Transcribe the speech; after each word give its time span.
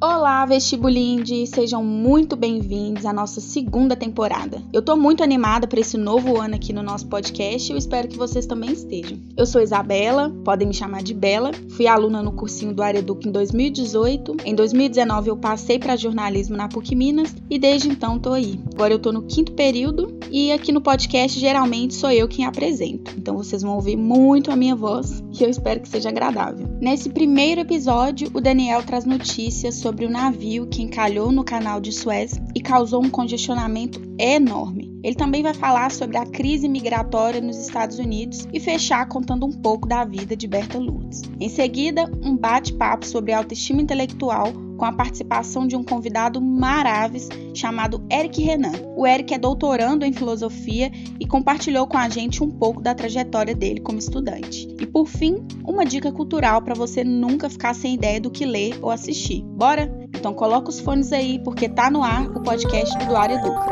Olá, 0.00 0.46
vestibulindes! 0.46 1.50
Sejam 1.50 1.82
muito 1.82 2.36
bem-vindos 2.36 3.04
à 3.04 3.12
nossa 3.12 3.40
segunda 3.40 3.96
temporada. 3.96 4.62
Eu 4.72 4.80
tô 4.80 4.96
muito 4.96 5.24
animada 5.24 5.66
para 5.66 5.80
esse 5.80 5.96
novo 5.96 6.40
ano 6.40 6.54
aqui 6.54 6.72
no 6.72 6.84
nosso 6.84 7.08
podcast 7.08 7.68
e 7.68 7.74
eu 7.74 7.76
espero 7.76 8.06
que 8.06 8.16
vocês 8.16 8.46
também 8.46 8.70
estejam. 8.70 9.18
Eu 9.36 9.44
sou 9.44 9.60
Isabela, 9.60 10.30
podem 10.44 10.68
me 10.68 10.72
chamar 10.72 11.02
de 11.02 11.12
Bela. 11.12 11.50
Fui 11.70 11.88
aluna 11.88 12.22
no 12.22 12.30
cursinho 12.30 12.72
do 12.72 12.80
Areduc 12.80 13.26
em 13.26 13.32
2018. 13.32 14.36
Em 14.44 14.54
2019 14.54 15.30
eu 15.30 15.36
passei 15.36 15.80
para 15.80 15.96
jornalismo 15.96 16.56
na 16.56 16.68
PUC 16.68 16.94
Minas 16.94 17.34
e 17.50 17.58
desde 17.58 17.88
então 17.88 18.20
tô 18.20 18.34
aí. 18.34 18.60
Agora 18.74 18.94
eu 18.94 19.00
tô 19.00 19.10
no 19.10 19.22
quinto 19.22 19.50
período 19.50 20.16
e 20.30 20.52
aqui 20.52 20.70
no 20.70 20.80
podcast 20.80 21.40
geralmente 21.40 21.94
sou 21.94 22.12
eu 22.12 22.28
quem 22.28 22.44
apresento. 22.44 23.12
Então 23.18 23.36
vocês 23.36 23.62
vão 23.62 23.74
ouvir 23.74 23.96
muito 23.96 24.52
a 24.52 24.56
minha 24.56 24.76
voz, 24.76 25.24
que 25.38 25.44
eu 25.44 25.50
espero 25.50 25.80
que 25.80 25.88
seja 25.88 26.08
agradável. 26.08 26.66
Nesse 26.80 27.08
primeiro 27.08 27.60
episódio, 27.60 28.28
o 28.34 28.40
Daniel 28.40 28.82
traz 28.82 29.04
notícias 29.04 29.76
sobre 29.76 30.04
o 30.04 30.10
navio 30.10 30.66
que 30.66 30.82
encalhou 30.82 31.30
no 31.30 31.44
canal 31.44 31.80
de 31.80 31.92
Suez 31.92 32.32
e 32.56 32.60
causou 32.60 33.04
um 33.04 33.08
congestionamento 33.08 34.02
enorme. 34.18 34.98
Ele 35.04 35.14
também 35.14 35.44
vai 35.44 35.54
falar 35.54 35.92
sobre 35.92 36.16
a 36.16 36.26
crise 36.26 36.68
migratória 36.68 37.40
nos 37.40 37.56
Estados 37.56 38.00
Unidos 38.00 38.48
e 38.52 38.58
fechar 38.58 39.06
contando 39.06 39.46
um 39.46 39.52
pouco 39.52 39.86
da 39.86 40.04
vida 40.04 40.36
de 40.36 40.48
Berta 40.48 40.76
Lourdes. 40.76 41.22
Em 41.38 41.48
seguida, 41.48 42.10
um 42.20 42.36
bate-papo 42.36 43.06
sobre 43.06 43.32
autoestima 43.32 43.80
intelectual 43.80 44.52
com 44.78 44.86
a 44.86 44.92
participação 44.92 45.66
de 45.66 45.76
um 45.76 45.82
convidado 45.82 46.40
maravilhoso 46.40 46.88
chamado 47.54 48.04
Eric 48.10 48.42
Renan. 48.42 48.72
O 48.96 49.06
Eric 49.06 49.34
é 49.34 49.38
doutorando 49.38 50.04
em 50.04 50.12
filosofia 50.12 50.90
e 51.18 51.26
compartilhou 51.26 51.86
com 51.86 51.96
a 51.96 52.08
gente 52.08 52.42
um 52.42 52.50
pouco 52.50 52.80
da 52.80 52.94
trajetória 52.94 53.54
dele 53.54 53.80
como 53.80 53.98
estudante. 53.98 54.68
E 54.80 54.86
por 54.86 55.06
fim, 55.06 55.44
uma 55.64 55.84
dica 55.84 56.12
cultural 56.12 56.62
para 56.62 56.74
você 56.74 57.02
nunca 57.02 57.50
ficar 57.50 57.74
sem 57.74 57.94
ideia 57.94 58.20
do 58.20 58.30
que 58.30 58.44
ler 58.44 58.78
ou 58.80 58.90
assistir. 58.90 59.42
Bora? 59.42 59.92
Então 60.14 60.32
coloca 60.32 60.68
os 60.68 60.80
fones 60.80 61.12
aí 61.12 61.40
porque 61.42 61.68
tá 61.68 61.90
no 61.90 62.02
ar 62.02 62.28
o 62.30 62.42
podcast 62.42 62.96
do 62.98 63.06
Duário 63.06 63.36
Educa. 63.36 63.68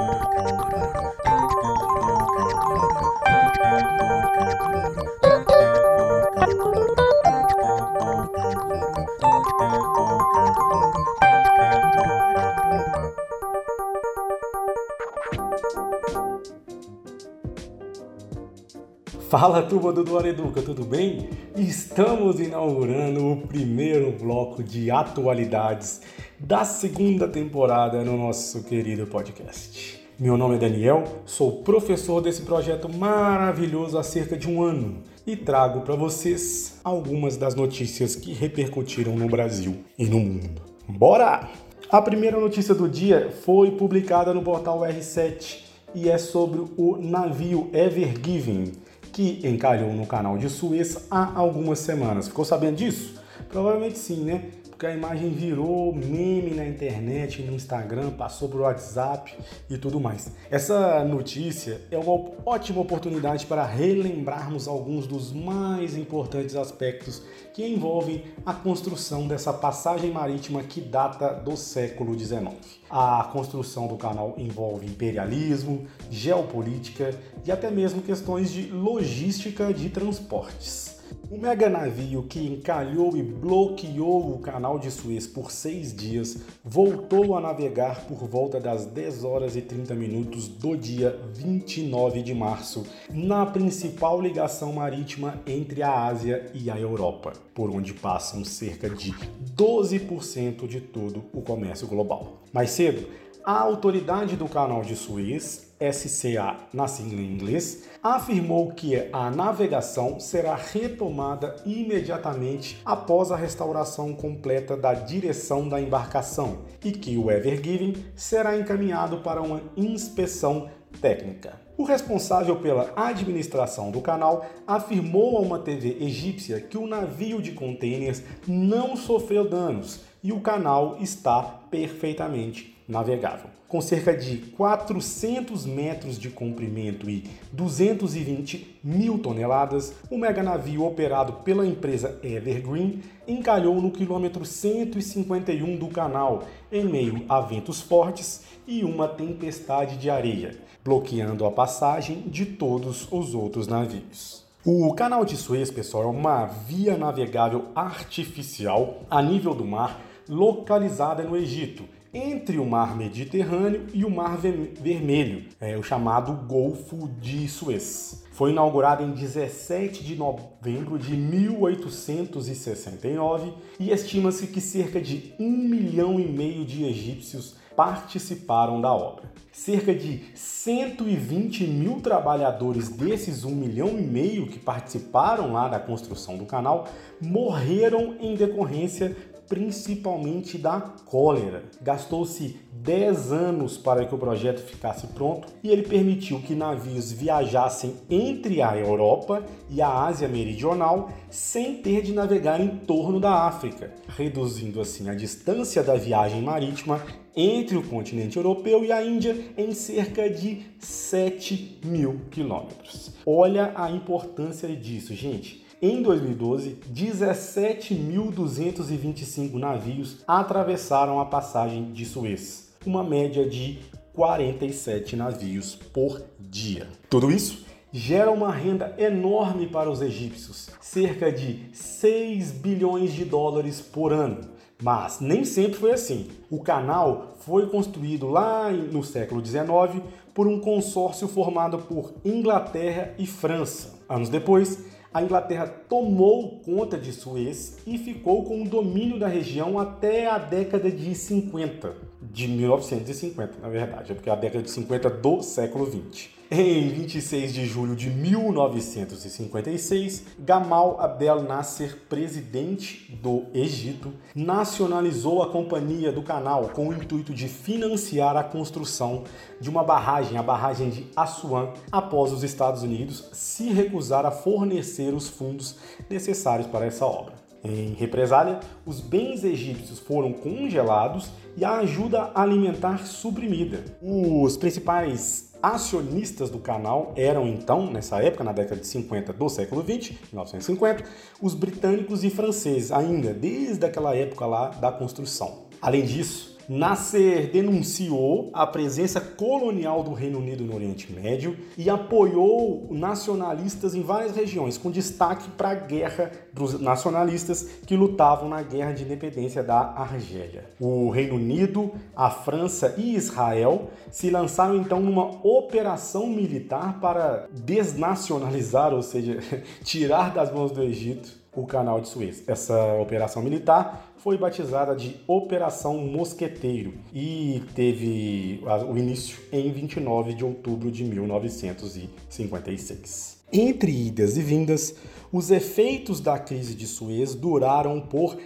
Fala 19.29 19.61
turma 19.61 19.93
do 19.93 20.05
Duar 20.05 20.25
Educa, 20.25 20.63
tudo 20.63 20.85
bem? 20.85 21.29
Estamos 21.57 22.39
inaugurando 22.39 23.33
o 23.33 23.37
primeiro 23.39 24.13
bloco 24.13 24.63
de 24.63 24.89
atualidades 24.89 26.01
da 26.39 26.65
segunda 26.65 27.27
temporada 27.27 28.05
no 28.05 28.17
nosso 28.17 28.63
querido 28.63 29.05
podcast. 29.05 30.01
Meu 30.17 30.37
nome 30.37 30.55
é 30.55 30.59
Daniel, 30.59 31.03
sou 31.25 31.65
professor 31.65 32.21
desse 32.21 32.43
projeto 32.43 32.89
maravilhoso 32.89 33.99
há 33.99 34.05
cerca 34.05 34.37
de 34.37 34.49
um 34.49 34.63
ano 34.63 35.03
e 35.27 35.35
trago 35.35 35.81
para 35.81 35.97
vocês 35.97 36.79
algumas 36.85 37.37
das 37.37 37.57
notícias 37.57 38.15
que 38.15 38.33
repercutiram 38.33 39.17
no 39.17 39.27
Brasil 39.27 39.79
e 39.99 40.07
no 40.07 40.21
mundo. 40.21 40.63
Bora! 40.89 41.49
A 41.91 42.01
primeira 42.01 42.39
notícia 42.39 42.77
do 42.77 42.89
dia 42.89 43.33
foi 43.45 43.73
publicada 43.73 44.33
no 44.33 44.43
portal 44.43 44.83
R7 44.83 45.65
e 45.97 46.09
é 46.09 46.17
sobre 46.17 46.61
o 46.77 46.97
navio 46.97 47.69
Ever 47.73 48.15
Given 48.25 48.86
que 49.17 49.41
encalhou 49.49 49.95
no 49.95 50.07
canal 50.07 50.37
de 50.37 50.51
Suez 50.51 51.07
há 51.11 51.33
algumas 51.39 51.79
semanas. 51.79 52.29
Ficou 52.29 52.45
sabendo 52.45 52.77
disso? 52.77 53.15
Provavelmente 53.49 53.97
sim, 53.99 54.17
né? 54.17 54.51
Porque 54.77 54.85
a 54.85 54.93
imagem 54.93 55.31
virou 55.31 55.91
meme 55.95 56.51
na 56.51 56.67
internet, 56.67 57.41
no 57.41 57.55
Instagram, 57.55 58.11
passou 58.11 58.47
por 58.47 58.61
WhatsApp 58.61 59.35
e 59.71 59.79
tudo 59.79 59.99
mais. 59.99 60.31
Essa 60.51 61.03
notícia 61.03 61.81
é 61.91 61.97
uma 61.97 62.31
ótima 62.45 62.83
oportunidade 62.83 63.47
para 63.47 63.65
relembrarmos 63.65 64.69
alguns 64.69 65.07
dos 65.07 65.33
mais 65.33 65.97
importantes 65.97 66.55
aspectos 66.55 67.23
que 67.55 67.67
envolvem 67.67 68.25
a 68.45 68.53
construção 68.53 69.27
dessa 69.27 69.51
passagem 69.51 70.11
marítima 70.11 70.63
que 70.63 70.83
data 70.83 71.33
do 71.33 71.57
século 71.57 72.17
XIX. 72.19 72.53
A 72.91 73.31
construção 73.33 73.87
do 73.87 73.97
canal 73.97 74.35
envolve 74.37 74.85
imperialismo, 74.85 75.87
geopolítica 76.11 77.19
e 77.47 77.51
até 77.51 77.71
mesmo 77.71 78.03
questões 78.03 78.53
de 78.53 78.67
logística 78.67 79.73
de 79.73 79.89
transportes. 79.89 80.96
O 81.29 81.37
mega 81.37 81.69
navio 81.69 82.23
que 82.23 82.39
encalhou 82.39 83.17
e 83.17 83.23
bloqueou 83.23 84.33
o 84.33 84.39
canal 84.39 84.79
de 84.79 84.93
Suez 84.93 85.27
por 85.27 85.51
seis 85.51 85.93
dias 85.93 86.39
voltou 86.65 87.37
a 87.37 87.41
navegar 87.41 88.07
por 88.07 88.29
volta 88.29 88.61
das 88.61 88.87
10 88.87 89.25
horas 89.25 89.57
e 89.57 89.61
30 89.61 89.93
minutos 89.97 90.47
do 90.47 90.77
dia 90.77 91.19
29 91.35 92.23
de 92.23 92.33
março, 92.33 92.87
na 93.11 93.45
principal 93.45 94.21
ligação 94.21 94.73
marítima 94.73 95.43
entre 95.45 95.83
a 95.83 96.07
Ásia 96.07 96.49
e 96.55 96.71
a 96.71 96.79
Europa, 96.79 97.33
por 97.53 97.71
onde 97.71 97.93
passam 97.93 98.45
cerca 98.45 98.89
de 98.89 99.13
12% 99.57 100.69
de 100.69 100.81
todo 100.81 101.25
o 101.33 101.43
comércio 101.43 101.89
global. 101.89 102.41
Mais 102.53 102.71
cedo, 102.71 103.05
a 103.45 103.61
autoridade 103.61 104.37
do 104.37 104.49
canal 104.49 104.83
de 104.83 104.95
Suez, 104.95 105.66
SCA 105.81 106.57
na 106.73 106.89
sigla 106.89 107.21
em 107.21 107.33
inglês, 107.33 107.85
afirmou 108.03 108.71
que 108.71 109.09
a 109.13 109.31
navegação 109.31 110.19
será 110.19 110.55
retomada 110.55 111.57
imediatamente 111.67 112.81
após 112.85 113.31
a 113.31 113.37
restauração 113.37 114.15
completa 114.15 114.77
da 114.77 114.95
direção 114.95 115.69
da 115.69 115.81
embarcação 115.81 116.61
e 116.85 116.93
que 116.93 117.17
o 117.17 117.31
Ever 117.31 117.63
Given 117.63 117.95
será 118.15 118.59
encaminhado 118.59 119.19
para 119.19 119.43
uma 119.43 119.61
inspeção 119.77 120.69
técnica. 121.01 121.61
O 121.77 121.85
responsável 121.85 122.57
pela 122.57 122.91
administração 122.97 123.91
do 123.91 124.01
canal 124.01 124.47
afirmou 124.67 125.37
a 125.37 125.41
uma 125.41 125.59
TV 125.59 125.99
egípcia 126.01 126.59
que 126.59 126.79
o 126.79 126.87
navio 126.87 127.43
de 127.43 127.53
contêineres 127.53 128.23
não 128.49 128.97
sofreu 128.97 129.49
danos 129.49 130.01
e 130.23 130.33
o 130.33 130.41
canal 130.41 130.97
está 131.01 131.43
perfeitamente 131.71 132.76
navegável. 132.89 133.51
Com 133.69 133.81
cerca 133.81 134.17
de 134.17 134.39
400 134.39 135.67
metros 135.67 136.19
de 136.19 136.31
comprimento 136.31 137.11
e 137.11 137.25
220 137.53 138.79
mil 138.83 139.19
toneladas, 139.19 139.93
o 140.09 140.17
mega 140.17 140.43
navio 140.43 140.85
operado 140.85 141.33
pela 141.45 141.67
empresa 141.67 142.19
Evergreen 142.23 143.03
encalhou 143.27 143.81
no 143.83 143.91
quilômetro 143.91 144.45
151 144.45 145.77
do 145.77 145.89
canal, 145.89 146.45
em 146.71 146.85
meio 146.85 147.25
a 147.29 147.41
ventos 147.41 147.81
fortes 147.81 148.43
e 148.69 148.85
uma 148.85 149.09
tempestade 149.09 149.97
de 149.97 150.09
areia, 150.09 150.57
bloqueando 150.85 151.45
a 151.45 151.51
passagem 151.51 152.21
de 152.29 152.47
todos 152.47 153.09
os 153.11 153.35
outros 153.35 153.67
navios. 153.67 154.47
O 154.65 154.93
canal 154.95 155.25
de 155.25 155.37
Suez, 155.37 155.71
pessoal, 155.71 156.05
é 156.05 156.07
uma 156.07 156.47
via 156.47 156.97
navegável 156.97 157.67
artificial 157.75 159.03
a 159.11 159.21
nível 159.21 159.55
do 159.55 159.65
mar 159.65 160.01
localizada 160.29 161.23
no 161.23 161.37
Egito 161.37 161.85
entre 162.17 162.59
o 162.59 162.65
Mar 162.65 162.97
Mediterrâneo 162.97 163.89
e 163.93 164.03
o 164.03 164.11
Mar 164.11 164.39
Vermelho, 164.39 165.45
é, 165.61 165.77
o 165.77 165.83
chamado 165.83 166.33
Golfo 166.33 167.11
de 167.21 167.47
Suez. 167.47 168.25
Foi 168.33 168.53
inaugurado 168.53 169.03
em 169.03 169.11
17 169.11 170.03
de 170.03 170.17
novembro 170.17 170.99
de 170.99 171.15
1869 171.15 173.53
e 173.79 173.91
estima-se 173.91 174.47
que 174.47 174.63
cerca 174.63 174.99
de 174.99 175.35
um 175.39 175.51
milhão 175.51 176.19
e 176.19 176.27
meio 176.27 176.65
de 176.65 176.85
egípcios 176.85 177.57
participaram 177.77 178.81
da 178.81 178.91
obra. 178.91 179.31
Cerca 179.53 179.95
de 179.95 180.23
120 180.35 181.67
mil 181.67 182.01
trabalhadores 182.01 182.89
desses 182.89 183.45
um 183.45 183.55
milhão 183.55 183.99
e 183.99 184.03
meio 184.03 184.47
que 184.47 184.59
participaram 184.59 185.53
lá 185.53 185.69
da 185.69 185.79
construção 185.79 186.39
do 186.39 186.47
canal 186.47 186.89
morreram 187.21 188.17
em 188.21 188.35
decorrência 188.35 189.15
principalmente 189.49 190.59
da 190.59 190.81
cólera. 190.81 191.65
Gastou-se 191.81 192.57
10 192.73 193.33
anos 193.33 193.77
para 193.77 194.05
que 194.05 194.15
o 194.15 194.19
projeto 194.19 194.61
ficasse 194.61 195.09
pronto 195.09 195.49
e 195.63 195.71
ele 195.71 195.83
permitiu 195.83 196.41
que 196.41 196.55
navios 196.55 197.11
viajassem 197.11 197.95
entre 198.09 198.63
a 198.63 198.77
Europa 198.77 199.45
e 199.69 199.83
a 199.83 199.89
Ásia 199.89 200.29
Meridional 200.29 201.11
sem 201.29 201.83
ter 201.83 202.03
de 202.03 202.13
navegar 202.13 202.61
em 202.61 202.69
torno 202.69 203.19
da 203.19 203.47
África, 203.47 203.93
reduzindo 204.09 204.81
assim 204.81 205.09
a 205.09 205.15
distância 205.15 205.83
da 205.83 205.97
viagem 205.97 206.43
marítima 206.43 207.03
entre 207.37 207.77
o 207.77 207.83
continente 207.83 208.37
europeu 208.37 208.85
e 208.85 208.91
a 208.91 209.05
Índia 209.05 209.37
em 209.59 209.73
cerca 209.73 210.31
de 210.31 210.63
7 210.79 211.81
mil 211.85 212.21
quilômetros. 212.31 213.13
Olha 213.27 213.73
a 213.77 213.91
importância 213.91 214.69
disso, 214.75 215.15
gente. 215.15 215.66
Em 215.83 216.01
2012, 216.01 216.79
17.225 216.91 219.59
navios 219.59 220.25
atravessaram 220.27 221.21
a 221.21 221.27
passagem 221.27 221.93
de 221.93 222.07
Suez, 222.07 222.73
uma 222.87 223.05
média 223.05 223.47
de 223.47 223.81
47 224.15 225.17
navios 225.17 225.75
por 225.75 226.23
dia. 226.41 226.89
Tudo 227.11 227.31
isso 227.31 227.67
gera 227.93 228.31
uma 228.31 228.51
renda 228.51 228.95
enorme 228.97 229.67
para 229.67 229.91
os 229.91 230.01
egípcios, 230.01 230.71
cerca 230.81 231.31
de 231.31 231.69
6 231.75 232.53
bilhões 232.53 233.13
de 233.13 233.27
dólares 233.27 233.79
por 233.79 234.15
ano, 234.15 234.57
Mas 234.83 235.21
nem 235.21 235.45
sempre 235.45 235.79
foi 235.79 235.93
assim. 235.93 236.31
O 236.51 236.63
canal 236.63 237.35
foi 237.41 237.69
construído 237.69 238.27
lá 238.29 238.71
no 238.71 239.05
século 239.05 239.45
XIX 239.45 240.03
por 240.35 240.47
um 240.47 240.59
consórcio 240.61 241.29
formado 241.29 241.79
por 241.79 242.15
Inglaterra 242.25 243.15
e 243.19 243.27
França. 243.27 243.99
Anos 244.07 244.29
depois, 244.29 244.85
a 245.17 245.23
Inglaterra 245.23 245.67
tomou 245.89 246.61
conta 246.61 246.99
de 246.99 247.11
Suez 247.11 247.79
e 247.87 247.97
ficou 247.97 248.45
com 248.45 248.63
o 248.63 248.69
domínio 248.69 249.19
da 249.19 249.27
região 249.27 249.79
até 249.79 250.27
a 250.27 250.37
década 250.37 250.91
de 250.91 251.15
50, 251.15 251.97
de 252.21 252.47
1950, 252.47 253.55
na 253.63 253.69
verdade, 253.71 254.13
é 254.13 254.15
porque 254.15 254.29
é 254.29 254.33
a 254.35 254.37
década 254.37 254.63
de 254.63 254.71
50 254.71 255.09
do 255.09 255.41
século 255.41 255.87
20. 255.87 256.36
Em 256.49 256.89
26 256.91 257.53
de 257.53 257.67
julho 257.67 257.97
de 257.97 258.09
1956, 258.09 260.23
Gamal 260.39 260.97
Abdel 261.01 261.43
Nasser, 261.43 261.97
presidente 262.09 263.11
do 263.21 263.47
Egito, 263.53 264.13
nacionalizou 264.33 265.43
a 265.43 265.51
Companhia 265.51 266.13
do 266.13 266.23
Canal 266.23 266.69
com 266.69 266.89
o 266.89 266.95
intuito 266.95 267.35
de 267.35 267.49
financiar 267.49 268.37
a 268.37 268.45
construção 268.45 269.25
de 269.61 269.69
uma 269.69 269.83
barragem, 269.83 270.39
a 270.39 270.43
barragem 270.43 270.89
de 270.89 271.09
Assuan, 271.17 271.73
após 271.91 272.31
os 272.31 272.45
Estados 272.45 272.85
Unidos 272.85 273.29
se 273.33 273.73
recusar 273.73 274.25
a 274.25 274.31
fornecer 274.31 275.13
os 275.13 275.29
fundos 275.29 275.75
necessários 276.09 276.69
para 276.69 276.87
essa 276.87 277.05
obra. 277.05 277.35
Em 277.65 277.95
represália, 277.95 278.61
os 278.87 279.01
bens 279.01 279.43
egípcios 279.43 279.99
foram 279.99 280.33
congelados 280.33 281.33
e 281.57 281.65
a 281.65 281.79
ajuda 281.79 282.31
alimentar 282.33 283.05
suprimida. 283.05 283.83
Os 284.01 284.57
principais 284.57 285.46
acionistas 285.63 286.51
do 286.51 286.59
canal 286.59 287.13
eram 287.17 287.47
então, 287.47 287.91
nessa 287.91 288.23
época, 288.23 288.45
na 288.45 288.53
década 288.53 288.81
de 288.81 288.87
50 288.87 289.33
do 289.33 289.49
século 289.49 289.83
20, 289.83 290.13
1950, 290.33 291.05
os 291.41 291.55
britânicos 291.55 292.25
e 292.25 292.31
franceses, 292.31 292.93
ainda 292.93 293.33
desde 293.33 293.85
aquela 293.85 294.15
época 294.15 294.47
lá 294.47 294.69
da 294.69 294.91
construção. 294.93 295.67
Além 295.81 296.05
disso, 296.05 296.56
Nasser 296.69 297.51
denunciou 297.51 298.51
a 298.53 298.67
presença 298.67 299.21
colonial 299.21 300.03
do 300.03 300.13
Reino 300.13 300.39
Unido 300.39 300.65
no 300.65 300.75
Oriente 300.75 301.13
Médio 301.13 301.57
e 301.77 301.89
apoiou 301.89 302.89
nacionalistas 302.91 303.95
em 303.95 304.03
várias 304.03 304.35
regiões, 304.35 304.77
com 304.77 304.91
destaque 304.91 305.49
para 305.51 305.71
a 305.71 305.75
guerra 305.75 306.33
dos 306.53 306.81
nacionalistas 306.81 307.69
que 307.87 307.97
lutavam 307.97 308.49
na 308.49 308.63
Guerra 308.63 308.93
de 308.93 309.05
Independência 309.05 309.63
da 309.63 309.79
Argélia. 309.79 310.65
O 310.81 311.11
Reino 311.11 311.37
Unido, 311.37 311.93
a 312.15 312.31
França 312.31 312.95
e 312.97 313.15
Israel 313.15 313.91
se 314.11 314.31
lançaram 314.31 314.77
então 314.77 315.01
numa 315.01 315.47
operação 315.47 316.27
militar 316.27 317.01
para 317.01 317.49
desnacionalizar, 317.53 318.93
ou 318.93 319.03
seja, 319.03 319.39
tirar 319.85 320.33
das 320.33 320.53
mãos 320.53 320.73
do 320.73 320.83
Egito 320.83 321.46
o 321.57 321.67
canal 321.67 322.01
de 322.01 322.09
Suez. 322.09 322.45
Essa 322.47 322.95
operação 322.95 323.43
militar 323.43 324.13
foi 324.19 324.37
batizada 324.37 324.95
de 324.95 325.17
Operação 325.27 325.97
Mosqueteiro 325.99 326.95
e 327.13 327.63
teve 327.75 328.63
o 328.89 328.97
início 328.97 329.41
em 329.51 329.73
29 329.73 330.35
de 330.35 330.45
outubro 330.45 330.89
de 330.91 331.05
1956. 331.05 333.37
Entre 333.53 333.91
idas 333.91 334.37
e 334.37 334.43
vindas, 334.43 334.95
os 335.33 335.51
efeitos 335.51 336.21
da 336.21 336.39
crise 336.39 336.75
de 336.75 336.87
Suez 336.87 337.35
duraram 337.35 338.01
por 338.01 338.37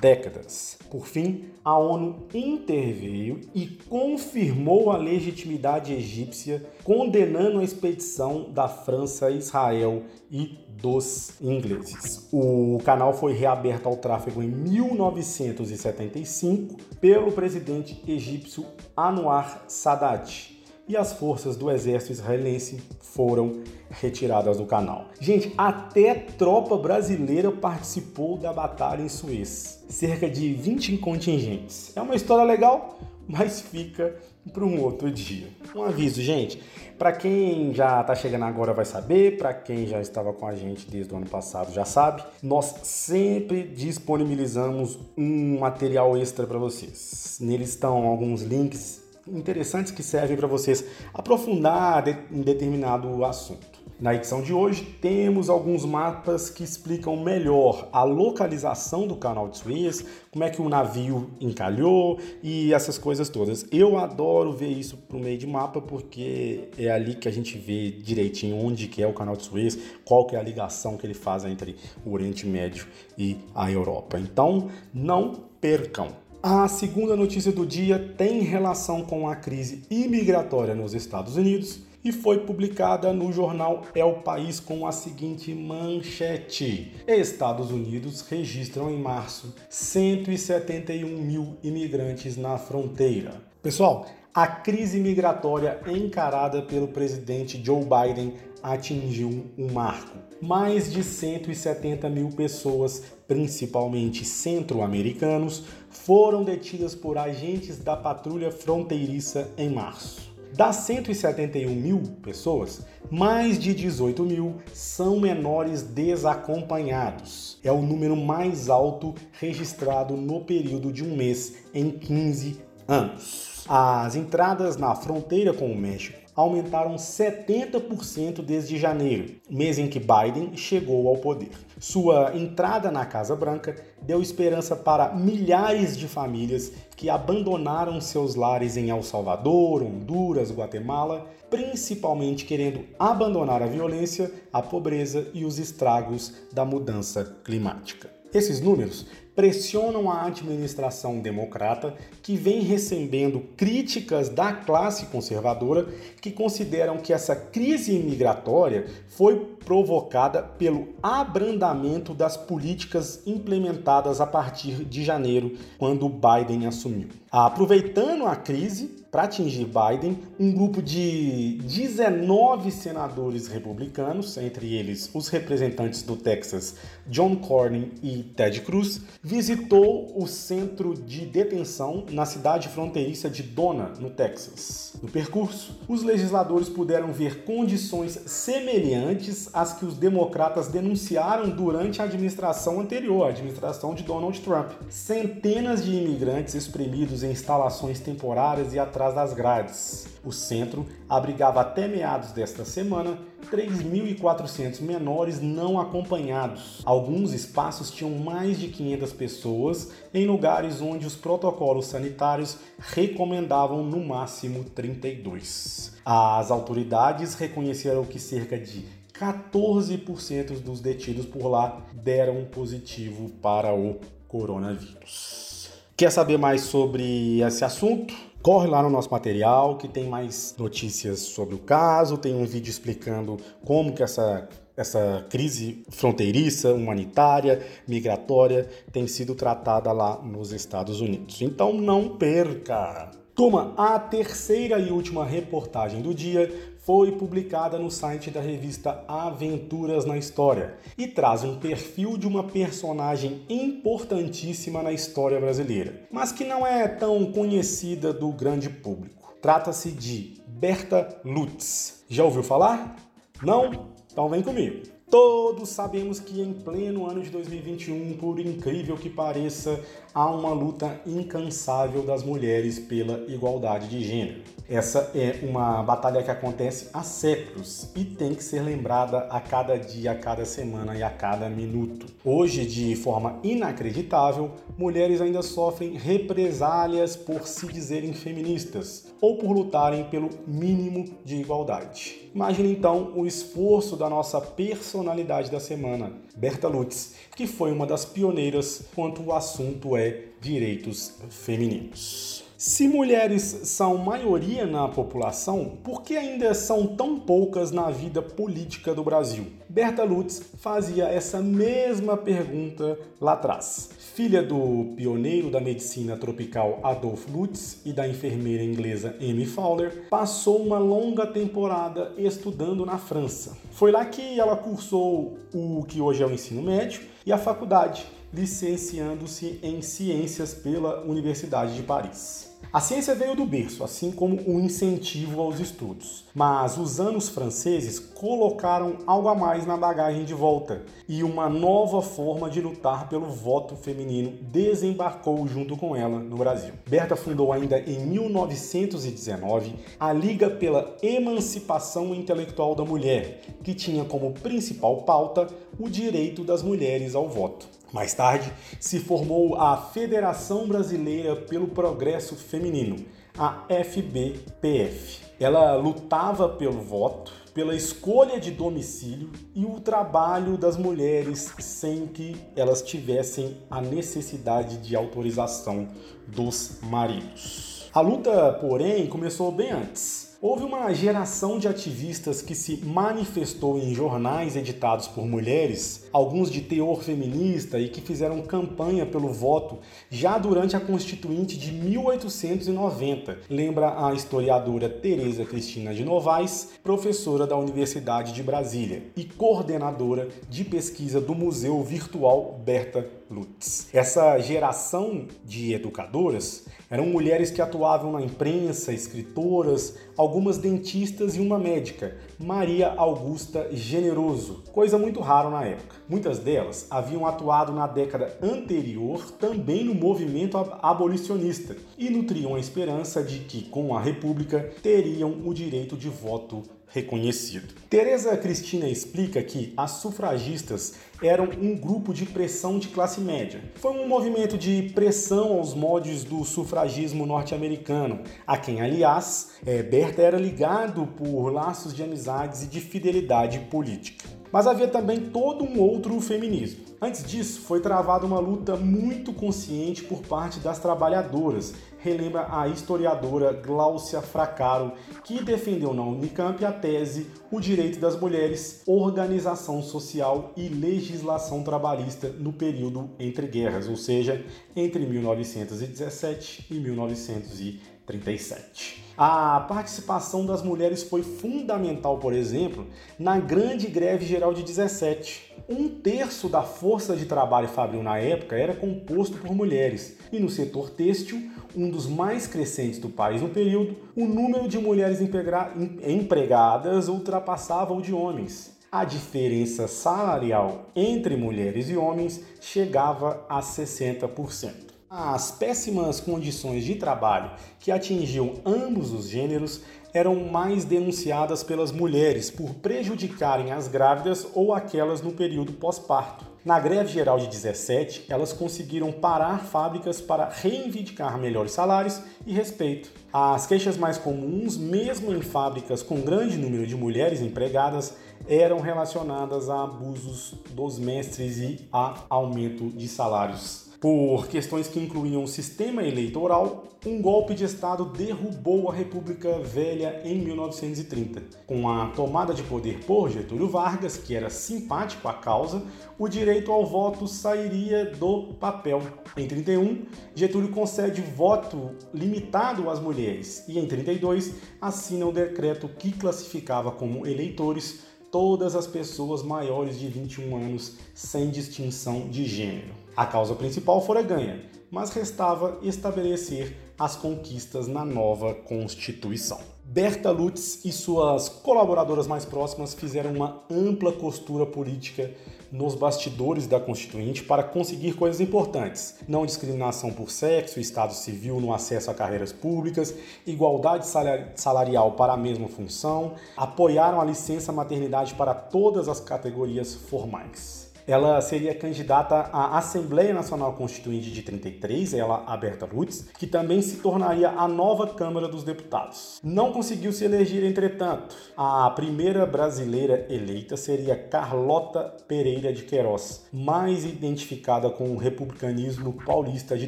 décadas. 0.00 0.78
Por 0.90 1.06
fim, 1.06 1.44
a 1.64 1.78
ONU 1.78 2.26
interveio 2.34 3.40
e 3.54 3.66
confirmou 3.88 4.90
a 4.90 4.96
legitimidade 4.96 5.92
egípcia, 5.92 6.64
condenando 6.84 7.60
a 7.60 7.64
expedição 7.64 8.50
da 8.50 8.68
França, 8.68 9.30
Israel 9.30 10.02
e 10.30 10.58
dos 10.80 11.34
ingleses. 11.40 12.28
O 12.32 12.78
canal 12.84 13.12
foi 13.12 13.32
reaberto 13.32 13.88
ao 13.88 13.96
tráfego 13.96 14.40
em 14.42 14.48
1975 14.48 16.76
pelo 17.00 17.32
presidente 17.32 18.00
egípcio 18.06 18.64
Anwar 18.96 19.64
Sadat 19.68 20.56
e 20.88 20.96
as 20.96 21.12
forças 21.12 21.56
do 21.56 21.70
exército 21.70 22.12
israelense 22.12 22.80
foram 23.00 23.62
retiradas 23.90 24.58
do 24.58 24.66
canal. 24.66 25.06
Gente, 25.20 25.52
até 25.58 26.14
tropa 26.14 26.76
brasileira 26.76 27.50
participou 27.50 28.38
da 28.38 28.52
batalha 28.52 29.02
em 29.02 29.08
Suez. 29.08 29.84
Cerca 29.88 30.28
de 30.28 30.52
20 30.52 30.98
contingentes. 30.98 31.92
É 31.96 32.00
uma 32.00 32.14
história 32.14 32.44
legal, 32.44 32.98
mas 33.28 33.60
fica 33.60 34.16
para 34.52 34.64
um 34.64 34.80
outro 34.82 35.10
dia. 35.10 35.48
Um 35.74 35.82
aviso, 35.82 36.22
gente, 36.22 36.62
para 36.98 37.12
quem 37.12 37.72
já 37.74 38.00
está 38.00 38.14
chegando 38.14 38.44
agora 38.44 38.72
vai 38.72 38.84
saber, 38.84 39.36
para 39.36 39.52
quem 39.54 39.86
já 39.86 40.00
estava 40.00 40.32
com 40.32 40.46
a 40.46 40.54
gente 40.54 40.90
desde 40.90 41.12
o 41.12 41.16
ano 41.16 41.28
passado 41.28 41.72
já 41.72 41.84
sabe, 41.84 42.22
nós 42.42 42.74
sempre 42.82 43.62
disponibilizamos 43.62 44.98
um 45.16 45.58
material 45.58 46.16
extra 46.16 46.46
para 46.46 46.58
vocês. 46.58 47.38
Nele 47.40 47.64
estão 47.64 48.06
alguns 48.06 48.42
links 48.42 49.02
interessantes 49.26 49.92
que 49.92 50.02
servem 50.02 50.36
para 50.36 50.46
vocês 50.46 50.84
aprofundar 51.14 52.06
em 52.08 52.42
determinado 52.42 53.24
assunto. 53.24 53.79
Na 54.00 54.14
edição 54.14 54.40
de 54.40 54.50
hoje, 54.50 54.82
temos 54.98 55.50
alguns 55.50 55.84
mapas 55.84 56.48
que 56.48 56.64
explicam 56.64 57.22
melhor 57.22 57.86
a 57.92 58.02
localização 58.02 59.06
do 59.06 59.14
canal 59.14 59.46
de 59.46 59.58
Suez, 59.58 60.02
como 60.30 60.42
é 60.42 60.48
que 60.48 60.62
o 60.62 60.70
navio 60.70 61.28
encalhou 61.38 62.18
e 62.42 62.72
essas 62.72 62.96
coisas 62.96 63.28
todas. 63.28 63.66
Eu 63.70 63.98
adoro 63.98 64.52
ver 64.52 64.70
isso 64.70 64.96
por 64.96 65.20
meio 65.20 65.36
de 65.36 65.46
mapa 65.46 65.82
porque 65.82 66.70
é 66.78 66.90
ali 66.90 67.14
que 67.14 67.28
a 67.28 67.30
gente 67.30 67.58
vê 67.58 67.90
direitinho 67.90 68.56
onde 68.56 68.88
que 68.88 69.02
é 69.02 69.06
o 69.06 69.12
canal 69.12 69.36
de 69.36 69.44
Suez, 69.44 69.78
qual 70.02 70.26
que 70.26 70.34
é 70.34 70.38
a 70.38 70.42
ligação 70.42 70.96
que 70.96 71.04
ele 71.04 71.12
faz 71.12 71.44
entre 71.44 71.76
o 72.02 72.14
Oriente 72.14 72.46
Médio 72.46 72.86
e 73.18 73.36
a 73.54 73.70
Europa. 73.70 74.18
Então, 74.18 74.70
não 74.94 75.34
percam! 75.60 76.08
A 76.42 76.66
segunda 76.68 77.14
notícia 77.14 77.52
do 77.52 77.66
dia 77.66 77.98
tem 78.16 78.40
relação 78.40 79.02
com 79.04 79.28
a 79.28 79.36
crise 79.36 79.82
imigratória 79.90 80.74
nos 80.74 80.94
Estados 80.94 81.36
Unidos 81.36 81.89
e 82.04 82.12
foi 82.12 82.40
publicada 82.40 83.12
no 83.12 83.32
jornal 83.32 83.82
El 83.94 84.14
País 84.24 84.58
com 84.58 84.86
a 84.86 84.92
seguinte 84.92 85.54
manchete: 85.54 86.92
Estados 87.06 87.70
Unidos 87.70 88.22
registram 88.22 88.90
em 88.90 88.98
março 88.98 89.54
171 89.68 91.06
mil 91.06 91.56
imigrantes 91.62 92.36
na 92.36 92.58
fronteira. 92.58 93.42
Pessoal, 93.62 94.06
a 94.32 94.46
crise 94.46 95.00
migratória 95.00 95.80
encarada 95.88 96.62
pelo 96.62 96.88
presidente 96.88 97.60
Joe 97.62 97.84
Biden 97.84 98.34
atingiu 98.62 99.50
um 99.58 99.72
marco. 99.72 100.16
Mais 100.40 100.90
de 100.90 101.02
170 101.02 102.08
mil 102.08 102.30
pessoas, 102.30 103.02
principalmente 103.26 104.24
centro-americanos, 104.24 105.64
foram 105.88 106.44
detidas 106.44 106.94
por 106.94 107.18
agentes 107.18 107.78
da 107.78 107.96
patrulha 107.96 108.50
fronteiriça 108.50 109.50
em 109.58 109.68
março. 109.68 110.29
Das 110.54 110.76
171 110.76 111.74
mil 111.74 112.02
pessoas, 112.22 112.84
mais 113.10 113.58
de 113.58 113.74
18 113.74 114.22
mil 114.24 114.56
são 114.72 115.18
menores 115.20 115.82
desacompanhados. 115.82 117.58
É 117.62 117.72
o 117.72 117.80
número 117.82 118.16
mais 118.16 118.68
alto 118.68 119.14
registrado 119.32 120.16
no 120.16 120.44
período 120.44 120.92
de 120.92 121.04
um 121.04 121.16
mês 121.16 121.54
em 121.72 121.90
15 121.90 122.60
anos. 122.86 123.64
As 123.68 124.16
entradas 124.16 124.76
na 124.76 124.94
fronteira 124.94 125.52
com 125.52 125.70
o 125.70 125.76
México 125.76 126.19
aumentaram 126.40 126.94
70% 126.94 128.42
desde 128.42 128.78
janeiro, 128.78 129.34
mês 129.48 129.78
em 129.78 129.88
que 129.88 130.00
Biden 130.00 130.56
chegou 130.56 131.06
ao 131.08 131.18
poder. 131.18 131.50
Sua 131.78 132.32
entrada 132.34 132.90
na 132.90 133.04
Casa 133.04 133.36
Branca 133.36 133.76
deu 134.00 134.22
esperança 134.22 134.74
para 134.74 135.14
milhares 135.14 135.96
de 135.96 136.08
famílias 136.08 136.72
que 136.96 137.10
abandonaram 137.10 138.00
seus 138.00 138.34
lares 138.34 138.76
em 138.76 138.90
El 138.90 139.02
Salvador, 139.02 139.82
Honduras, 139.82 140.50
Guatemala, 140.50 141.26
principalmente 141.50 142.44
querendo 142.44 142.84
abandonar 142.98 143.62
a 143.62 143.66
violência, 143.66 144.32
a 144.52 144.62
pobreza 144.62 145.28
e 145.34 145.44
os 145.44 145.58
estragos 145.58 146.32
da 146.52 146.64
mudança 146.64 147.38
climática. 147.44 148.10
Esses 148.32 148.60
números 148.60 149.06
pressionam 149.34 150.10
a 150.10 150.26
administração 150.26 151.20
democrata, 151.20 151.94
que 152.22 152.36
vem 152.36 152.60
recebendo 152.60 153.40
críticas 153.56 154.28
da 154.28 154.52
classe 154.52 155.06
conservadora, 155.06 155.88
que 156.20 156.30
consideram 156.30 156.98
que 156.98 157.12
essa 157.12 157.34
crise 157.34 157.98
migratória 157.98 158.86
foi 159.08 159.36
provocada 159.64 160.42
pelo 160.42 160.88
abrandamento 161.02 162.12
das 162.12 162.36
políticas 162.36 163.22
implementadas 163.26 164.20
a 164.20 164.26
partir 164.26 164.84
de 164.84 165.04
janeiro, 165.04 165.56
quando 165.78 166.08
Biden 166.08 166.66
assumiu. 166.66 167.08
Aproveitando 167.30 168.26
a 168.26 168.34
crise, 168.34 169.00
para 169.10 169.24
atingir 169.24 169.66
Biden, 169.66 170.18
um 170.38 170.52
grupo 170.52 170.80
de 170.80 171.58
19 171.64 172.70
senadores 172.70 173.48
republicanos, 173.48 174.36
entre 174.36 174.72
eles 174.72 175.10
os 175.12 175.28
representantes 175.28 176.02
do 176.02 176.16
Texas, 176.16 176.76
John 177.08 177.36
Cornyn 177.36 177.90
e 178.02 178.22
Ted 178.22 178.60
Cruz, 178.60 179.00
visitou 179.22 180.12
o 180.16 180.26
centro 180.26 180.94
de 180.94 181.26
detenção 181.26 182.06
na 182.10 182.24
cidade 182.24 182.68
fronteiriça 182.68 183.28
de 183.28 183.42
Dona, 183.42 183.92
no 183.98 184.08
Texas. 184.08 184.94
No 185.02 185.10
percurso, 185.10 185.78
os 185.86 186.02
legisladores 186.02 186.70
puderam 186.70 187.12
ver 187.12 187.44
condições 187.44 188.18
semelhantes 188.26 189.50
às 189.52 189.74
que 189.74 189.84
os 189.84 189.96
democratas 189.96 190.68
denunciaram 190.68 191.50
durante 191.50 192.00
a 192.00 192.04
administração 192.04 192.80
anterior, 192.80 193.26
a 193.26 193.28
administração 193.28 193.94
de 193.94 194.02
Donald 194.02 194.40
Trump. 194.40 194.70
Centenas 194.88 195.84
de 195.84 195.94
imigrantes 195.94 196.54
espremidos 196.54 197.22
em 197.22 197.30
instalações 197.30 198.00
temporárias 198.00 198.72
e 198.72 198.78
atrás 198.78 199.14
das 199.14 199.34
grades. 199.34 200.06
O 200.24 200.32
centro 200.32 200.86
abrigava 201.08 201.60
até 201.60 201.86
meados 201.86 202.32
desta 202.32 202.64
semana 202.64 203.18
3.400 203.50 204.80
menores 204.80 205.40
não 205.40 205.80
acompanhados. 205.80 206.80
Alguns 206.84 207.32
espaços 207.32 207.90
tinham 207.90 208.10
mais 208.18 208.58
de 208.58 208.68
500 208.68 209.12
pessoas 209.12 209.90
em 210.12 210.26
lugares 210.26 210.80
onde 210.80 211.06
os 211.06 211.16
protocolos 211.16 211.86
sanitários 211.86 212.58
recomendavam 212.78 213.82
no 213.82 214.04
máximo 214.04 214.64
32. 214.64 215.94
As 216.04 216.50
autoridades 216.50 217.34
reconheceram 217.34 218.04
que 218.04 218.18
cerca 218.18 218.58
de 218.58 218.84
14% 219.20 220.60
dos 220.60 220.80
detidos 220.80 221.26
por 221.26 221.46
lá 221.46 221.82
deram 221.92 222.44
positivo 222.46 223.28
para 223.42 223.74
o 223.74 224.00
coronavírus. 224.26 225.68
Quer 225.96 226.10
saber 226.10 226.38
mais 226.38 226.62
sobre 226.62 227.42
esse 227.42 227.62
assunto? 227.62 228.29
Corre 228.42 228.66
lá 228.68 228.82
no 228.82 228.88
nosso 228.88 229.10
material 229.10 229.76
que 229.76 229.86
tem 229.86 230.08
mais 230.08 230.54
notícias 230.58 231.20
sobre 231.20 231.54
o 231.54 231.58
caso, 231.58 232.16
tem 232.16 232.34
um 232.34 232.46
vídeo 232.46 232.70
explicando 232.70 233.36
como 233.64 233.92
que 233.92 234.02
essa 234.02 234.48
essa 234.74 235.26
crise 235.28 235.84
fronteiriça, 235.90 236.72
humanitária, 236.72 237.60
migratória 237.86 238.66
tem 238.90 239.06
sido 239.06 239.34
tratada 239.34 239.92
lá 239.92 240.22
nos 240.22 240.52
Estados 240.52 241.02
Unidos. 241.02 241.42
Então 241.42 241.74
não 241.74 242.16
perca! 242.16 243.10
Turma, 243.34 243.74
a 243.76 243.98
terceira 243.98 244.78
e 244.78 244.90
última 244.90 245.24
reportagem 245.24 246.00
do 246.00 246.14
dia 246.14 246.69
foi 246.80 247.12
publicada 247.12 247.78
no 247.78 247.90
site 247.90 248.30
da 248.30 248.40
revista 248.40 249.04
Aventuras 249.06 250.04
na 250.04 250.16
História 250.16 250.78
e 250.96 251.06
traz 251.06 251.44
um 251.44 251.56
perfil 251.58 252.16
de 252.16 252.26
uma 252.26 252.44
personagem 252.44 253.42
importantíssima 253.48 254.82
na 254.82 254.92
história 254.92 255.40
brasileira, 255.40 256.08
mas 256.10 256.32
que 256.32 256.44
não 256.44 256.66
é 256.66 256.88
tão 256.88 257.30
conhecida 257.32 258.12
do 258.12 258.32
grande 258.32 258.68
público. 258.68 259.34
Trata-se 259.40 259.90
de 259.90 260.40
Berta 260.46 261.20
Lutz. 261.24 262.04
Já 262.08 262.24
ouviu 262.24 262.42
falar? 262.42 262.96
Não? 263.42 263.88
Então 264.10 264.28
vem 264.28 264.42
comigo. 264.42 264.82
Todos 265.10 265.70
sabemos 265.70 266.20
que 266.20 266.40
em 266.40 266.52
pleno 266.52 267.10
ano 267.10 267.20
de 267.20 267.30
2021, 267.30 268.16
por 268.16 268.38
incrível 268.38 268.96
que 268.96 269.10
pareça, 269.10 269.80
há 270.14 270.30
uma 270.30 270.52
luta 270.52 271.00
incansável 271.04 272.02
das 272.02 272.22
mulheres 272.22 272.78
pela 272.78 273.24
igualdade 273.26 273.88
de 273.88 274.04
gênero. 274.04 274.42
Essa 274.70 275.10
é 275.16 275.40
uma 275.42 275.82
batalha 275.82 276.22
que 276.22 276.30
acontece 276.30 276.90
há 276.94 277.02
séculos 277.02 277.88
e 277.96 278.04
tem 278.04 278.36
que 278.36 278.44
ser 278.44 278.62
lembrada 278.62 279.26
a 279.28 279.40
cada 279.40 279.76
dia, 279.76 280.12
a 280.12 280.14
cada 280.14 280.44
semana 280.44 280.96
e 280.96 281.02
a 281.02 281.10
cada 281.10 281.48
minuto. 281.48 282.06
Hoje, 282.24 282.64
de 282.64 282.94
forma 282.94 283.40
inacreditável, 283.42 284.52
mulheres 284.78 285.20
ainda 285.20 285.42
sofrem 285.42 285.94
represálias 285.94 287.16
por 287.16 287.48
se 287.48 287.66
dizerem 287.66 288.12
feministas 288.12 289.08
ou 289.20 289.38
por 289.38 289.50
lutarem 289.50 290.04
pelo 290.04 290.30
mínimo 290.46 291.16
de 291.24 291.34
igualdade. 291.34 292.30
Imagine 292.32 292.70
então 292.70 293.12
o 293.16 293.26
esforço 293.26 293.96
da 293.96 294.08
nossa 294.08 294.40
personalidade 294.40 295.50
da 295.50 295.58
semana, 295.58 296.12
Berta 296.36 296.68
Lutz, 296.68 297.16
que 297.34 297.48
foi 297.48 297.72
uma 297.72 297.88
das 297.88 298.04
pioneiras 298.04 298.84
quanto 298.94 299.20
o 299.20 299.32
assunto 299.32 299.96
é 299.96 300.26
direitos 300.40 301.16
femininos. 301.28 302.49
Se 302.62 302.86
mulheres 302.86 303.42
são 303.64 303.96
maioria 303.96 304.66
na 304.66 304.86
população, 304.86 305.78
por 305.82 306.02
que 306.02 306.14
ainda 306.14 306.52
são 306.52 306.88
tão 306.88 307.18
poucas 307.18 307.70
na 307.70 307.90
vida 307.90 308.20
política 308.20 308.94
do 308.94 309.02
Brasil? 309.02 309.46
Berta 309.66 310.04
Lutz 310.04 310.42
fazia 310.58 311.04
essa 311.04 311.40
mesma 311.40 312.18
pergunta 312.18 312.98
lá 313.18 313.32
atrás. 313.32 313.88
Filha 314.14 314.42
do 314.42 314.92
pioneiro 314.94 315.50
da 315.50 315.58
medicina 315.58 316.18
tropical 316.18 316.80
Adolf 316.82 317.26
Lutz 317.32 317.80
e 317.86 317.94
da 317.94 318.06
enfermeira 318.06 318.62
inglesa 318.62 319.16
Amy 319.22 319.46
Fowler, 319.46 320.08
passou 320.10 320.62
uma 320.62 320.78
longa 320.78 321.26
temporada 321.26 322.12
estudando 322.18 322.84
na 322.84 322.98
França. 322.98 323.56
Foi 323.70 323.90
lá 323.90 324.04
que 324.04 324.38
ela 324.38 324.54
cursou 324.54 325.38
o 325.54 325.82
que 325.88 325.98
hoje 325.98 326.22
é 326.22 326.26
o 326.26 326.30
ensino 326.30 326.60
médio 326.60 327.00
e 327.24 327.32
a 327.32 327.38
faculdade, 327.38 328.04
licenciando-se 328.34 329.58
em 329.62 329.80
ciências 329.80 330.52
pela 330.52 331.00
Universidade 331.04 331.74
de 331.74 331.82
Paris. 331.82 332.49
A 332.72 332.80
ciência 332.80 333.16
veio 333.16 333.34
do 333.34 333.44
berço, 333.44 333.82
assim 333.82 334.12
como 334.12 334.38
um 334.48 334.60
incentivo 334.60 335.40
aos 335.40 335.58
estudos. 335.58 336.24
Mas 336.32 336.78
os 336.78 337.00
anos 337.00 337.28
franceses 337.28 337.98
colocaram 337.98 338.98
algo 339.08 339.28
a 339.28 339.34
mais 339.34 339.66
na 339.66 339.76
bagagem 339.76 340.24
de 340.24 340.34
volta 340.34 340.82
e 341.08 341.24
uma 341.24 341.48
nova 341.48 342.00
forma 342.00 342.48
de 342.48 342.60
lutar 342.60 343.08
pelo 343.08 343.26
voto 343.26 343.74
feminino 343.74 344.38
desembarcou 344.40 345.48
junto 345.48 345.76
com 345.76 345.96
ela 345.96 346.20
no 346.20 346.36
Brasil. 346.36 346.74
Berta 346.88 347.16
fundou 347.16 347.52
ainda 347.52 347.80
em 347.80 348.06
1919 348.06 349.74
a 349.98 350.12
Liga 350.12 350.48
pela 350.48 350.96
Emancipação 351.02 352.14
Intelectual 352.14 352.76
da 352.76 352.84
Mulher, 352.84 353.40
que 353.64 353.74
tinha 353.74 354.04
como 354.04 354.32
principal 354.32 354.98
pauta 354.98 355.48
o 355.76 355.88
direito 355.88 356.44
das 356.44 356.62
mulheres 356.62 357.16
ao 357.16 357.28
voto. 357.28 357.79
Mais 357.92 358.14
tarde, 358.14 358.52
se 358.78 359.00
formou 359.00 359.56
a 359.56 359.76
Federação 359.76 360.68
Brasileira 360.68 361.34
pelo 361.34 361.68
Progresso 361.68 362.36
Feminino, 362.36 363.04
a 363.36 363.64
FBPF. 363.68 365.20
Ela 365.40 365.74
lutava 365.74 366.48
pelo 366.48 366.80
voto, 366.80 367.32
pela 367.52 367.74
escolha 367.74 368.38
de 368.38 368.52
domicílio 368.52 369.30
e 369.54 369.64
o 369.64 369.80
trabalho 369.80 370.56
das 370.56 370.76
mulheres 370.76 371.52
sem 371.58 372.06
que 372.06 372.36
elas 372.54 372.80
tivessem 372.80 373.56
a 373.68 373.80
necessidade 373.80 374.76
de 374.78 374.94
autorização 374.94 375.88
dos 376.28 376.78
maridos. 376.82 377.90
A 377.92 378.00
luta, 378.00 378.52
porém, 378.60 379.08
começou 379.08 379.50
bem 379.50 379.72
antes. 379.72 380.29
Houve 380.42 380.64
uma 380.64 380.90
geração 380.94 381.58
de 381.58 381.68
ativistas 381.68 382.40
que 382.40 382.54
se 382.54 382.78
manifestou 382.78 383.76
em 383.76 383.92
jornais 383.94 384.56
editados 384.56 385.06
por 385.06 385.26
mulheres, 385.26 386.08
alguns 386.10 386.50
de 386.50 386.62
teor 386.62 387.02
feminista 387.02 387.78
e 387.78 387.90
que 387.90 388.00
fizeram 388.00 388.40
campanha 388.40 389.04
pelo 389.04 389.30
voto 389.34 389.80
já 390.08 390.38
durante 390.38 390.74
a 390.74 390.80
Constituinte 390.80 391.58
de 391.58 391.70
1890. 391.70 393.36
Lembra 393.50 394.06
a 394.06 394.14
historiadora 394.14 394.88
Tereza 394.88 395.44
Cristina 395.44 395.92
de 395.92 396.04
Novaes, 396.04 396.70
professora 396.82 397.46
da 397.46 397.58
Universidade 397.58 398.32
de 398.32 398.42
Brasília 398.42 399.02
e 399.14 399.24
coordenadora 399.24 400.30
de 400.48 400.64
pesquisa 400.64 401.20
do 401.20 401.34
Museu 401.34 401.82
Virtual 401.82 402.58
Berta 402.64 403.19
Lutz. 403.30 403.88
Essa 403.92 404.38
geração 404.40 405.26
de 405.44 405.72
educadoras 405.72 406.66
eram 406.90 407.06
mulheres 407.06 407.52
que 407.52 407.62
atuavam 407.62 408.10
na 408.10 408.20
imprensa, 408.20 408.92
escritoras, 408.92 409.96
algumas 410.16 410.58
dentistas 410.58 411.36
e 411.36 411.40
uma 411.40 411.56
médica, 411.56 412.16
Maria 412.36 412.88
Augusta 412.96 413.68
Generoso, 413.70 414.64
coisa 414.72 414.98
muito 414.98 415.20
rara 415.20 415.48
na 415.48 415.64
época. 415.64 415.96
Muitas 416.08 416.40
delas 416.40 416.88
haviam 416.90 417.24
atuado 417.24 417.72
na 417.72 417.86
década 417.86 418.36
anterior 418.42 419.30
também 419.38 419.84
no 419.84 419.94
movimento 419.94 420.56
abolicionista 420.82 421.76
e 421.96 422.10
nutriam 422.10 422.56
a 422.56 422.58
esperança 422.58 423.22
de 423.22 423.38
que, 423.40 423.62
com 423.62 423.94
a 423.94 424.00
República, 424.00 424.72
teriam 424.82 425.42
o 425.44 425.54
direito 425.54 425.96
de 425.96 426.08
voto 426.08 426.64
reconhecido. 426.90 427.74
Teresa 427.88 428.36
Cristina 428.36 428.88
explica 428.88 429.42
que 429.42 429.72
as 429.76 429.92
sufragistas 429.92 430.94
eram 431.22 431.48
um 431.60 431.76
grupo 431.76 432.12
de 432.12 432.24
pressão 432.26 432.78
de 432.78 432.88
classe 432.88 433.20
média. 433.20 433.60
Foi 433.76 433.92
um 433.92 434.06
movimento 434.06 434.58
de 434.58 434.90
pressão 434.94 435.54
aos 435.54 435.74
moldes 435.74 436.24
do 436.24 436.44
sufragismo 436.44 437.26
norte-americano, 437.26 438.20
a 438.46 438.56
quem, 438.56 438.80
aliás, 438.80 439.52
Berta 439.90 440.22
era 440.22 440.38
ligado 440.38 441.06
por 441.06 441.50
laços 441.50 441.94
de 441.94 442.02
amizades 442.02 442.62
e 442.62 442.66
de 442.66 442.80
fidelidade 442.80 443.58
política. 443.70 444.28
Mas 444.52 444.66
havia 444.66 444.88
também 444.88 445.20
todo 445.30 445.64
um 445.64 445.78
outro 445.80 446.20
feminismo. 446.20 446.80
Antes 447.00 447.24
disso, 447.24 447.60
foi 447.60 447.80
travada 447.80 448.26
uma 448.26 448.40
luta 448.40 448.76
muito 448.76 449.32
consciente 449.32 450.02
por 450.02 450.20
parte 450.22 450.58
das 450.58 450.78
trabalhadoras, 450.78 451.72
relembra 452.02 452.48
a 452.50 452.68
historiadora 452.68 453.52
Gláucia 453.52 454.20
Fracaro, 454.20 454.92
que 455.24 455.42
defendeu 455.42 455.94
na 455.94 456.02
Unicamp 456.02 456.64
a 456.64 456.72
tese 456.72 457.26
O 457.50 457.60
Direito 457.60 457.98
das 457.98 458.18
Mulheres, 458.18 458.82
Organização 458.86 459.82
Social 459.82 460.52
e 460.56 460.68
Legislação 460.68 461.62
Trabalhista 461.62 462.28
no 462.28 462.52
período 462.52 463.10
entre 463.18 463.46
guerras, 463.46 463.88
ou 463.88 463.96
seja, 463.96 464.44
entre 464.74 465.04
1917 465.06 466.66
e 466.70 466.74
1930. 466.74 467.99
37. 468.10 469.04
A 469.16 469.60
participação 469.68 470.44
das 470.44 470.62
mulheres 470.62 471.02
foi 471.04 471.22
fundamental, 471.22 472.18
por 472.18 472.32
exemplo, 472.32 472.86
na 473.18 473.38
Grande 473.38 473.86
Greve 473.86 474.26
Geral 474.26 474.52
de 474.52 474.64
17. 474.64 475.54
Um 475.68 475.88
terço 475.88 476.48
da 476.48 476.62
força 476.62 477.14
de 477.14 477.26
trabalho 477.26 477.68
fabril 477.68 478.02
na 478.02 478.18
época 478.18 478.56
era 478.56 478.74
composto 478.74 479.38
por 479.38 479.54
mulheres, 479.54 480.16
e 480.32 480.40
no 480.40 480.48
setor 480.48 480.90
têxtil, 480.90 481.50
um 481.76 481.88
dos 481.88 482.06
mais 482.08 482.48
crescentes 482.48 482.98
do 482.98 483.08
país 483.08 483.40
no 483.42 483.50
período, 483.50 483.94
o 484.16 484.26
número 484.26 484.66
de 484.66 484.78
mulheres 484.78 485.20
empregadas 485.20 487.08
ultrapassava 487.08 487.94
o 487.94 488.02
de 488.02 488.12
homens. 488.12 488.76
A 488.90 489.04
diferença 489.04 489.86
salarial 489.86 490.86
entre 490.96 491.36
mulheres 491.36 491.88
e 491.88 491.96
homens 491.96 492.42
chegava 492.60 493.44
a 493.48 493.60
60%. 493.60 494.89
As 495.12 495.50
péssimas 495.50 496.20
condições 496.20 496.84
de 496.84 496.94
trabalho 496.94 497.50
que 497.80 497.90
atingiam 497.90 498.54
ambos 498.64 499.12
os 499.12 499.28
gêneros 499.28 499.80
eram 500.14 500.36
mais 500.48 500.84
denunciadas 500.84 501.64
pelas 501.64 501.90
mulheres 501.90 502.48
por 502.48 502.74
prejudicarem 502.74 503.72
as 503.72 503.88
grávidas 503.88 504.46
ou 504.54 504.72
aquelas 504.72 505.20
no 505.20 505.32
período 505.32 505.72
pós-parto. 505.72 506.46
Na 506.64 506.78
greve 506.78 507.12
geral 507.12 507.40
de 507.40 507.48
17, 507.48 508.26
elas 508.28 508.52
conseguiram 508.52 509.10
parar 509.10 509.64
fábricas 509.64 510.20
para 510.20 510.48
reivindicar 510.48 511.36
melhores 511.36 511.72
salários 511.72 512.22
e 512.46 512.52
respeito. 512.52 513.10
As 513.32 513.66
queixas 513.66 513.96
mais 513.96 514.16
comuns, 514.16 514.76
mesmo 514.76 515.34
em 515.34 515.42
fábricas 515.42 516.04
com 516.04 516.20
grande 516.20 516.56
número 516.56 516.86
de 516.86 516.94
mulheres 516.94 517.40
empregadas, 517.40 518.14
eram 518.46 518.78
relacionadas 518.78 519.68
a 519.68 519.82
abusos 519.82 520.54
dos 520.70 521.00
mestres 521.00 521.58
e 521.58 521.88
a 521.92 522.14
aumento 522.28 522.90
de 522.90 523.08
salários 523.08 523.89
por 524.00 524.48
questões 524.48 524.88
que 524.88 524.98
incluíam 524.98 525.44
o 525.44 525.48
sistema 525.48 526.02
eleitoral, 526.02 526.84
um 527.04 527.20
golpe 527.20 527.54
de 527.54 527.64
Estado 527.64 528.06
derrubou 528.06 528.90
a 528.90 528.94
República 528.94 529.58
Velha 529.58 530.22
em 530.24 530.38
1930. 530.38 531.42
Com 531.66 531.86
a 531.86 532.06
tomada 532.08 532.54
de 532.54 532.62
poder 532.62 533.04
por 533.04 533.28
Getúlio 533.28 533.68
Vargas, 533.68 534.16
que 534.16 534.34
era 534.34 534.48
simpático 534.48 535.28
à 535.28 535.34
causa, 535.34 535.82
o 536.18 536.28
direito 536.28 536.72
ao 536.72 536.86
voto 536.86 537.28
sairia 537.28 538.06
do 538.06 538.54
papel. 538.54 539.02
Em 539.36 539.46
31, 539.46 540.06
Getúlio 540.34 540.70
concede 540.70 541.20
voto 541.20 541.90
limitado 542.14 542.88
às 542.88 542.98
mulheres 542.98 543.64
e 543.68 543.78
em 543.78 543.86
32 543.86 544.54
assina 544.80 545.26
o 545.26 545.32
decreto 545.32 545.88
que 545.88 546.10
classificava 546.12 546.90
como 546.90 547.26
eleitores 547.26 548.00
todas 548.30 548.74
as 548.74 548.86
pessoas 548.86 549.42
maiores 549.42 549.98
de 549.98 550.08
21 550.08 550.56
anos 550.56 550.96
sem 551.12 551.50
distinção 551.50 552.28
de 552.30 552.46
gênero. 552.46 552.99
A 553.16 553.26
causa 553.26 553.54
principal 553.54 554.00
fora 554.00 554.22
ganha, 554.22 554.62
mas 554.90 555.10
restava 555.10 555.78
estabelecer 555.82 556.76
as 556.98 557.16
conquistas 557.16 557.88
na 557.88 558.04
nova 558.04 558.54
Constituição. 558.54 559.58
Berta 559.84 560.30
Lutz 560.30 560.84
e 560.84 560.92
suas 560.92 561.48
colaboradoras 561.48 562.26
mais 562.26 562.44
próximas 562.44 562.94
fizeram 562.94 563.32
uma 563.32 563.64
ampla 563.68 564.12
costura 564.12 564.64
política 564.64 565.32
nos 565.72 565.94
bastidores 565.94 566.66
da 566.66 566.78
Constituinte 566.78 567.42
para 567.42 567.64
conseguir 567.64 568.12
coisas 568.12 568.40
importantes: 568.40 569.16
não 569.26 569.44
discriminação 569.44 570.12
por 570.12 570.30
sexo, 570.30 570.78
estado 570.78 571.12
civil 571.12 571.60
no 571.60 571.72
acesso 571.72 572.10
a 572.10 572.14
carreiras 572.14 572.52
públicas, 572.52 573.14
igualdade 573.46 574.06
salarial 574.54 575.12
para 575.12 575.32
a 575.32 575.36
mesma 575.36 575.68
função, 575.68 576.34
apoiaram 576.56 577.20
a 577.20 577.24
licença 577.24 577.72
maternidade 577.72 578.34
para 578.34 578.54
todas 578.54 579.08
as 579.08 579.18
categorias 579.18 579.94
formais 579.94 580.89
ela 581.06 581.40
seria 581.40 581.74
candidata 581.74 582.36
à 582.52 582.78
Assembleia 582.78 583.32
Nacional 583.32 583.72
Constituinte 583.74 584.30
de 584.30 584.42
33, 584.42 585.14
ela 585.14 585.44
Aberta 585.46 585.86
Lutz, 585.86 586.28
que 586.38 586.46
também 586.46 586.82
se 586.82 586.96
tornaria 586.96 587.50
a 587.50 587.66
nova 587.66 588.08
Câmara 588.08 588.48
dos 588.48 588.64
Deputados. 588.64 589.40
Não 589.42 589.72
conseguiu 589.72 590.12
se 590.12 590.24
eleger, 590.24 590.64
entretanto. 590.64 591.34
A 591.56 591.90
primeira 591.90 592.46
brasileira 592.46 593.26
eleita 593.28 593.76
seria 593.76 594.16
Carlota 594.16 595.16
Pereira 595.26 595.72
de 595.72 595.82
Queiroz, 595.82 596.46
mais 596.52 597.04
identificada 597.04 597.90
com 597.90 598.10
o 598.10 598.16
republicanismo 598.16 599.12
paulista 599.24 599.76
de 599.76 599.86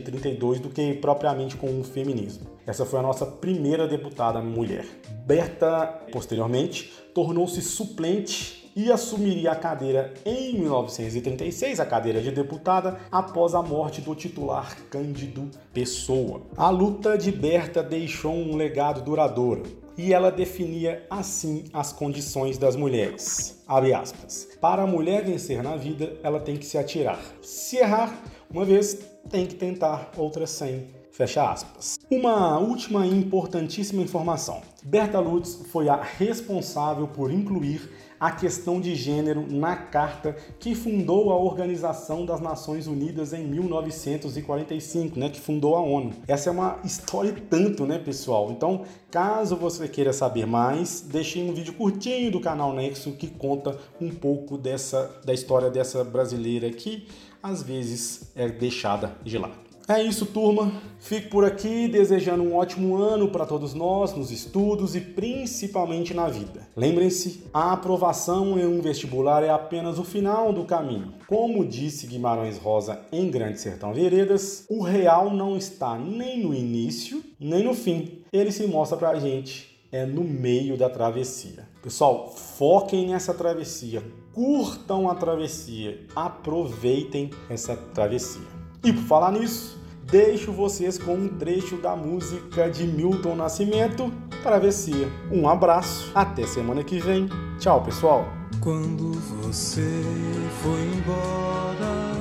32 0.00 0.60
do 0.60 0.68
que 0.68 0.94
propriamente 0.94 1.56
com 1.56 1.80
o 1.80 1.84
feminismo. 1.84 2.46
Essa 2.66 2.84
foi 2.84 3.00
a 3.00 3.02
nossa 3.02 3.26
primeira 3.26 3.88
deputada 3.88 4.40
mulher. 4.40 4.86
Berta, 5.26 5.86
posteriormente, 6.12 6.92
tornou-se 7.14 7.60
suplente 7.60 8.61
e 8.74 8.90
assumiria 8.90 9.52
a 9.52 9.56
cadeira 9.56 10.14
em 10.24 10.58
1936, 10.58 11.80
a 11.80 11.86
cadeira 11.86 12.20
de 12.20 12.30
deputada, 12.30 12.98
após 13.10 13.54
a 13.54 13.62
morte 13.62 14.00
do 14.00 14.14
titular 14.14 14.76
Cândido 14.90 15.50
Pessoa. 15.72 16.42
A 16.56 16.70
luta 16.70 17.16
de 17.16 17.30
Berta 17.30 17.82
deixou 17.82 18.32
um 18.32 18.56
legado 18.56 19.02
duradouro 19.02 19.62
e 19.96 20.12
ela 20.12 20.30
definia 20.30 21.04
assim 21.10 21.64
as 21.72 21.92
condições 21.92 22.56
das 22.56 22.76
mulheres. 22.76 23.62
Para 24.60 24.82
a 24.82 24.86
mulher 24.86 25.24
vencer 25.24 25.62
na 25.62 25.76
vida, 25.76 26.16
ela 26.22 26.40
tem 26.40 26.56
que 26.56 26.64
se 26.64 26.78
atirar. 26.78 27.20
Se 27.42 27.76
errar 27.76 28.22
uma 28.50 28.64
vez, 28.64 28.98
tem 29.30 29.46
que 29.46 29.54
tentar 29.54 30.10
outras 30.16 30.50
100. 30.50 31.02
Fecha 31.12 31.50
aspas. 31.50 31.98
Uma 32.10 32.58
última 32.58 33.06
e 33.06 33.10
importantíssima 33.10 34.00
informação. 34.00 34.62
Berta 34.82 35.20
Lutz 35.20 35.66
foi 35.70 35.90
a 35.90 36.00
responsável 36.00 37.06
por 37.06 37.30
incluir 37.30 37.90
a 38.22 38.30
questão 38.30 38.80
de 38.80 38.94
gênero 38.94 39.44
na 39.50 39.74
carta 39.74 40.36
que 40.60 40.76
fundou 40.76 41.32
a 41.32 41.36
Organização 41.36 42.24
das 42.24 42.40
Nações 42.40 42.86
Unidas 42.86 43.32
em 43.32 43.44
1945, 43.44 45.18
né, 45.18 45.28
que 45.28 45.40
fundou 45.40 45.74
a 45.74 45.80
ONU. 45.80 46.12
Essa 46.28 46.48
é 46.48 46.52
uma 46.52 46.78
história 46.84 47.34
tanto, 47.50 47.84
né, 47.84 47.98
pessoal? 47.98 48.52
Então, 48.52 48.84
caso 49.10 49.56
você 49.56 49.88
queira 49.88 50.12
saber 50.12 50.46
mais, 50.46 51.00
deixei 51.00 51.42
um 51.42 51.52
vídeo 51.52 51.72
curtinho 51.72 52.30
do 52.30 52.38
canal 52.38 52.72
Nexo 52.72 53.10
que 53.10 53.26
conta 53.26 53.76
um 54.00 54.10
pouco 54.10 54.56
dessa 54.56 55.20
da 55.24 55.34
história 55.34 55.68
dessa 55.68 56.04
brasileira 56.04 56.70
que 56.70 57.08
às 57.42 57.60
vezes 57.60 58.30
é 58.36 58.48
deixada 58.48 59.16
de 59.24 59.36
lado. 59.36 59.61
É 59.88 60.02
isso, 60.02 60.26
turma. 60.26 60.72
Fico 60.98 61.28
por 61.28 61.44
aqui 61.44 61.88
desejando 61.88 62.42
um 62.42 62.54
ótimo 62.54 62.96
ano 62.96 63.28
para 63.28 63.44
todos 63.44 63.74
nós 63.74 64.14
nos 64.14 64.30
estudos 64.30 64.94
e 64.94 65.00
principalmente 65.00 66.14
na 66.14 66.28
vida. 66.28 66.68
Lembrem-se, 66.76 67.44
a 67.52 67.72
aprovação 67.72 68.58
em 68.58 68.64
um 68.64 68.80
vestibular 68.80 69.42
é 69.42 69.50
apenas 69.50 69.98
o 69.98 70.04
final 70.04 70.52
do 70.52 70.64
caminho. 70.64 71.14
Como 71.26 71.64
disse 71.64 72.06
Guimarães 72.06 72.58
Rosa 72.58 73.00
em 73.10 73.30
Grande 73.30 73.60
Sertão 73.60 73.92
Veredas, 73.92 74.64
o 74.68 74.82
real 74.82 75.34
não 75.34 75.56
está 75.56 75.98
nem 75.98 76.40
no 76.40 76.54
início 76.54 77.22
nem 77.40 77.64
no 77.64 77.74
fim. 77.74 78.22
Ele 78.32 78.52
se 78.52 78.66
mostra 78.66 78.96
pra 78.96 79.18
gente 79.18 79.72
é 79.90 80.06
no 80.06 80.24
meio 80.24 80.78
da 80.78 80.88
travessia. 80.88 81.68
Pessoal, 81.82 82.32
foquem 82.34 83.08
nessa 83.08 83.34
travessia, 83.34 84.02
curtam 84.32 85.10
a 85.10 85.14
travessia, 85.14 86.06
aproveitem 86.16 87.30
essa 87.50 87.76
travessia. 87.76 88.61
E 88.84 88.92
por 88.92 89.04
falar 89.04 89.30
nisso, 89.30 89.78
deixo 90.10 90.50
vocês 90.50 90.98
com 90.98 91.14
um 91.14 91.28
trecho 91.28 91.76
da 91.76 91.94
música 91.94 92.68
de 92.68 92.84
Milton 92.84 93.36
Nascimento, 93.36 94.12
Travessia. 94.42 95.08
Um 95.30 95.48
abraço, 95.48 96.10
até 96.12 96.44
semana 96.44 96.82
que 96.82 96.98
vem. 96.98 97.28
Tchau, 97.60 97.80
pessoal. 97.84 98.26
Quando 98.60 99.12
você 99.40 100.02
foi 100.62 100.80
embora, 100.96 102.12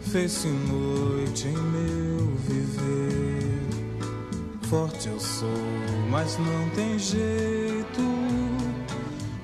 fez-se 0.00 0.48
noite 0.48 1.48
em 1.48 1.56
meu 1.56 2.26
viver. 2.46 3.62
Forte 4.68 5.08
eu 5.08 5.18
sou, 5.18 5.48
mas 6.10 6.38
não 6.38 6.68
tem 6.76 6.98
jeito. 6.98 8.02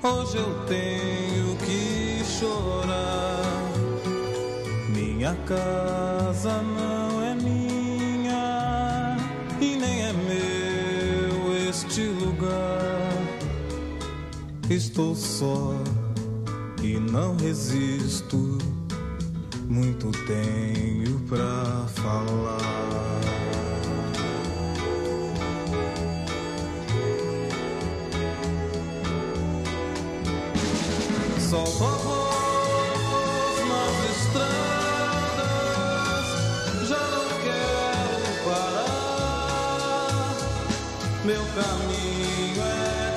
Hoje 0.03 0.37
eu 0.37 0.65
tenho 0.67 1.57
que 1.57 2.23
chorar. 2.23 3.30
Minha 5.21 5.35
casa 5.45 6.63
não 6.63 7.21
é 7.21 7.35
minha 7.35 9.17
e 9.61 9.77
nem 9.77 10.01
é 10.01 10.13
meu 10.13 11.69
este 11.69 12.05
lugar. 12.05 13.11
Estou 14.67 15.13
só 15.13 15.75
e 16.81 16.99
não 16.99 17.37
resisto. 17.37 18.57
Muito 19.69 20.09
tenho 20.25 21.19
pra 21.29 21.85
falar. 21.87 22.57
Solta 31.37 31.85
a 31.85 32.30
meu 41.23 41.45
caminho 41.53 42.63
é 42.63 43.10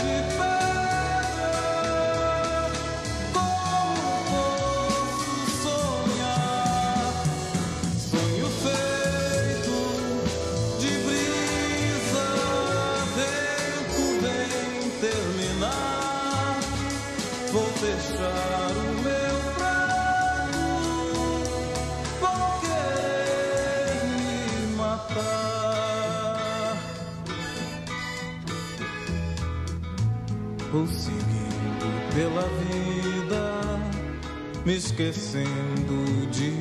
esquecendo 34.95 36.31
de 36.31 36.53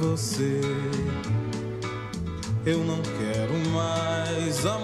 você. 0.00 0.58
Eu 2.64 2.78
não 2.78 2.96
quero 3.02 3.54
mais 3.74 4.64
a 4.64 4.78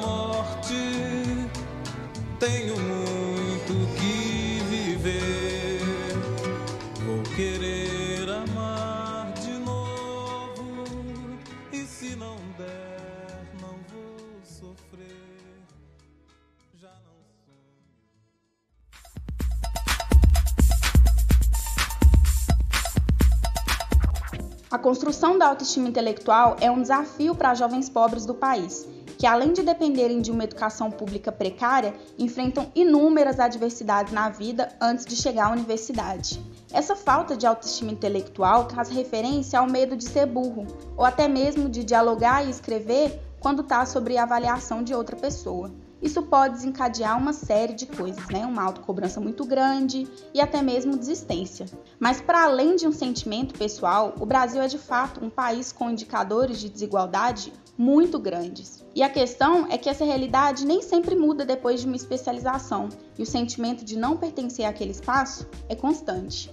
construção 24.84 25.38
da 25.38 25.46
autoestima 25.46 25.88
intelectual 25.88 26.58
é 26.60 26.70
um 26.70 26.82
desafio 26.82 27.34
para 27.34 27.54
jovens 27.54 27.88
pobres 27.88 28.26
do 28.26 28.34
país, 28.34 28.86
que 29.16 29.26
além 29.26 29.50
de 29.50 29.62
dependerem 29.62 30.20
de 30.20 30.30
uma 30.30 30.44
educação 30.44 30.90
pública 30.90 31.32
precária, 31.32 31.94
enfrentam 32.18 32.70
inúmeras 32.74 33.40
adversidades 33.40 34.12
na 34.12 34.28
vida 34.28 34.68
antes 34.78 35.06
de 35.06 35.16
chegar 35.16 35.46
à 35.46 35.52
universidade. 35.52 36.38
Essa 36.70 36.94
falta 36.94 37.34
de 37.34 37.46
autoestima 37.46 37.92
intelectual 37.92 38.68
faz 38.68 38.90
referência 38.90 39.58
ao 39.58 39.66
medo 39.66 39.96
de 39.96 40.04
ser 40.04 40.26
burro, 40.26 40.66
ou 40.98 41.04
até 41.06 41.28
mesmo 41.28 41.66
de 41.66 41.82
dialogar 41.82 42.44
e 42.44 42.50
escrever 42.50 43.18
quando 43.40 43.62
está 43.62 43.86
sobre 43.86 44.18
a 44.18 44.24
avaliação 44.24 44.82
de 44.82 44.94
outra 44.94 45.16
pessoa. 45.16 45.72
Isso 46.04 46.22
pode 46.22 46.56
desencadear 46.56 47.16
uma 47.16 47.32
série 47.32 47.72
de 47.72 47.86
coisas, 47.86 48.28
né? 48.28 48.44
Uma 48.44 48.62
autocobrança 48.64 49.22
muito 49.22 49.42
grande 49.42 50.06
e 50.34 50.40
até 50.40 50.60
mesmo 50.60 50.98
desistência. 50.98 51.64
Mas 51.98 52.20
para 52.20 52.44
além 52.44 52.76
de 52.76 52.86
um 52.86 52.92
sentimento 52.92 53.58
pessoal, 53.58 54.14
o 54.20 54.26
Brasil 54.26 54.60
é 54.60 54.68
de 54.68 54.76
fato 54.76 55.24
um 55.24 55.30
país 55.30 55.72
com 55.72 55.88
indicadores 55.88 56.60
de 56.60 56.68
desigualdade 56.68 57.54
muito 57.78 58.18
grandes. 58.18 58.84
E 58.94 59.02
a 59.02 59.08
questão 59.08 59.66
é 59.70 59.78
que 59.78 59.88
essa 59.88 60.04
realidade 60.04 60.66
nem 60.66 60.82
sempre 60.82 61.16
muda 61.16 61.42
depois 61.42 61.80
de 61.80 61.86
uma 61.86 61.96
especialização, 61.96 62.90
e 63.18 63.22
o 63.22 63.26
sentimento 63.26 63.82
de 63.82 63.96
não 63.96 64.14
pertencer 64.14 64.66
àquele 64.66 64.90
espaço 64.90 65.48
é 65.70 65.74
constante. 65.74 66.50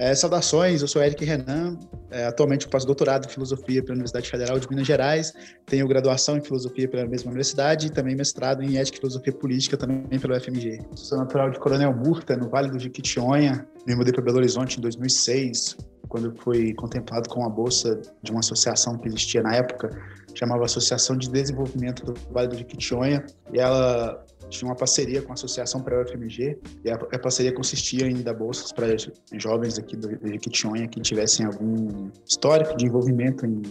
É, 0.00 0.14
saudações, 0.14 0.80
eu 0.80 0.88
sou 0.88 1.02
Eric 1.02 1.22
Renan, 1.26 1.78
é, 2.10 2.24
atualmente 2.24 2.64
eu 2.64 2.72
faço 2.72 2.86
doutorado 2.86 3.26
em 3.26 3.28
Filosofia 3.28 3.82
pela 3.82 3.92
Universidade 3.92 4.30
Federal 4.30 4.58
de 4.58 4.66
Minas 4.70 4.86
Gerais, 4.86 5.30
tenho 5.66 5.86
graduação 5.86 6.38
em 6.38 6.40
Filosofia 6.40 6.88
pela 6.88 7.06
mesma 7.06 7.28
universidade 7.28 7.88
e 7.88 7.90
também 7.90 8.16
mestrado 8.16 8.62
em 8.62 8.78
Ética 8.78 8.96
e 8.96 9.00
Filosofia 9.00 9.30
Política 9.30 9.76
também 9.76 10.18
pela 10.18 10.38
UFMG. 10.38 10.80
Sou 10.94 11.18
natural 11.18 11.50
de 11.50 11.58
Coronel 11.58 11.94
Murta, 11.94 12.34
no 12.34 12.48
Vale 12.48 12.70
do 12.70 12.78
Jequitinhonha, 12.78 13.68
me 13.86 13.94
mudei 13.94 14.10
para 14.10 14.22
Belo 14.22 14.38
Horizonte 14.38 14.78
em 14.78 14.80
2006, 14.80 15.76
quando 16.08 16.34
fui 16.34 16.72
contemplado 16.72 17.28
com 17.28 17.44
a 17.44 17.50
bolsa 17.50 18.00
de 18.22 18.30
uma 18.30 18.40
associação 18.40 18.96
que 18.96 19.06
existia 19.06 19.42
na 19.42 19.54
época, 19.54 19.90
chamava 20.34 20.64
Associação 20.64 21.14
de 21.14 21.28
Desenvolvimento 21.28 22.06
do 22.06 22.14
Vale 22.32 22.48
do 22.48 22.56
Jequitinhonha, 22.56 23.22
e 23.52 23.58
ela 23.58 24.24
tinha 24.50 24.68
uma 24.68 24.76
parceria 24.76 25.22
com 25.22 25.32
a 25.32 25.34
Associação 25.34 25.80
para 25.80 25.96
a 25.96 26.02
UFMG, 26.02 26.58
e 26.84 26.90
a, 26.90 26.94
a 26.94 27.18
parceria 27.18 27.52
consistia 27.52 28.06
em 28.06 28.22
dar 28.22 28.34
bolsas 28.34 28.72
para 28.72 28.86
jovens 29.34 29.78
aqui 29.78 29.96
do 29.96 30.10
Jequitinhonha 30.28 30.88
que 30.88 31.00
tivessem 31.00 31.46
algum 31.46 32.10
histórico 32.28 32.76
de 32.76 32.86
envolvimento 32.86 33.46
em, 33.46 33.62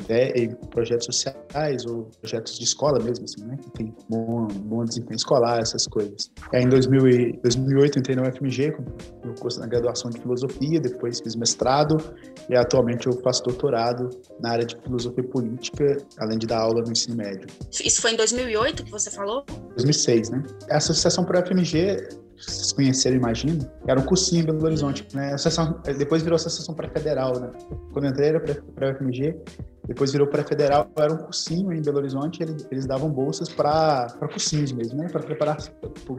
ideia, 0.00 0.32
em 0.36 0.54
projetos 0.70 1.06
sociais 1.06 1.84
ou 1.86 2.10
projetos 2.20 2.58
de 2.58 2.64
escola 2.64 3.02
mesmo, 3.02 3.24
assim, 3.24 3.44
né? 3.44 3.56
Que 3.56 3.70
tem 3.70 3.94
bom, 4.08 4.46
bom 4.46 4.84
desempenho 4.84 5.16
escolar, 5.16 5.60
essas 5.60 5.86
coisas. 5.86 6.30
Aí, 6.52 6.62
em 6.62 6.68
2000 6.68 7.08
e, 7.08 7.32
2008 7.42 7.98
entrei 7.98 8.16
na 8.16 8.28
UFMG, 8.28 8.72
com 8.72 8.82
o 9.28 9.34
curso 9.40 9.58
na 9.58 9.66
graduação 9.66 10.10
de 10.10 10.20
filosofia, 10.20 10.80
depois 10.80 11.20
fiz 11.20 11.34
mestrado 11.34 11.96
e 12.48 12.54
atualmente 12.54 13.06
eu 13.06 13.12
faço 13.22 13.42
doutorado 13.42 14.10
na 14.40 14.50
área 14.50 14.64
de 14.64 14.76
filosofia 14.82 15.24
política, 15.24 15.96
além 16.18 16.38
de 16.38 16.46
dar 16.46 16.60
aula 16.60 16.82
no 16.82 16.92
ensino 16.92 17.16
médio. 17.16 17.46
Isso 17.84 18.00
foi 18.00 18.12
em 18.12 18.16
2008 18.16 18.84
que 18.84 18.90
você 18.90 19.10
falou? 19.10 19.44
2006, 19.76 20.25
né? 20.30 20.42
A 20.70 20.76
associação 20.76 21.24
para 21.24 21.40
a 21.40 21.42
UFMG, 21.42 22.08
vocês 22.36 22.72
conheceram, 22.72 23.16
imagino, 23.16 23.68
era 23.86 23.98
um 23.98 24.04
cursinho 24.04 24.42
em 24.42 24.46
Belo 24.46 24.64
Horizonte, 24.64 25.06
né? 25.14 25.34
Associação, 25.34 25.80
depois 25.98 26.22
virou 26.22 26.36
associação 26.36 26.74
pré-federal, 26.74 27.38
né? 27.38 27.50
Quando 27.92 28.04
eu 28.04 28.10
entrei 28.10 28.28
era 28.28 28.40
para 28.40 28.88
a 28.88 28.92
UFMG, 28.92 29.36
depois 29.86 30.12
virou 30.12 30.26
pré-federal, 30.26 30.90
era 30.96 31.12
um 31.12 31.18
cursinho 31.18 31.72
em 31.72 31.80
Belo 31.80 31.98
Horizonte, 31.98 32.42
eles, 32.42 32.66
eles 32.70 32.86
davam 32.86 33.08
bolsas 33.08 33.48
para 33.48 34.08
cursinhos 34.32 34.72
mesmo, 34.72 34.98
né? 34.98 35.08
Para 35.08 35.22
preparar 35.22 35.56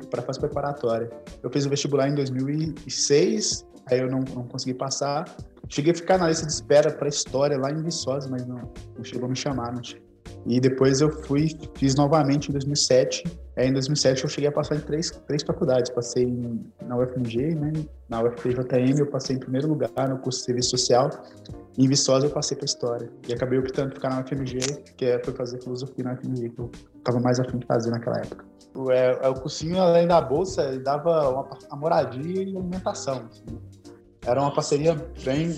para 0.10 0.22
fase 0.22 0.40
preparatória. 0.40 1.10
Eu 1.44 1.50
fiz 1.50 1.66
o 1.66 1.70
vestibular 1.70 2.08
em 2.08 2.16
2006, 2.16 3.66
aí 3.92 4.00
eu 4.00 4.10
não, 4.10 4.20
não 4.20 4.44
consegui 4.44 4.74
passar. 4.74 5.26
Cheguei 5.70 5.92
a 5.92 5.96
ficar 5.96 6.18
na 6.18 6.30
lista 6.30 6.46
de 6.46 6.54
espera 6.54 6.92
para 6.92 7.10
história 7.10 7.58
lá 7.58 7.70
em 7.70 7.84
Viçosa, 7.84 8.30
mas 8.30 8.46
não, 8.46 8.72
não 8.96 9.04
chegou 9.04 9.26
a 9.26 9.30
me 9.30 9.36
chamar, 9.36 9.74
não 9.74 9.84
chegou. 9.84 10.07
E 10.46 10.60
depois 10.60 11.02
eu 11.02 11.12
fui, 11.12 11.50
fiz 11.76 11.96
novamente 11.96 12.50
em 12.50 12.52
2007. 12.52 13.24
Aí 13.56 13.68
em 13.68 13.74
2007 13.74 14.24
eu 14.24 14.30
cheguei 14.30 14.50
a 14.50 14.52
passar 14.52 14.76
em 14.76 14.80
três, 14.80 15.12
três 15.28 15.44
faculdades. 15.44 15.90
Passei 15.90 16.24
em, 16.24 16.64
na 16.86 16.98
UFMG, 16.98 17.56
né? 17.56 17.74
na 18.08 18.22
UFPJM 18.24 19.00
eu 19.00 19.08
passei 19.08 19.36
em 19.36 19.40
primeiro 19.40 19.68
lugar 19.68 19.90
no 20.10 20.18
curso 20.20 20.40
de 20.40 20.46
Serviço 20.46 20.70
Social. 20.72 21.10
E 21.78 21.86
em 21.86 21.88
Viçosa 21.88 22.28
eu 22.28 22.30
passei 22.30 22.56
para 22.56 22.66
História. 22.66 23.10
E 23.28 23.34
acabei 23.34 23.60
optando 23.60 23.90
por 23.90 23.96
ficar 23.96 24.10
na 24.10 24.22
UFMG, 24.22 24.60
que 24.96 25.06
é, 25.06 25.24
foi 25.24 25.34
fazer 25.34 25.62
Filosofia 25.62 26.04
na 26.04 26.14
UFMG, 26.14 26.50
que 26.50 26.60
eu 26.60 26.72
estava 26.98 27.20
mais 27.20 27.40
afim 27.40 27.58
de 27.58 27.66
fazer 27.66 27.92
naquela 27.92 28.18
época. 28.18 28.46
O, 28.76 28.92
é, 28.92 29.18
é, 29.22 29.30
o 29.30 29.34
cursinho, 29.34 29.82
além 29.82 30.08
da 30.08 30.22
bolsa, 30.22 30.64
ele 30.64 30.80
dava 30.80 31.30
uma, 31.30 31.50
a 31.70 31.76
moradia 31.76 32.44
e 32.44 32.56
alimentação. 32.56 33.26
Assim. 33.30 33.58
Era 34.26 34.42
uma 34.42 34.54
parceria 34.54 34.96
bem 35.24 35.50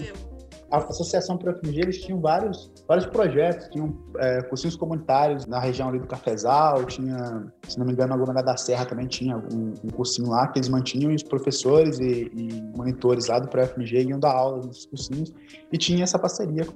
a 0.71 0.77
Associação 0.77 1.37
para 1.37 1.53
FMG, 1.55 1.81
eles 1.81 2.01
tinham 2.01 2.19
vários, 2.19 2.71
vários 2.89 3.05
projetos, 3.05 3.67
tinham 3.69 3.95
é, 4.17 4.41
cursinhos 4.41 4.75
comunitários 4.75 5.45
na 5.45 5.59
região 5.59 5.89
ali 5.89 5.99
do 5.99 6.07
Cafezal, 6.07 6.83
tinha, 6.85 7.45
se 7.67 7.77
não 7.77 7.85
me 7.85 7.93
engano, 7.93 8.09
na 8.09 8.15
Luna 8.15 8.41
da 8.41 8.57
Serra 8.57 8.83
também 8.83 9.05
tinha 9.05 9.37
um, 9.37 9.75
um 9.83 9.89
cursinho 9.91 10.27
lá 10.27 10.47
que 10.47 10.57
eles 10.57 10.69
mantinham 10.69 11.11
e 11.11 11.15
os 11.15 11.21
professores 11.21 11.99
e, 11.99 12.31
e 12.33 12.61
monitores 12.75 13.27
lá 13.27 13.37
do 13.37 13.47
pré-FMG 13.47 14.05
iam 14.05 14.19
dar 14.19 14.31
aula 14.31 14.65
nesses 14.65 14.87
cursinhos 14.87 15.31
e 15.71 15.77
tinha 15.77 16.03
essa 16.03 16.17
parceria. 16.17 16.67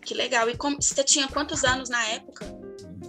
Que 0.00 0.14
legal. 0.14 0.48
E 0.48 0.56
como, 0.56 0.80
você 0.80 1.04
tinha 1.04 1.28
quantos 1.28 1.62
anos 1.64 1.90
na 1.90 2.02
época? 2.06 2.46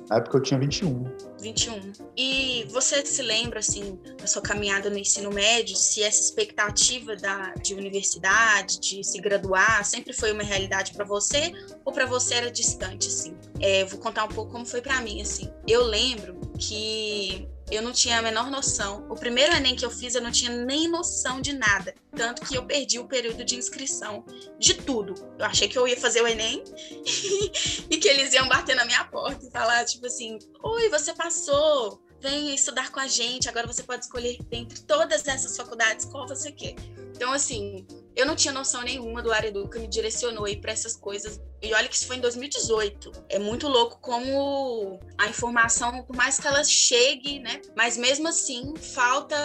Na 0.10 0.18
época 0.18 0.38
eu 0.38 0.42
tinha 0.42 0.60
21. 0.60 1.04
21. 1.40 1.92
E 2.18 2.66
você 2.72 3.06
se 3.06 3.22
lembra, 3.22 3.60
assim, 3.60 4.00
da 4.20 4.26
sua 4.26 4.42
caminhada 4.42 4.90
no 4.90 4.98
ensino 4.98 5.32
médio, 5.32 5.76
se 5.76 6.02
essa 6.02 6.20
expectativa 6.20 7.16
da, 7.16 7.54
de 7.54 7.76
universidade, 7.76 8.80
de 8.80 9.04
se 9.04 9.20
graduar, 9.22 9.86
sempre 9.86 10.12
foi 10.12 10.32
uma 10.32 10.42
realidade 10.42 10.94
para 10.94 11.06
você 11.06 11.54
ou 11.86 11.94
para 11.94 12.08
você 12.08 12.34
era 12.34 12.52
distante, 12.52 13.08
assim? 13.08 13.38
É, 13.60 13.86
vou 13.86 14.00
contar 14.00 14.24
um 14.24 14.30
pouco 14.30 14.52
como 14.52 14.66
foi 14.66 14.82
para 14.82 15.00
mim, 15.02 15.22
assim. 15.22 15.48
Eu 15.68 15.84
lembro 15.84 16.40
que 16.58 17.48
eu 17.72 17.82
não 17.82 17.92
tinha 17.92 18.20
a 18.20 18.22
menor 18.22 18.50
noção. 18.50 19.06
O 19.10 19.16
primeiro 19.16 19.54
Enem 19.54 19.76
que 19.76 19.86
eu 19.86 19.92
fiz, 19.92 20.16
eu 20.16 20.22
não 20.22 20.32
tinha 20.32 20.52
nem 20.52 20.88
noção 20.88 21.42
de 21.42 21.54
nada. 21.54 21.94
Tanto 22.16 22.46
que 22.46 22.56
eu 22.56 22.66
perdi 22.66 23.00
o 23.00 23.08
período 23.08 23.44
de 23.46 23.56
inscrição 23.56 24.26
de 24.58 24.74
tudo. 24.74 25.14
Eu 25.38 25.46
achei 25.46 25.68
que 25.68 25.78
eu 25.78 25.88
ia 25.88 26.00
fazer 26.00 26.22
o 26.22 26.28
Enem 26.28 26.64
e 27.90 27.98
que 27.98 28.08
eles 28.08 28.34
iam 28.34 28.48
bater 28.48 28.76
na 28.76 28.86
minha 28.86 29.04
porta 29.06 29.46
e 29.46 29.52
falar, 29.52 29.86
tipo 29.86 30.08
assim: 30.08 30.40
Oi, 30.64 30.90
você 30.90 31.14
passou, 31.14 32.02
venha 32.20 32.54
estudar 32.54 32.92
com 32.92 33.00
a 33.00 33.08
gente. 33.08 33.48
Agora 33.48 33.68
você 33.68 33.84
pode 33.84 34.06
escolher 34.06 34.38
dentre 34.50 34.82
todas 34.82 35.28
essas 35.28 35.56
faculdades 35.56 36.06
qual 36.06 36.28
você 36.28 36.52
quer. 36.52 36.76
Então, 37.16 37.34
assim, 37.34 37.86
eu 38.20 38.26
não 38.26 38.36
tinha 38.36 38.54
noção 38.54 38.82
nenhuma 38.82 39.22
do 39.22 39.32
Areduca, 39.32 39.80
me 39.80 39.88
direcionou 39.88 40.46
aí 40.46 40.56
para 40.56 40.72
essas 40.72 40.96
coisas. 40.96 41.40
E 41.62 41.74
olha 41.74 41.88
que 41.88 41.96
isso 41.96 42.08
foi 42.08 42.18
em 42.18 42.22
2018. 42.22 43.12
É 43.30 43.40
muito 43.40 43.68
louco 43.68 44.00
como 44.02 45.00
a 45.18 45.28
informação, 45.28 46.04
por 46.04 46.16
mais 46.16 46.40
que 46.40 46.48
ela 46.48 46.64
chegue, 46.64 47.40
né? 47.40 47.62
Mas 47.76 47.98
mesmo 47.98 48.28
assim, 48.28 48.74
falta. 48.76 49.36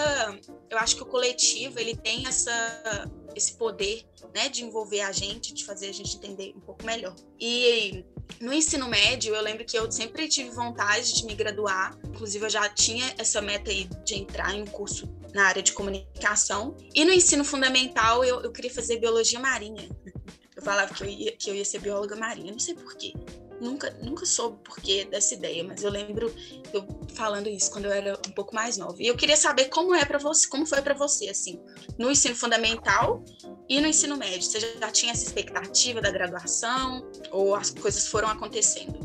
Eu 0.70 0.78
acho 0.78 0.96
que 0.96 1.02
o 1.02 1.06
coletivo 1.06 1.78
ele 1.78 1.96
tem 1.96 2.26
essa, 2.26 3.10
esse 3.34 3.56
poder, 3.56 4.04
né, 4.34 4.48
de 4.48 4.64
envolver 4.64 5.02
a 5.02 5.12
gente, 5.12 5.54
de 5.54 5.64
fazer 5.64 5.88
a 5.88 5.92
gente 5.92 6.16
entender 6.16 6.52
um 6.56 6.60
pouco 6.60 6.84
melhor. 6.84 7.14
E 7.38 8.04
no 8.40 8.52
ensino 8.52 8.88
médio, 8.88 9.34
eu 9.34 9.42
lembro 9.42 9.64
que 9.64 9.78
eu 9.78 9.90
sempre 9.90 10.28
tive 10.28 10.50
vontade 10.50 11.14
de 11.14 11.24
me 11.24 11.34
graduar. 11.34 11.96
Inclusive, 12.04 12.44
eu 12.44 12.50
já 12.50 12.68
tinha 12.68 13.14
essa 13.18 13.40
meta 13.40 13.70
aí 13.70 13.88
de 14.04 14.16
entrar 14.16 14.54
em 14.54 14.62
um 14.62 14.66
curso 14.66 15.08
na 15.32 15.46
área 15.46 15.62
de 15.62 15.72
comunicação. 15.72 16.76
E 16.94 17.04
no 17.04 17.12
ensino 17.12 17.44
fundamental, 17.44 18.24
eu, 18.24 18.40
eu 18.40 18.52
queria 18.52 18.72
fazer 18.72 18.98
biologia 18.98 19.38
marinha. 19.38 19.88
Eu 20.54 20.62
falava 20.62 20.92
que 20.94 21.02
eu 21.02 21.08
ia, 21.08 21.32
que 21.32 21.50
eu 21.50 21.54
ia 21.54 21.64
ser 21.64 21.80
bióloga 21.80 22.16
marinha, 22.16 22.52
não 22.52 22.58
sei 22.58 22.74
porquê. 22.74 23.12
Nunca, 23.60 23.90
nunca 24.02 24.26
soube 24.26 24.58
porquê 24.64 25.04
dessa 25.04 25.34
ideia, 25.34 25.62
mas 25.62 25.82
eu 25.82 25.90
lembro 25.90 26.34
eu 26.72 26.86
falando 27.14 27.48
isso 27.48 27.70
quando 27.70 27.84
eu 27.86 27.92
era 27.92 28.18
um 28.26 28.32
pouco 28.32 28.54
mais 28.54 28.76
nova. 28.76 28.96
E 29.00 29.06
eu 29.06 29.16
queria 29.16 29.36
saber 29.36 29.66
como 29.66 29.94
é 29.94 30.04
para 30.04 30.18
você, 30.18 30.48
como 30.48 30.66
foi 30.66 30.82
para 30.82 30.94
você 30.94 31.28
assim, 31.28 31.60
no 31.98 32.10
ensino 32.10 32.34
fundamental 32.34 33.24
e 33.68 33.80
no 33.80 33.86
ensino 33.86 34.16
médio. 34.16 34.42
Você 34.42 34.60
já 34.60 34.90
tinha 34.90 35.12
essa 35.12 35.24
expectativa 35.24 36.00
da 36.00 36.10
graduação 36.10 37.10
ou 37.30 37.54
as 37.54 37.70
coisas 37.70 38.06
foram 38.06 38.28
acontecendo? 38.28 39.03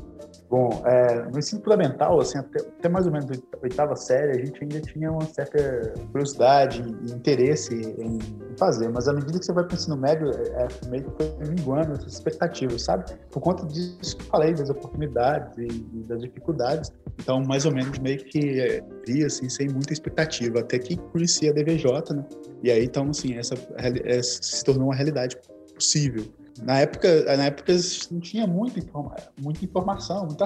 Bom, 0.50 0.82
é, 0.84 1.30
no 1.30 1.38
ensino 1.38 1.62
fundamental, 1.62 2.20
assim, 2.20 2.40
até, 2.40 2.60
até, 2.60 2.90
mais 2.90 3.06
ou 3.06 3.12
menos 3.12 3.30
a 3.30 3.58
oitava 3.62 3.96
série, 3.96 4.32
a 4.32 4.44
gente 4.44 4.60
ainda 4.64 4.82
tinha 4.82 5.12
uma 5.12 5.26
certa 5.26 5.94
curiosidade 6.12 6.82
e 6.82 7.12
interesse 7.12 7.76
em 7.76 8.18
fazer, 8.58 8.90
mas 8.90 9.08
à 9.08 9.14
medida 9.14 9.38
que 9.38 9.46
você 9.46 9.54
vai 9.54 9.64
para 9.64 9.76
o 9.76 9.78
ensino 9.78 9.96
médio, 9.96 10.32
é, 10.32 10.64
é 10.64 10.90
meio 10.90 11.04
que 11.04 11.24
foi 11.24 11.48
minguando 11.50 11.94
essas 11.94 12.14
expectativas, 12.14 12.82
sabe? 12.82 13.14
Por 13.30 13.42
conta 13.42 13.64
disso 13.68 14.18
que 14.18 14.24
eu 14.24 14.28
falei, 14.28 14.54
das 14.56 14.72
oportunidades 14.72 15.56
e, 15.56 15.68
e 15.68 16.04
das 16.08 16.20
dificuldades. 16.22 16.92
Então, 17.20 17.44
mais 17.44 17.68
ou 17.68 17.72
menos, 17.72 18.00
meio 18.00 18.18
que 18.18 18.60
é, 18.60 18.84
via, 19.06 19.28
assim, 19.28 19.48
sem 19.50 19.70
muita 19.70 19.94
expectativa, 19.94 20.62
até 20.62 20.80
que 20.80 20.98
conheci 20.98 21.48
a 21.48 21.54
DVJ, 21.54 22.16
né? 22.16 22.26
E 22.64 22.72
aí, 22.72 22.86
então, 22.86 23.08
assim, 23.12 23.38
essa, 23.38 23.54
essa 23.78 23.98
é, 24.04 24.24
se 24.24 24.64
tornou 24.64 24.86
uma 24.86 24.96
realidade 24.96 25.38
possível. 25.76 26.26
Na 26.64 26.80
época, 26.80 27.38
na 27.38 27.46
época 27.46 27.74
não 28.12 28.20
tinha 28.20 28.46
muita, 28.46 28.80
informa 28.80 29.16
muita 29.40 29.64
informação, 29.64 30.26
muita 30.26 30.46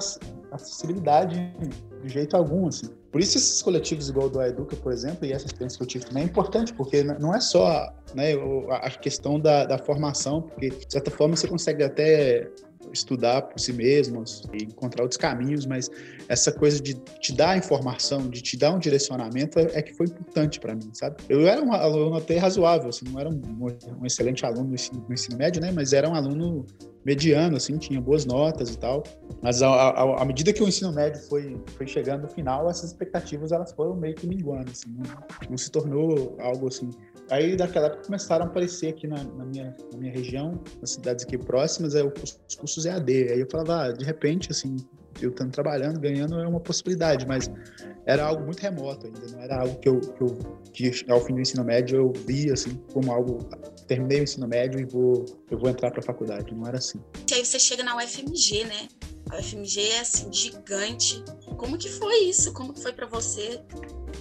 acessibilidade 0.52 1.54
de 2.02 2.10
jeito 2.10 2.36
algum, 2.36 2.68
assim. 2.68 2.88
Por 3.12 3.22
isso 3.22 3.38
esses 3.38 3.62
coletivos 3.62 4.10
igual 4.10 4.30
do 4.30 4.42
Educa, 4.42 4.76
por 4.76 4.92
exemplo, 4.92 5.26
e 5.26 5.32
essa 5.32 5.46
experiência 5.46 5.78
que 5.78 5.84
eu 5.84 5.88
tive 5.88 6.06
também 6.06 6.24
é 6.24 6.26
importante, 6.26 6.74
porque 6.74 7.04
não 7.04 7.34
é 7.34 7.40
só 7.40 7.94
né, 8.16 8.34
a 8.70 8.90
questão 8.90 9.40
da, 9.40 9.66
da 9.66 9.78
formação, 9.78 10.42
porque 10.42 10.70
de 10.70 10.86
certa 10.90 11.12
forma 11.12 11.36
você 11.36 11.48
consegue 11.48 11.84
até 11.84 12.50
estudar 12.92 13.44
por 13.44 13.60
si 13.60 13.72
mesmos 13.74 14.44
e 14.54 14.64
encontrar 14.64 15.04
outros 15.04 15.18
caminhos, 15.18 15.66
mas 15.66 15.90
essa 16.28 16.52
coisa 16.52 16.82
de 16.82 16.94
te 16.94 17.34
dar 17.34 17.58
informação, 17.58 18.30
de 18.30 18.42
te 18.42 18.58
dar 18.58 18.72
um 18.72 18.80
direcionamento 18.80 19.60
é, 19.60 19.64
é 19.74 19.82
que 19.82 19.94
foi 19.94 20.08
importante 20.08 20.60
para 20.60 20.76
mim, 20.76 20.90
sabe? 20.94 21.18
Eu 21.30 21.48
era 21.48 21.62
um 21.62 21.74
aluno 21.74 22.16
até 22.16 22.38
razoável, 22.38 22.90
assim, 22.90 23.06
não 23.10 23.20
era 23.20 23.30
um, 23.30 23.42
um 24.02 24.06
excelente 24.06 24.46
aluno 24.46 24.70
no 24.70 24.76
ensino, 24.76 25.06
no 25.08 25.14
ensino, 25.14 25.38
médio, 25.38 25.62
né? 25.62 25.72
Mas 25.72 25.94
era 25.94 26.10
um 26.10 26.16
aluno 26.16 26.66
mediano, 27.06 27.58
assim, 27.58 27.78
tinha 27.78 28.00
boas 28.00 28.26
notas 28.26 28.70
e 28.70 28.78
tal. 28.78 29.04
Mas 29.42 29.62
à 29.62 30.24
medida 30.26 30.54
que 30.54 30.64
o 30.64 30.68
ensino 30.68 30.92
médio 30.92 31.22
foi, 31.24 31.58
foi 31.78 31.88
chegando 31.88 32.24
no 32.24 32.30
final, 32.30 32.70
essas 32.70 32.92
expectativas 32.92 33.52
elas 33.52 33.72
foram 33.74 33.96
meio 33.96 34.16
que 34.16 34.26
minguando, 34.26 34.72
assim, 34.72 34.90
não, 34.90 35.50
não 35.50 35.58
se 35.58 35.70
tornou 35.70 36.36
algo 36.40 36.68
assim 36.68 36.90
Aí, 37.30 37.56
daquela 37.56 37.88
época, 37.88 38.04
começaram 38.06 38.46
a 38.46 38.48
aparecer 38.48 38.90
aqui 38.90 39.08
na, 39.08 39.24
na, 39.24 39.46
minha, 39.46 39.76
na 39.92 39.98
minha 39.98 40.12
região, 40.12 40.62
nas 40.82 40.92
cidades 40.92 41.26
aqui 41.26 41.38
próximas, 41.38 41.96
é, 41.96 42.04
os 42.04 42.56
cursos 42.56 42.86
EAD. 42.86 43.12
Aí 43.32 43.40
eu 43.40 43.48
falava, 43.50 43.86
ah, 43.86 43.92
de 43.92 44.04
repente, 44.04 44.52
assim, 44.52 44.76
eu 45.22 45.30
estando 45.30 45.52
trabalhando, 45.52 46.00
ganhando, 46.00 46.40
é 46.40 46.48
uma 46.48 46.60
possibilidade, 46.60 47.26
mas 47.28 47.50
era 48.06 48.26
algo 48.26 48.44
muito 48.44 48.60
remoto 48.60 49.06
ainda, 49.06 49.20
não 49.32 49.42
era 49.42 49.62
algo 49.62 49.80
que 49.80 49.90
eu, 49.90 50.00
que, 50.00 50.24
eu, 50.24 50.38
que 50.74 51.12
ao 51.12 51.22
fim 51.22 51.36
do 51.36 51.42
ensino 51.42 51.64
médio 51.64 51.98
eu 51.98 52.14
via, 52.26 52.54
assim, 52.54 52.76
como 52.92 53.12
algo, 53.12 53.40
terminei 53.88 54.20
o 54.20 54.24
ensino 54.24 54.48
médio 54.48 54.80
e 54.80 54.86
vou, 54.86 55.26
eu 55.50 55.58
vou 55.58 55.70
entrar 55.70 55.92
para 55.92 56.00
a 56.00 56.04
faculdade, 56.04 56.54
não 56.54 56.68
era 56.68 56.78
assim. 56.78 57.00
E 57.30 57.34
aí 57.34 57.46
você 57.46 57.60
chega 57.60 57.84
na 57.84 57.96
UFMG, 57.98 58.66
né? 58.66 58.88
A 59.30 59.38
UFMG 59.38 59.80
é, 59.80 60.00
assim, 60.00 60.32
gigante. 60.32 61.24
Como 61.58 61.78
que 61.78 61.90
foi 61.90 62.26
isso? 62.26 62.52
Como 62.52 62.74
que 62.74 62.82
foi 62.82 62.92
para 62.92 63.08
você 63.08 63.62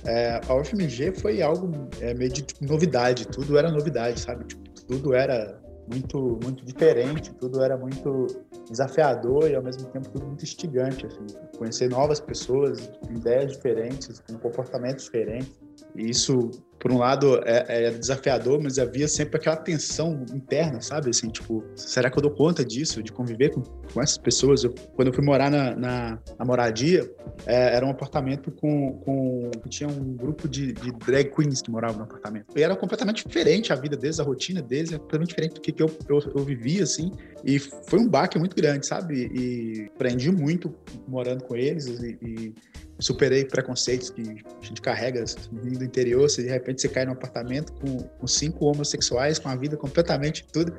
é, 0.04 0.40
a 0.48 0.54
UFMG 0.54 1.12
foi 1.12 1.42
algo 1.42 1.70
é, 2.00 2.14
meio 2.14 2.32
de 2.32 2.42
tipo, 2.42 2.64
novidade, 2.64 3.26
tudo 3.26 3.56
era 3.56 3.70
novidade, 3.70 4.20
sabe? 4.20 4.44
Tipo, 4.44 4.62
tudo 4.86 5.14
era 5.14 5.61
muito, 5.86 6.38
muito 6.42 6.64
diferente, 6.64 7.32
tudo 7.34 7.62
era 7.62 7.76
muito 7.76 8.26
desafiador 8.70 9.50
e 9.50 9.54
ao 9.54 9.62
mesmo 9.62 9.88
tempo 9.88 10.08
tudo 10.08 10.26
muito 10.26 10.42
instigante, 10.42 11.06
assim. 11.06 11.26
Conhecer 11.58 11.88
novas 11.90 12.20
pessoas, 12.20 12.90
ideias 13.10 13.52
diferentes, 13.52 14.20
com 14.20 14.38
comportamentos 14.38 15.04
diferentes. 15.04 15.60
E 15.94 16.08
isso 16.10 16.50
por 16.82 16.90
um 16.90 16.98
lado 16.98 17.40
é, 17.44 17.86
é, 17.86 17.90
desafiador, 17.92 18.60
mas 18.60 18.76
havia 18.76 19.06
sempre 19.06 19.36
aquela 19.36 19.54
tensão 19.54 20.26
interna, 20.34 20.80
sabe? 20.80 21.10
Assim, 21.10 21.28
tipo, 21.28 21.64
será 21.76 22.10
que 22.10 22.18
eu 22.18 22.22
dou 22.22 22.32
conta 22.32 22.64
disso, 22.64 23.00
de 23.00 23.12
conviver 23.12 23.50
com, 23.50 23.62
com 23.62 24.02
essas 24.02 24.18
pessoas? 24.18 24.64
Eu, 24.64 24.74
quando 24.96 25.06
eu 25.06 25.14
fui 25.14 25.24
morar 25.24 25.48
na, 25.48 25.76
na, 25.76 26.18
na 26.36 26.44
moradia, 26.44 27.08
é, 27.46 27.76
era 27.76 27.86
um 27.86 27.90
apartamento 27.90 28.50
com, 28.50 28.94
com 28.94 29.50
tinha 29.68 29.88
um 29.88 30.16
grupo 30.16 30.48
de, 30.48 30.72
de, 30.72 30.90
drag 30.90 31.30
queens 31.30 31.62
que 31.62 31.70
moravam 31.70 31.98
no 31.98 32.02
apartamento. 32.02 32.46
E 32.56 32.62
era 32.64 32.74
completamente 32.74 33.28
diferente 33.28 33.72
a 33.72 33.76
vida 33.76 33.96
deles, 33.96 34.18
a 34.18 34.24
rotina 34.24 34.60
deles, 34.60 34.92
é 34.92 34.98
completamente 34.98 35.28
diferente 35.28 35.54
do 35.54 35.60
que, 35.60 35.70
que 35.70 35.82
eu, 35.84 35.96
eu, 36.08 36.18
eu 36.34 36.44
vivia, 36.44 36.82
assim. 36.82 37.12
E 37.44 37.60
foi 37.60 38.00
um 38.00 38.08
baque 38.08 38.40
muito 38.40 38.56
grande, 38.56 38.84
sabe? 38.88 39.30
E 39.32 39.88
aprendi 39.94 40.32
muito 40.32 40.74
morando 41.06 41.44
com 41.44 41.54
eles 41.54 41.86
e, 41.86 42.18
e 42.20 42.54
superei 43.02 43.44
preconceitos 43.44 44.10
que 44.10 44.22
a 44.22 44.64
gente 44.64 44.80
carrega 44.80 45.24
vindo 45.52 45.78
do 45.78 45.84
interior, 45.84 46.28
se 46.28 46.42
de 46.42 46.48
repente 46.48 46.80
você 46.80 46.88
cai 46.88 47.04
num 47.04 47.12
apartamento 47.12 47.72
com, 47.74 47.98
com 47.98 48.26
cinco 48.26 48.66
homossexuais, 48.66 49.38
com 49.38 49.48
a 49.48 49.56
vida 49.56 49.76
completamente 49.76 50.46
tudo, 50.52 50.72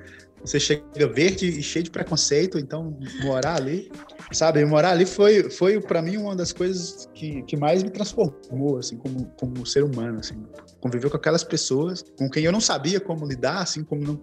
você 0.43 0.59
chega 0.59 0.83
verde 1.07 1.47
e 1.47 1.63
cheio 1.63 1.83
de 1.83 1.89
preconceito, 1.89 2.59
então 2.59 2.97
morar 3.23 3.55
ali, 3.55 3.89
sabe, 4.31 4.63
morar 4.65 4.91
ali 4.91 5.05
foi, 5.05 5.49
foi 5.49 5.79
para 5.79 6.01
mim 6.01 6.17
uma 6.17 6.35
das 6.35 6.51
coisas 6.51 7.09
que, 7.13 7.41
que 7.43 7.55
mais 7.55 7.81
me 7.81 7.89
transformou, 7.89 8.77
assim, 8.77 8.97
como, 8.97 9.25
como 9.37 9.65
ser 9.65 9.83
humano, 9.83 10.19
assim, 10.19 10.43
conviver 10.81 11.09
com 11.09 11.15
aquelas 11.15 11.43
pessoas 11.43 12.03
com 12.17 12.29
quem 12.29 12.43
eu 12.43 12.51
não 12.51 12.59
sabia 12.59 12.99
como 12.99 13.25
lidar, 13.25 13.61
assim, 13.61 13.83
como 13.83 14.03
não, 14.03 14.21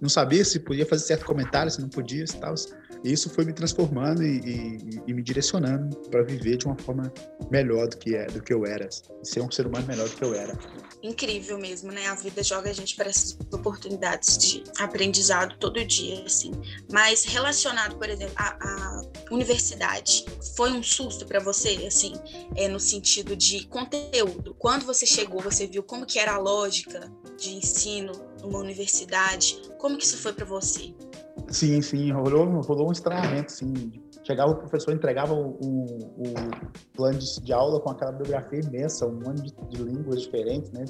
não 0.00 0.08
sabia 0.08 0.42
se 0.44 0.58
podia 0.60 0.86
fazer 0.86 1.04
certo 1.04 1.26
comentário, 1.26 1.70
se 1.70 1.80
não 1.80 1.88
podia, 1.88 2.24
e 2.24 2.26
tal, 2.26 2.54
isso 3.04 3.30
foi 3.30 3.44
me 3.44 3.52
transformando 3.52 4.22
e, 4.22 4.38
e, 4.38 5.02
e 5.06 5.14
me 5.14 5.22
direcionando 5.22 5.96
para 6.10 6.22
viver 6.22 6.56
de 6.56 6.66
uma 6.66 6.76
forma 6.76 7.12
melhor 7.50 7.88
do 7.88 7.96
que, 7.96 8.14
é, 8.14 8.26
do 8.26 8.42
que 8.42 8.52
eu 8.52 8.66
era, 8.66 8.88
ser 9.22 9.40
um 9.40 9.50
ser 9.50 9.66
humano 9.66 9.86
melhor 9.86 10.08
do 10.08 10.14
que 10.14 10.24
eu 10.24 10.34
era. 10.34 10.58
Incrível 11.02 11.58
mesmo, 11.58 11.92
né? 11.92 12.06
A 12.08 12.14
vida 12.14 12.42
joga 12.42 12.70
a 12.70 12.72
gente 12.72 12.96
para 12.96 13.08
essas 13.08 13.38
oportunidades 13.52 14.36
de 14.36 14.64
aprendizado 14.78 15.56
todo 15.58 15.84
dia, 15.84 16.24
assim. 16.24 16.50
Mas 16.92 17.24
relacionado, 17.24 17.96
por 17.96 18.08
exemplo, 18.08 18.34
à, 18.36 19.02
universidade, 19.30 20.24
foi 20.56 20.72
um 20.72 20.82
susto 20.82 21.24
para 21.26 21.38
você, 21.38 21.84
assim, 21.86 22.14
é, 22.56 22.66
no 22.66 22.80
sentido 22.80 23.36
de 23.36 23.66
conteúdo? 23.66 24.54
Quando 24.58 24.84
você 24.84 25.06
chegou, 25.06 25.40
você 25.40 25.66
viu 25.66 25.82
como 25.82 26.06
que 26.06 26.18
era 26.18 26.34
a 26.34 26.38
lógica 26.38 27.12
de 27.38 27.54
ensino 27.54 28.12
numa 28.40 28.58
universidade? 28.58 29.60
Como 29.78 29.96
que 29.96 30.04
isso 30.04 30.18
foi 30.18 30.32
para 30.32 30.44
você? 30.44 30.94
Sim, 31.50 31.80
sim, 31.80 32.12
rolou, 32.12 32.60
rolou 32.60 32.88
um 32.88 32.92
estranhamento, 32.92 33.52
sim. 33.52 33.72
Chegava 34.24 34.52
o 34.52 34.56
professor, 34.56 34.92
entregava 34.92 35.32
o, 35.32 35.58
o, 35.62 35.84
o 36.18 36.34
plano 36.94 37.18
de, 37.18 37.42
de, 37.42 37.52
aula 37.52 37.80
com 37.80 37.90
aquela 37.90 38.12
bibliografia 38.12 38.60
imensa, 38.60 39.06
um 39.06 39.14
monte 39.14 39.42
de, 39.42 39.68
de 39.68 39.82
línguas 39.82 40.22
diferentes, 40.22 40.70
né? 40.72 40.84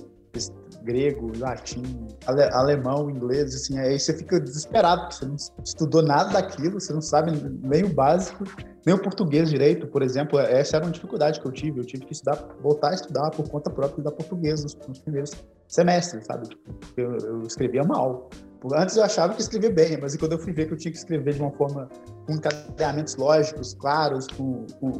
grego, 0.83 1.33
latim, 1.39 1.83
ale, 2.27 2.43
alemão, 2.53 3.11
inglês, 3.11 3.55
assim, 3.55 3.79
aí 3.79 3.99
você 3.99 4.17
fica 4.17 4.39
desesperado, 4.39 5.03
porque 5.03 5.15
você 5.15 5.27
não 5.27 5.37
estudou 5.65 6.03
nada 6.03 6.33
daquilo, 6.33 6.81
você 6.81 6.93
não 6.93 7.01
sabe 7.01 7.33
nem 7.63 7.85
o 7.85 7.93
básico, 7.93 8.45
nem 8.87 8.95
o 8.95 9.03
português 9.03 9.51
direito, 9.51 9.87
por 9.87 10.03
exemplo, 10.03 10.39
essa 10.39 10.77
era 10.77 10.85
uma 10.85 10.93
dificuldade 10.93 11.41
que 11.41 11.47
eu 11.47 11.53
tive, 11.53 11.81
eu 11.81 11.85
tive 11.85 12.05
que 12.05 12.13
estudar, 12.13 12.37
voltar 12.61 12.91
a 12.91 12.95
estudar 12.95 13.31
por 13.31 13.49
conta 13.49 13.71
própria 13.71 14.05
da 14.05 14.13
português 14.13 14.63
nos, 14.63 14.75
nos 14.87 14.99
primeiros 15.01 15.33
semestres, 15.67 16.25
sabe? 16.27 16.49
Tipo, 16.49 16.75
eu, 16.97 17.17
eu 17.17 17.43
escrevia 17.43 17.83
mal, 17.83 18.29
Antes 18.75 18.97
eu 18.97 19.05
achava 19.05 19.35
que 19.35 19.41
escrevia 19.41 19.71
bem, 19.71 19.99
mas 20.01 20.17
quando 20.17 20.33
eu 20.33 20.39
fui 20.39 20.53
ver 20.53 20.67
que 20.67 20.75
eu 20.75 20.77
tinha 20.77 20.91
que 20.91 20.99
escrever 20.99 21.35
de 21.35 21.41
uma 21.41 21.53
forma 21.53 21.89
com 22.27 22.33
encadeamentos 22.33 23.17
lógicos, 23.17 23.75
claros, 23.75 24.27
com, 24.37 24.67
com 24.81 24.93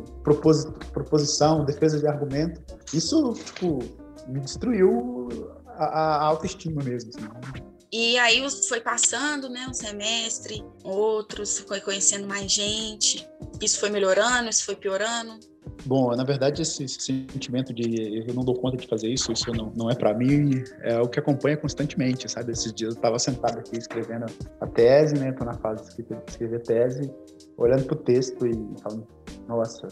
proposição, 0.93 1.65
defesa 1.65 1.99
de 1.99 2.07
argumento, 2.07 2.61
isso, 2.95 3.33
tipo, 3.33 3.81
me 4.29 4.41
destruiu 4.41 5.29
a, 5.67 5.85
a 5.85 6.25
autoestima 6.25 6.83
mesmo. 6.85 7.11
Assim. 7.17 7.68
E 7.91 8.19
aí 8.19 8.45
foi 8.69 8.81
passando, 8.81 9.49
né, 9.49 9.67
um 9.69 9.73
semestre, 9.73 10.63
outros, 10.85 11.59
foi 11.61 11.81
conhecendo 11.81 12.27
mais 12.27 12.53
gente. 12.53 13.27
Isso 13.63 13.81
foi 13.81 13.89
melhorando, 13.89 14.51
isso 14.51 14.65
foi 14.65 14.77
piorando? 14.77 15.39
Bom, 15.85 16.15
na 16.15 16.25
verdade, 16.25 16.63
esse, 16.63 16.85
esse, 16.85 17.01
sentimento 17.01 17.73
de 17.73 18.25
eu 18.27 18.35
não 18.35 18.45
dou 18.45 18.55
conta 18.55 18.77
de 18.77 18.87
fazer 18.87 19.09
isso, 19.09 19.33
isso 19.33 19.51
não, 19.53 19.73
não 19.77 19.91
é 19.91 19.95
para 19.95 20.13
mim, 20.13 20.63
é 20.83 20.99
o 21.01 21.09
que 21.09 21.19
acompanha 21.19 21.57
constantemente, 21.57 22.31
sabe? 22.31 22.53
Esses 22.53 22.73
dias 22.73 22.95
eu 22.95 22.97
estava 22.97 23.19
sentado 23.19 23.59
aqui 23.59 23.79
escrevendo 23.79 24.27
a 24.61 24.67
tese, 24.67 25.15
né? 25.15 25.33
Tô 25.33 25.45
na 25.45 25.55
fase 25.55 25.83
de 25.83 25.89
escrever, 25.89 26.25
de 26.25 26.31
escrever 26.31 26.63
tese, 26.63 27.11
olhando 27.57 27.85
pro 27.85 27.97
texto 27.97 28.47
e 28.47 28.81
falando, 28.83 29.07
nossa, 29.47 29.89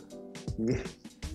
que, 0.57 0.83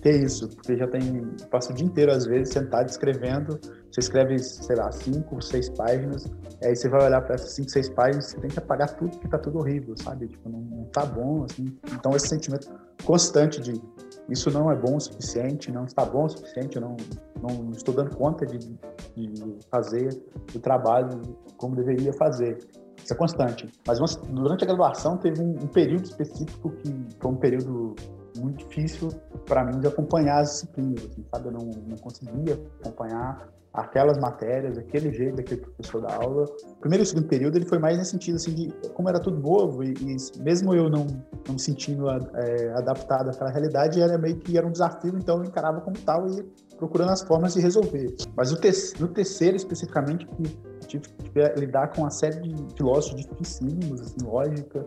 que 0.02 0.08
é 0.08 0.16
isso? 0.16 0.48
Porque 0.48 0.76
já 0.76 0.88
tem, 0.88 1.24
passo 1.48 1.70
o 1.70 1.74
dia 1.74 1.86
inteiro, 1.86 2.10
às 2.10 2.26
vezes, 2.26 2.52
sentado 2.52 2.88
escrevendo, 2.88 3.58
você 3.90 4.00
escreve, 4.00 4.36
sei 4.38 4.74
lá, 4.74 4.90
cinco, 4.90 5.40
seis 5.40 5.68
páginas, 5.68 6.26
aí 6.60 6.74
você 6.74 6.88
vai 6.88 7.06
olhar 7.06 7.20
para 7.22 7.36
essas 7.36 7.52
cinco, 7.52 7.70
seis 7.70 7.88
páginas, 7.88 8.26
você 8.26 8.40
tem 8.40 8.50
que 8.50 8.58
apagar 8.58 8.96
tudo, 8.96 9.12
porque 9.12 9.28
tá 9.28 9.38
tudo 9.38 9.58
horrível, 9.58 9.94
sabe? 9.96 10.26
Tipo, 10.26 10.48
não, 10.48 10.60
não 10.60 10.84
tá 10.86 11.06
bom, 11.06 11.44
assim. 11.44 11.78
Então, 11.92 12.16
esse 12.16 12.26
sentimento 12.26 12.68
constante 13.04 13.60
de 13.60 13.80
isso 14.28 14.50
não 14.50 14.72
é 14.72 14.74
bom 14.74 14.96
o 14.96 15.00
suficiente, 15.00 15.70
não 15.70 15.84
está 15.84 16.04
bom 16.04 16.24
o 16.24 16.28
suficiente, 16.28 16.76
eu 16.76 16.82
não, 16.82 16.96
não 17.40 17.70
estou 17.70 17.94
dando 17.94 18.16
conta 18.16 18.44
de, 18.44 18.58
de 18.58 19.56
fazer 19.70 20.20
o 20.52 20.58
trabalho 20.58 21.20
como 21.56 21.76
deveria 21.76 22.12
fazer. 22.12 22.58
Isso 22.96 23.12
é 23.12 23.16
constante. 23.16 23.68
Mas 23.86 23.98
durante 24.28 24.64
a 24.64 24.66
graduação 24.66 25.16
teve 25.16 25.40
um, 25.40 25.50
um 25.50 25.66
período 25.68 26.04
específico 26.04 26.70
que 26.70 26.92
foi 27.20 27.30
um 27.30 27.36
período 27.36 27.94
muito 28.38 28.66
difícil 28.66 29.08
para 29.46 29.64
mim 29.64 29.80
de 29.80 29.86
acompanhar 29.86 30.40
as 30.40 30.50
disciplinas, 30.50 31.04
assim, 31.04 31.24
sabe? 31.30 31.48
Eu 31.48 31.52
não, 31.52 31.70
não 31.86 31.96
conseguia 31.96 32.60
acompanhar 32.80 33.48
aquelas 33.72 34.18
matérias, 34.18 34.76
aquele 34.76 35.12
jeito 35.12 35.36
daquele 35.36 35.62
professor 35.62 36.02
da 36.02 36.14
aula. 36.14 36.44
O 36.44 36.76
primeiro 36.76 37.02
e 37.02 37.04
o 37.04 37.06
segundo 37.06 37.26
período 37.26 37.56
ele 37.56 37.64
foi 37.64 37.78
mais 37.78 37.96
nesse 37.96 38.10
sentido 38.10 38.36
assim 38.36 38.52
de 38.52 38.68
como 38.90 39.08
era 39.08 39.18
tudo 39.18 39.38
novo 39.38 39.82
e, 39.82 39.94
e 39.94 40.40
mesmo 40.40 40.74
eu 40.74 40.90
não 40.90 41.06
não 41.46 41.54
me 41.54 41.58
sentindo 41.58 42.08
é, 42.08 42.72
adaptado 42.74 43.30
àquela 43.30 43.50
realidade, 43.50 44.00
era 44.00 44.16
meio 44.18 44.36
que 44.36 44.56
era 44.56 44.66
um 44.66 44.70
desafio, 44.70 45.16
então 45.16 45.38
eu 45.38 45.44
encarava 45.44 45.80
como 45.80 45.96
tal 45.98 46.28
e 46.28 46.42
procurando 46.76 47.10
as 47.10 47.22
formas 47.22 47.54
de 47.54 47.60
resolver. 47.60 48.14
Mas 48.36 48.50
no, 48.52 48.58
te 48.58 48.70
no 49.00 49.08
terceiro, 49.08 49.56
especificamente, 49.56 50.26
que 50.26 50.42
tive 50.86 51.08
que 51.08 51.60
lidar 51.60 51.88
com 51.88 52.02
uma 52.02 52.10
série 52.10 52.40
de 52.40 52.74
filósofos 52.76 53.26
dificílimos, 53.26 54.00
assim, 54.00 54.24
lógica, 54.24 54.86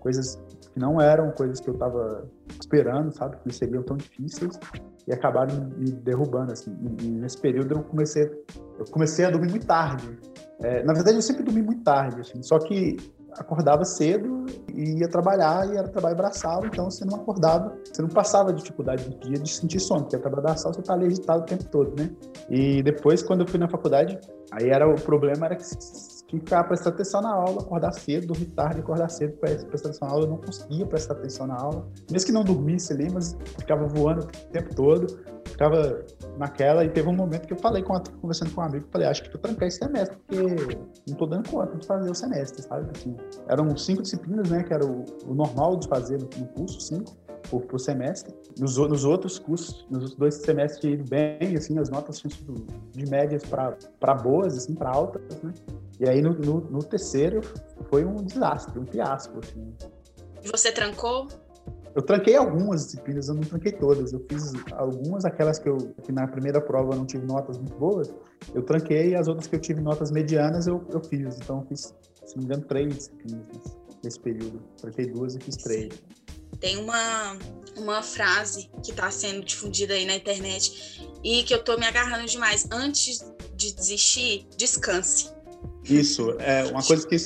coisas 0.00 0.38
que 0.78 0.80
não 0.80 1.00
eram 1.00 1.32
coisas 1.32 1.60
que 1.60 1.68
eu 1.68 1.74
estava 1.74 2.24
esperando, 2.48 3.12
sabe, 3.12 3.36
que 3.38 3.52
seriam 3.52 3.82
tão 3.82 3.96
difíceis 3.96 4.58
e 5.06 5.12
acabaram 5.12 5.70
me 5.76 5.90
derrubando, 5.90 6.52
assim. 6.52 6.72
E, 7.00 7.06
e 7.06 7.10
nesse 7.10 7.38
período 7.38 7.74
eu 7.74 7.82
comecei, 7.82 8.24
eu 8.78 8.84
comecei 8.90 9.24
a 9.24 9.30
dormir 9.30 9.50
muito 9.50 9.66
tarde. 9.66 10.18
É, 10.60 10.82
na 10.84 10.92
verdade, 10.92 11.16
eu 11.16 11.22
sempre 11.22 11.42
dormi 11.42 11.62
muito 11.62 11.82
tarde, 11.82 12.20
assim, 12.20 12.42
só 12.42 12.58
que 12.58 12.96
acordava 13.32 13.84
cedo 13.84 14.46
e 14.74 15.00
ia 15.00 15.08
trabalhar 15.08 15.68
e 15.68 15.76
era 15.76 15.86
trabalho 15.86 16.16
braçal, 16.16 16.64
então 16.64 16.90
você 16.90 17.04
não 17.04 17.16
acordava, 17.16 17.76
você 17.84 18.02
não 18.02 18.08
passava 18.08 18.52
dificuldade 18.52 19.08
no 19.08 19.16
dia 19.20 19.38
de 19.38 19.48
sentir 19.48 19.78
sono, 19.78 20.02
porque 20.02 20.16
é 20.16 20.18
trabalho 20.18 20.42
braçal 20.42 20.72
você 20.72 20.80
está 20.80 20.94
ali 20.94 21.06
agitado 21.06 21.42
o 21.42 21.44
tempo 21.44 21.64
todo, 21.66 21.94
né? 22.00 22.10
E 22.50 22.82
depois, 22.82 23.22
quando 23.22 23.42
eu 23.42 23.46
fui 23.46 23.58
na 23.58 23.68
faculdade, 23.68 24.18
aí 24.50 24.70
era 24.70 24.88
o 24.88 24.94
problema 25.00 25.46
era 25.46 25.56
que 25.56 25.64
ficar 26.28 26.64
prestando 26.64 26.94
atenção 26.94 27.22
na 27.22 27.32
aula, 27.32 27.62
acordar 27.62 27.92
cedo, 27.92 28.26
dormir 28.26 28.46
tarde, 28.46 28.80
acordar 28.80 29.08
cedo 29.08 29.32
para 29.38 29.54
prestar 29.64 29.88
atenção 29.88 30.08
na 30.08 30.14
aula, 30.14 30.24
eu 30.26 30.30
não 30.30 30.36
conseguia 30.36 30.86
prestar 30.86 31.14
atenção 31.14 31.46
na 31.46 31.56
aula, 31.56 31.88
mesmo 32.10 32.26
que 32.26 32.32
não 32.32 32.44
dormisse 32.44 32.92
ali, 32.92 33.10
mas 33.10 33.36
ficava 33.58 33.86
voando 33.86 34.24
o 34.24 34.26
tempo 34.26 34.74
todo, 34.74 35.06
ficava 35.46 36.04
naquela, 36.36 36.84
e 36.84 36.90
teve 36.90 37.08
um 37.08 37.14
momento 37.14 37.46
que 37.46 37.54
eu 37.54 37.58
falei, 37.58 37.82
com 37.82 37.94
a, 37.94 38.02
conversando 38.20 38.52
com 38.52 38.60
um 38.60 38.64
amigo, 38.64 38.86
falei, 38.92 39.08
acho 39.08 39.22
que 39.22 39.30
tu 39.30 39.38
trancar 39.38 39.68
esse 39.68 39.78
semestre, 39.78 40.18
porque 40.18 40.78
não 41.08 41.16
tô 41.16 41.26
dando 41.26 41.48
conta 41.48 41.76
de 41.76 41.86
fazer 41.86 42.10
o 42.10 42.14
semestre, 42.14 42.62
sabe? 42.62 42.90
Assim, 42.94 43.16
eram 43.48 43.74
cinco 43.76 44.02
disciplinas, 44.02 44.50
né, 44.50 44.62
que 44.62 44.72
era 44.72 44.84
o, 44.84 45.04
o 45.26 45.34
normal 45.34 45.76
de 45.76 45.88
fazer 45.88 46.18
no, 46.18 46.28
no 46.38 46.46
curso, 46.48 46.80
cinco, 46.80 47.16
por, 47.50 47.62
por 47.62 47.80
semestre. 47.80 48.34
Nos, 48.58 48.76
nos, 48.76 49.04
outros 49.04 49.38
cursos, 49.38 49.86
nos 49.90 50.14
dois 50.14 50.34
semestres 50.34 50.80
tinha 50.80 50.92
ido 50.92 51.08
bem, 51.08 51.56
assim, 51.56 51.78
as 51.78 51.88
notas 51.88 52.18
tinham 52.18 52.30
sido 52.30 52.66
de 52.92 53.08
médias 53.08 53.42
para 53.44 54.14
boas, 54.14 54.56
assim, 54.56 54.74
para 54.74 54.90
altas, 54.90 55.22
né? 55.42 55.52
E 56.00 56.08
aí 56.08 56.22
no, 56.22 56.32
no, 56.32 56.60
no, 56.60 56.82
terceiro 56.82 57.40
foi 57.90 58.04
um 58.04 58.16
desastre, 58.16 58.78
um 58.78 58.86
fiasco, 58.86 59.40
assim. 59.40 59.74
Você 60.44 60.70
trancou? 60.70 61.26
Eu 61.94 62.02
tranquei 62.02 62.36
algumas 62.36 62.84
disciplinas, 62.84 63.28
eu 63.28 63.34
não 63.34 63.42
tranquei 63.42 63.72
todas. 63.72 64.12
Eu 64.12 64.24
fiz 64.30 64.52
algumas, 64.72 65.24
aquelas 65.24 65.58
que 65.58 65.68
eu 65.68 65.76
que 66.04 66.12
na 66.12 66.28
primeira 66.28 66.60
prova 66.60 66.92
eu 66.92 66.98
não 66.98 67.06
tive 67.06 67.26
notas 67.26 67.58
muito 67.58 67.74
boas, 67.74 68.14
eu 68.54 68.62
tranquei, 68.62 69.10
e 69.10 69.14
as 69.16 69.26
outras 69.26 69.48
que 69.48 69.56
eu 69.56 69.60
tive 69.60 69.80
notas 69.80 70.10
medianas 70.10 70.66
eu, 70.68 70.86
eu 70.90 71.00
fiz. 71.00 71.36
Então 71.38 71.60
eu 71.60 71.66
fiz, 71.66 71.94
se 72.24 72.36
não 72.36 72.38
me 72.38 72.44
engano, 72.44 72.62
três 72.62 72.94
disciplinas 72.94 73.46
nesse 74.04 74.20
período. 74.20 74.62
Tranquei 74.80 75.06
duas 75.06 75.34
e 75.34 75.40
fiz 75.40 75.56
três. 75.56 75.88
Tem 76.60 76.76
uma, 76.76 77.36
uma 77.76 78.02
frase 78.02 78.70
que 78.82 78.90
está 78.90 79.10
sendo 79.10 79.44
difundida 79.44 79.94
aí 79.94 80.06
na 80.06 80.14
internet 80.14 81.08
e 81.22 81.42
que 81.42 81.54
eu 81.54 81.58
estou 81.58 81.78
me 81.78 81.86
agarrando 81.86 82.26
demais. 82.26 82.66
Antes 82.70 83.24
de 83.54 83.72
desistir, 83.74 84.46
descanse. 84.56 85.30
Isso, 85.88 86.36
é 86.38 86.64
uma 86.64 86.82
coisa 86.82 87.06
que 87.06 87.16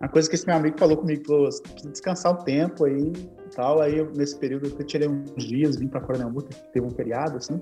uma 0.00 0.08
coisa 0.08 0.28
que 0.28 0.34
esse 0.34 0.46
meu 0.46 0.56
amigo 0.56 0.78
falou 0.78 0.98
comigo, 0.98 1.24
falou, 1.26 1.50
você 1.50 1.62
precisa 1.62 1.90
descansar 1.90 2.32
o 2.32 2.44
tempo 2.44 2.84
aí 2.84 3.12
tal. 3.54 3.80
Aí 3.80 3.98
eu, 3.98 4.10
nesse 4.14 4.36
período 4.36 4.66
eu 4.66 4.86
tirei 4.86 5.08
uns 5.08 5.44
dias, 5.46 5.76
vim 5.76 5.88
para 5.88 6.00
Coronel 6.00 6.30
que 6.42 6.54
teve 6.72 6.86
um 6.86 6.90
feriado 6.90 7.36
assim. 7.36 7.60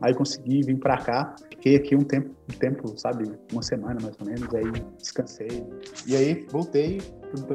Aí 0.00 0.14
consegui 0.14 0.62
vir 0.62 0.78
para 0.78 0.96
cá, 0.98 1.34
fiquei 1.50 1.76
aqui 1.76 1.94
um 1.94 2.02
tempo, 2.02 2.30
um 2.50 2.58
tempo, 2.58 2.98
sabe, 2.98 3.30
uma 3.52 3.62
semana 3.62 3.98
mais 4.00 4.14
ou 4.18 4.26
menos, 4.26 4.54
aí 4.54 4.70
descansei. 4.98 5.66
E 6.06 6.16
aí 6.16 6.46
voltei 6.50 7.00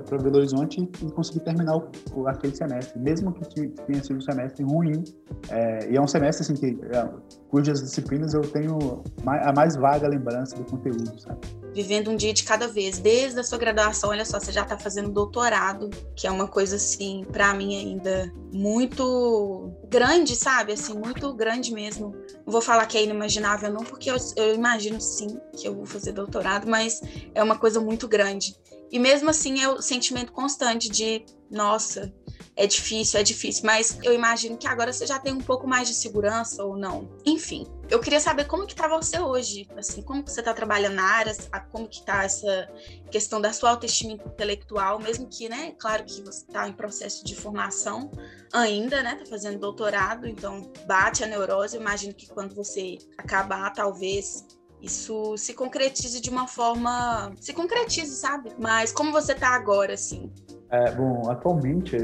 para 0.07 0.17
Belo 0.17 0.38
Horizonte 0.38 0.81
e 0.81 1.11
consegui 1.11 1.39
terminar 1.39 1.77
o, 2.13 2.27
aquele 2.27 2.55
semestre, 2.55 2.99
mesmo 2.99 3.33
que 3.33 3.67
tenha 3.67 4.03
sido 4.03 4.17
um 4.17 4.21
semestre 4.21 4.63
ruim. 4.63 5.03
É, 5.49 5.91
e 5.91 5.95
é 5.95 6.01
um 6.01 6.07
semestre 6.07 6.43
assim 6.43 6.55
que 6.55 6.79
é, 6.95 7.09
cujas 7.49 7.81
disciplinas 7.81 8.33
eu 8.33 8.41
tenho 8.41 9.03
mais, 9.23 9.47
a 9.47 9.53
mais 9.53 9.75
vaga 9.75 10.07
lembrança 10.07 10.55
do 10.55 10.63
conteúdo, 10.63 11.19
sabe? 11.19 11.39
Vivendo 11.73 12.09
um 12.09 12.15
dia 12.15 12.33
de 12.33 12.43
cada 12.43 12.69
vez, 12.69 12.99
desde 12.99 13.38
a 13.38 13.43
sua 13.43 13.57
graduação, 13.57 14.09
olha 14.11 14.23
só, 14.23 14.39
você 14.39 14.49
já 14.51 14.61
está 14.61 14.77
fazendo 14.77 15.09
doutorado, 15.11 15.89
que 16.15 16.25
é 16.25 16.31
uma 16.31 16.47
coisa 16.47 16.77
assim, 16.77 17.25
para 17.31 17.53
mim 17.53 17.75
ainda 17.75 18.31
muito 18.53 19.73
grande, 19.89 20.38
sabe? 20.38 20.71
Assim, 20.71 20.97
muito 20.97 21.33
grande 21.33 21.73
mesmo. 21.73 22.15
Não 22.45 22.53
vou 22.53 22.61
falar 22.61 22.85
que 22.85 22.97
é 22.97 23.03
inimaginável, 23.03 23.73
não, 23.73 23.83
porque 23.83 24.09
eu, 24.09 24.15
eu 24.38 24.55
imagino 24.55 25.01
sim 25.01 25.38
que 25.51 25.67
eu 25.67 25.75
vou 25.75 25.85
fazer 25.85 26.13
doutorado, 26.13 26.65
mas 26.65 27.01
é 27.33 27.43
uma 27.43 27.57
coisa 27.57 27.81
muito 27.81 28.07
grande. 28.07 28.55
E 28.91 29.00
mesmo 29.00 29.30
assim 29.30 29.62
é 29.62 29.69
o 29.69 29.82
sentimento 29.82 30.32
constante 30.32 30.89
de, 30.89 31.26
nossa, 31.50 32.13
é 32.56 32.65
difícil, 32.65 33.19
é 33.19 33.24
difícil, 33.24 33.65
mas 33.65 34.00
eu 34.02 34.13
imagino 34.13 34.58
que 34.58 34.67
agora 34.67 34.93
você 34.93 35.06
já 35.06 35.19
tem 35.19 35.34
um 35.34 35.41
pouco 35.41 35.67
mais 35.67 35.88
de 35.88 35.93
segurança 35.93 36.63
ou 36.63 36.78
não. 36.78 37.10
Enfim, 37.26 37.67
eu 37.89 38.00
queria 38.00 38.19
saber 38.19 38.45
como 38.45 38.65
que 38.65 38.74
tá 38.74 38.88
você 38.88 39.19
hoje, 39.19 39.67
assim, 39.76 40.02
como 40.02 40.24
que 40.24 40.32
você 40.32 40.41
tá 40.41 40.54
trabalhando 40.54 40.95
na 40.95 41.04
área, 41.04 41.36
como 41.71 41.88
que 41.88 42.04
tá 42.06 42.24
essa 42.24 42.69
questão 43.12 43.41
da 43.41 43.52
sua 43.52 43.71
autoestima 43.71 44.13
intelectual, 44.13 45.00
mesmo 45.00 45.28
que, 45.28 45.50
né, 45.50 45.74
claro 45.78 46.06
que 46.06 46.21
você 46.21 46.45
tá 46.45 46.67
em 46.67 46.74
processo 46.74 47.26
de 47.26 47.36
formação 47.36 48.10
ainda, 48.54 49.04
né, 49.04 49.15
tá 49.15 49.26
fazendo 49.26 49.60
doutorado, 49.60 50.26
então 50.26 50.71
bate 50.88 51.24
a 51.24 51.28
neurose, 51.28 51.76
eu 51.76 51.82
imagino 51.82 52.13
que 52.13 52.28
quando 52.28 52.56
você 52.56 52.98
acabar, 53.17 53.69
talvez 53.74 54.45
isso 54.86 55.36
se 55.38 55.54
concretize 55.54 56.21
de 56.21 56.30
uma 56.30 56.48
forma. 56.48 57.32
Se 57.39 57.54
concretize, 57.54 58.15
sabe? 58.15 58.52
Mas 58.60 58.91
como 58.91 59.12
você 59.12 59.34
tá 59.34 59.50
agora, 59.50 59.93
assim? 59.93 60.32
É, 60.69 60.91
bom, 60.91 61.30
atualmente, 61.30 61.95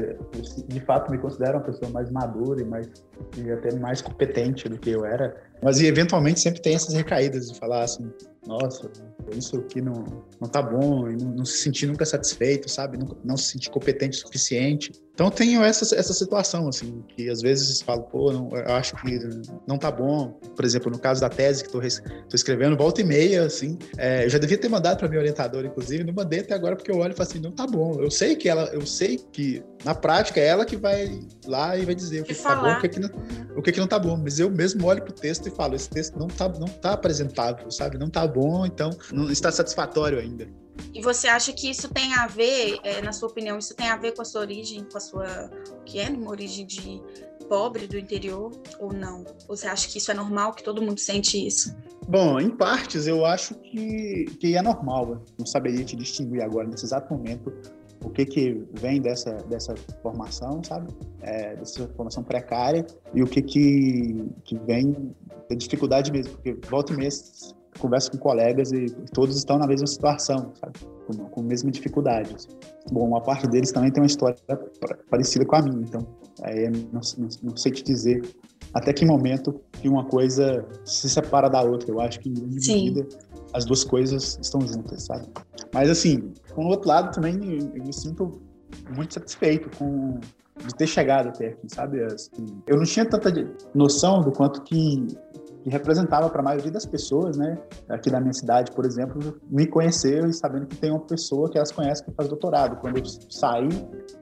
de 0.68 0.80
fato, 0.80 1.10
me 1.10 1.18
considero 1.18 1.58
uma 1.58 1.64
pessoa 1.64 1.90
mais 1.90 2.10
madura 2.10 2.60
e, 2.60 2.64
mais, 2.64 2.88
e 3.36 3.50
até 3.50 3.74
mais 3.74 4.00
competente 4.00 4.68
do 4.68 4.78
que 4.78 4.90
eu 4.90 5.04
era. 5.04 5.34
Mas, 5.62 5.80
eventualmente, 5.80 6.40
sempre 6.40 6.60
tem 6.60 6.74
essas 6.74 6.94
recaídas 6.94 7.50
de 7.50 7.58
falar 7.58 7.84
assim: 7.84 8.10
nossa, 8.46 8.90
isso 9.36 9.56
aqui 9.56 9.80
não, 9.80 10.04
não 10.40 10.48
tá 10.48 10.60
bom, 10.60 11.08
e 11.08 11.16
não, 11.16 11.30
não 11.30 11.44
se 11.44 11.58
sentir 11.58 11.86
nunca 11.86 12.04
satisfeito, 12.04 12.68
sabe? 12.68 12.98
Não, 12.98 13.16
não 13.24 13.36
se 13.36 13.52
sentir 13.52 13.70
competente 13.70 14.18
o 14.18 14.20
suficiente. 14.20 14.90
Então 15.14 15.30
tenho 15.30 15.62
essa, 15.62 15.94
essa 15.94 16.12
situação, 16.12 16.68
assim, 16.68 17.04
que 17.08 17.28
às 17.28 17.40
vezes 17.40 17.80
falo, 17.82 18.02
pô, 18.02 18.32
não, 18.32 18.48
eu 18.50 18.74
acho 18.74 18.96
que 18.96 19.18
não 19.66 19.78
tá 19.78 19.92
bom. 19.92 20.32
Por 20.56 20.64
exemplo, 20.64 20.90
no 20.90 20.98
caso 20.98 21.20
da 21.20 21.28
tese 21.28 21.62
que 21.62 21.70
tô, 21.70 21.78
tô 21.80 22.34
escrevendo, 22.34 22.76
volta 22.76 23.00
e 23.00 23.04
meia, 23.04 23.44
assim, 23.44 23.78
é, 23.96 24.24
eu 24.24 24.28
já 24.28 24.38
devia 24.38 24.58
ter 24.58 24.68
mandado 24.68 24.98
para 24.98 25.08
minha 25.08 25.20
orientadora, 25.20 25.66
inclusive, 25.68 26.02
não 26.02 26.14
mandei 26.14 26.40
até 26.40 26.54
agora 26.54 26.74
porque 26.74 26.90
eu 26.90 26.96
olho 26.96 27.12
e 27.12 27.16
falo 27.16 27.28
assim, 27.28 27.38
não 27.38 27.52
tá 27.52 27.66
bom. 27.66 28.00
Eu 28.00 28.10
sei 28.10 28.34
que 28.34 28.48
ela, 28.48 28.64
eu 28.72 28.84
sei 28.84 29.18
que 29.32 29.62
na 29.84 29.94
prática 29.94 30.40
é 30.40 30.46
ela 30.46 30.64
que 30.64 30.76
vai 30.76 31.20
lá 31.46 31.76
e 31.76 31.84
vai 31.84 31.94
dizer 31.94 32.20
o 32.20 32.24
que, 32.24 32.34
que 32.34 32.42
tá 32.42 32.56
bom, 32.56 32.72
o 32.72 32.80
que, 32.80 32.88
que 32.88 33.00
não, 33.00 33.10
o 33.56 33.62
que, 33.62 33.72
que 33.72 33.80
não 33.80 33.86
tá 33.86 33.98
bom. 33.98 34.16
Mas 34.16 34.38
eu 34.38 34.50
mesmo 34.50 34.86
olho 34.86 35.02
pro 35.02 35.12
texto 35.12 35.48
e 35.48 35.50
falo, 35.50 35.74
esse 35.74 35.88
texto 35.88 36.18
não 36.18 36.28
tá, 36.28 36.48
não 36.48 36.68
tá 36.68 36.92
apresentável, 36.92 37.70
sabe? 37.70 37.98
Não 37.98 38.08
tá 38.08 38.26
bom, 38.26 38.64
então 38.64 38.90
não 39.12 39.30
está 39.30 39.50
satisfatório 39.50 40.18
ainda. 40.18 40.48
E 40.94 41.02
você 41.02 41.28
acha 41.28 41.52
que 41.52 41.70
isso 41.70 41.88
tem 41.88 42.14
a 42.14 42.26
ver, 42.26 42.78
é, 42.82 43.02
na 43.02 43.12
sua 43.12 43.28
opinião, 43.28 43.58
isso 43.58 43.74
tem 43.74 43.88
a 43.88 43.96
ver 43.96 44.12
com 44.12 44.22
a 44.22 44.24
sua 44.24 44.40
origem, 44.40 44.84
com 44.84 44.96
a 44.96 45.00
sua, 45.00 45.50
que 45.84 45.98
é 45.98 46.08
uma 46.08 46.30
origem 46.30 46.66
de 46.66 47.02
pobre 47.48 47.86
do 47.86 47.98
interior 47.98 48.52
ou 48.78 48.92
não? 48.92 49.24
Você 49.46 49.66
acha 49.66 49.88
que 49.88 49.98
isso 49.98 50.10
é 50.10 50.14
normal, 50.14 50.54
que 50.54 50.62
todo 50.62 50.80
mundo 50.80 50.98
sente 50.98 51.44
isso? 51.44 51.74
Bom, 52.08 52.40
em 52.40 52.50
partes 52.50 53.06
eu 53.06 53.24
acho 53.24 53.54
que, 53.54 54.24
que 54.40 54.56
é 54.56 54.62
normal. 54.62 55.22
Não 55.38 55.46
saberia 55.46 55.84
te 55.84 55.94
distinguir 55.94 56.42
agora, 56.42 56.66
nesse 56.66 56.84
exato 56.84 57.12
momento, 57.12 57.52
o 58.04 58.10
que 58.10 58.24
que 58.24 58.64
vem 58.80 59.00
dessa, 59.00 59.32
dessa 59.48 59.74
formação, 60.02 60.62
sabe? 60.62 60.92
É, 61.20 61.56
dessa 61.56 61.86
formação 61.88 62.22
precária 62.22 62.86
e 63.14 63.22
o 63.22 63.26
que 63.26 63.42
que, 63.42 64.24
que 64.44 64.58
vem 64.58 65.14
da 65.48 65.56
dificuldade 65.56 66.10
mesmo, 66.10 66.32
porque 66.34 66.56
volta 66.68 66.92
e 66.92 66.96
meia 66.96 67.10
converso 67.78 68.10
com 68.10 68.18
colegas 68.18 68.70
e 68.72 68.86
todos 69.12 69.36
estão 69.36 69.58
na 69.58 69.66
mesma 69.66 69.86
situação, 69.86 70.52
sabe? 70.54 70.78
Com, 71.06 71.24
com 71.24 71.40
a 71.40 71.44
mesma 71.44 71.70
dificuldade. 71.70 72.34
Assim. 72.34 72.48
Bom, 72.90 73.06
uma 73.08 73.20
parte 73.20 73.46
deles 73.46 73.72
também 73.72 73.90
tem 73.90 74.02
uma 74.02 74.06
história 74.06 74.36
parecida 75.10 75.44
com 75.44 75.56
a 75.56 75.62
minha, 75.62 75.82
então 75.82 76.06
aí 76.42 76.68
não, 76.70 77.00
não, 77.18 77.28
não, 77.42 77.56
sei 77.56 77.72
te 77.72 77.82
dizer 77.82 78.22
até 78.74 78.92
que 78.92 79.04
momento 79.04 79.60
que 79.80 79.88
uma 79.88 80.04
coisa 80.04 80.64
se 80.84 81.08
separa 81.08 81.48
da 81.48 81.62
outra. 81.62 81.90
Eu 81.90 82.00
acho 82.00 82.20
que 82.20 82.28
em 82.28 82.32
medida 82.32 83.06
as 83.52 83.64
duas 83.64 83.84
coisas 83.84 84.38
estão 84.40 84.60
juntas, 84.60 85.04
sabe? 85.04 85.26
Mas 85.72 85.90
assim, 85.90 86.32
o 86.56 86.62
outro 86.62 86.88
lado 86.88 87.14
também 87.14 87.34
eu 87.74 87.84
me 87.84 87.92
sinto 87.92 88.40
muito 88.94 89.14
satisfeito 89.14 89.70
com 89.76 90.18
de 90.66 90.74
ter 90.74 90.86
chegado 90.86 91.28
até 91.28 91.48
aqui, 91.48 91.66
sabe? 91.68 92.02
Assim, 92.04 92.62
eu 92.66 92.76
não 92.76 92.84
tinha 92.84 93.04
tanta 93.04 93.32
noção 93.74 94.20
do 94.20 94.30
quanto 94.30 94.62
que 94.62 95.06
que 95.62 95.70
representava 95.70 96.28
para 96.28 96.40
a 96.40 96.44
maioria 96.44 96.70
das 96.70 96.84
pessoas, 96.84 97.36
né, 97.36 97.56
aqui 97.88 98.10
da 98.10 98.20
minha 98.20 98.32
cidade, 98.32 98.72
por 98.72 98.84
exemplo, 98.84 99.40
me 99.48 99.66
conheceu 99.66 100.26
e 100.26 100.32
sabendo 100.32 100.66
que 100.66 100.76
tem 100.76 100.90
uma 100.90 101.00
pessoa 101.00 101.48
que 101.48 101.56
elas 101.56 101.70
conhecem 101.70 102.04
que 102.04 102.12
faz 102.12 102.28
doutorado. 102.28 102.76
Quando 102.80 102.98
eu 102.98 103.04
saí 103.30 103.68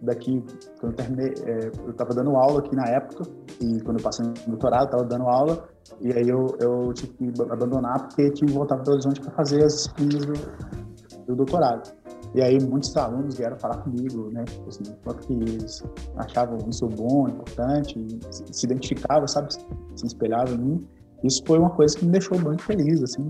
daqui, 0.03 0.45
quando 0.79 0.93
eu 0.93 0.97
terminei, 0.97 1.35
é, 1.47 1.71
eu 1.85 1.91
estava 1.91 2.15
dando 2.15 2.37
aula 2.37 2.61
aqui 2.61 2.77
na 2.77 2.85
época, 2.89 3.25
e 3.61 3.81
quando 3.81 3.99
eu 3.99 4.05
passei 4.05 4.27
no 4.27 4.35
doutorado, 4.49 4.85
estava 4.85 5.05
dando 5.05 5.25
aula, 5.25 5.69
e 6.01 6.13
aí 6.13 6.29
eu, 6.29 6.57
eu 6.61 6.93
tive 6.93 7.13
que 7.15 7.43
abandonar 7.51 8.07
porque 8.07 8.31
tinha 8.33 8.47
que 8.47 8.55
voltar 8.55 8.77
para 8.77 8.91
o 8.91 8.93
Horizonte 8.93 9.21
para 9.21 9.33
fazer 9.33 9.65
as 9.65 9.75
disciplinas 9.75 10.27
do, 10.27 10.35
do 11.27 11.37
doutorado. 11.37 12.01
E 12.33 12.41
aí 12.41 12.61
muitos 12.61 12.97
alunos 12.97 13.37
vieram 13.37 13.59
falar 13.59 13.79
comigo, 13.79 14.31
né? 14.31 14.45
Tipo 14.45 14.69
assim, 14.69 14.85
quanto 15.03 15.27
que 15.27 15.33
eles 15.33 15.83
achavam 16.17 16.59
isso 16.69 16.87
bom, 16.87 17.29
importante, 17.29 17.99
se 18.31 18.67
identificavam, 18.67 19.27
sabe? 19.27 19.53
Se 19.53 20.07
espelhavam 20.07 20.55
em 20.55 20.59
mim. 20.59 20.89
Isso 21.23 21.43
foi 21.47 21.59
uma 21.59 21.71
coisa 21.71 21.97
que 21.97 22.05
me 22.05 22.13
deixou 22.13 22.39
muito 22.39 22.63
feliz, 22.63 23.03
assim. 23.03 23.23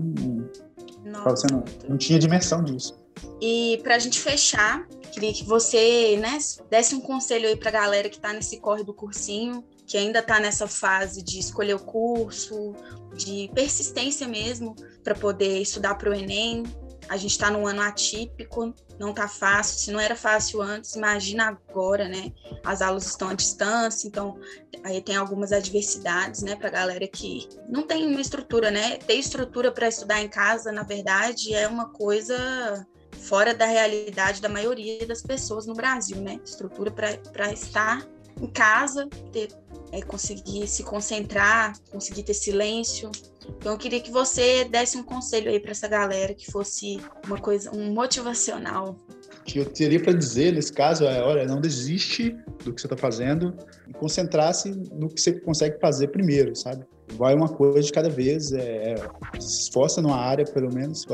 Nossa. 1.05 1.29
Você 1.29 1.47
não, 1.51 1.63
não 1.89 1.97
tinha 1.97 2.17
dimensão 2.17 2.63
disso. 2.63 2.95
E 3.41 3.79
para 3.83 3.95
a 3.95 3.99
gente 3.99 4.19
fechar, 4.19 4.87
queria 5.11 5.33
que 5.33 5.43
você 5.43 6.17
né, 6.17 6.37
desse 6.69 6.95
um 6.95 7.01
conselho 7.01 7.47
aí 7.47 7.55
para 7.55 7.69
a 7.69 7.73
galera 7.73 8.09
que 8.09 8.15
está 8.15 8.31
nesse 8.31 8.59
corre 8.59 8.83
do 8.83 8.93
cursinho, 8.93 9.63
que 9.85 9.97
ainda 9.97 10.19
está 10.19 10.39
nessa 10.39 10.67
fase 10.67 11.21
de 11.21 11.39
escolher 11.39 11.73
o 11.73 11.79
curso, 11.79 12.73
de 13.15 13.49
persistência 13.53 14.27
mesmo, 14.27 14.75
para 15.03 15.13
poder 15.13 15.59
estudar 15.59 15.95
para 15.95 16.09
o 16.09 16.13
Enem. 16.13 16.63
A 17.11 17.17
gente 17.17 17.31
está 17.31 17.51
num 17.51 17.67
ano 17.67 17.81
atípico, 17.81 18.73
não 18.97 19.09
está 19.09 19.27
fácil. 19.27 19.77
Se 19.79 19.91
não 19.91 19.99
era 19.99 20.15
fácil 20.15 20.61
antes, 20.61 20.95
imagina 20.95 21.49
agora, 21.49 22.07
né? 22.07 22.31
As 22.63 22.81
aulas 22.81 23.05
estão 23.05 23.27
à 23.27 23.33
distância, 23.33 24.07
então 24.07 24.39
aí 24.81 25.01
tem 25.01 25.17
algumas 25.17 25.51
adversidades, 25.51 26.41
né, 26.41 26.55
para 26.55 26.69
a 26.69 26.71
galera 26.71 27.05
que 27.05 27.49
não 27.67 27.83
tem 27.83 28.07
uma 28.07 28.21
estrutura, 28.21 28.71
né? 28.71 28.95
Ter 28.95 29.15
estrutura 29.15 29.73
para 29.73 29.89
estudar 29.89 30.21
em 30.21 30.29
casa, 30.29 30.71
na 30.71 30.83
verdade, 30.83 31.53
é 31.53 31.67
uma 31.67 31.89
coisa 31.89 32.87
fora 33.11 33.53
da 33.53 33.65
realidade 33.65 34.41
da 34.41 34.47
maioria 34.47 35.05
das 35.05 35.21
pessoas 35.21 35.65
no 35.65 35.73
Brasil, 35.73 36.15
né? 36.15 36.39
Estrutura 36.45 36.91
para 36.91 37.51
estar 37.51 38.07
em 38.39 38.47
casa, 38.47 39.09
ter, 39.33 39.49
é, 39.91 40.01
conseguir 40.01 40.67
se 40.67 40.83
concentrar, 40.83 41.73
conseguir 41.89 42.23
ter 42.23 42.33
silêncio. 42.33 43.11
Então 43.57 43.73
eu 43.73 43.77
queria 43.77 43.99
que 43.99 44.11
você 44.11 44.65
desse 44.65 44.97
um 44.97 45.03
conselho 45.03 45.49
aí 45.49 45.59
para 45.59 45.71
essa 45.71 45.87
galera 45.87 46.33
que 46.33 46.49
fosse 46.51 46.99
uma 47.25 47.37
coisa, 47.37 47.71
um 47.75 47.93
motivacional. 47.93 48.95
O 49.39 49.43
que 49.43 49.59
eu 49.59 49.65
teria 49.65 50.01
para 50.01 50.13
dizer 50.13 50.53
nesse 50.53 50.71
caso 50.71 51.05
é, 51.05 51.21
olha, 51.21 51.45
não 51.45 51.59
desiste 51.59 52.35
do 52.63 52.73
que 52.73 52.79
você 52.79 52.87
está 52.87 52.97
fazendo 52.97 53.55
e 53.87 53.93
concentrar-se 53.93 54.69
no 54.69 55.09
que 55.09 55.19
você 55.19 55.39
consegue 55.39 55.79
fazer 55.79 56.09
primeiro, 56.09 56.55
sabe? 56.55 56.85
Vai 57.17 57.33
uma 57.33 57.49
coisa 57.49 57.81
de 57.81 57.91
cada 57.91 58.09
vez, 58.09 58.51
é, 58.51 58.95
se 59.39 59.63
esforça 59.63 60.01
numa 60.01 60.17
área, 60.17 60.45
pelo 60.45 60.73
menos, 60.73 61.05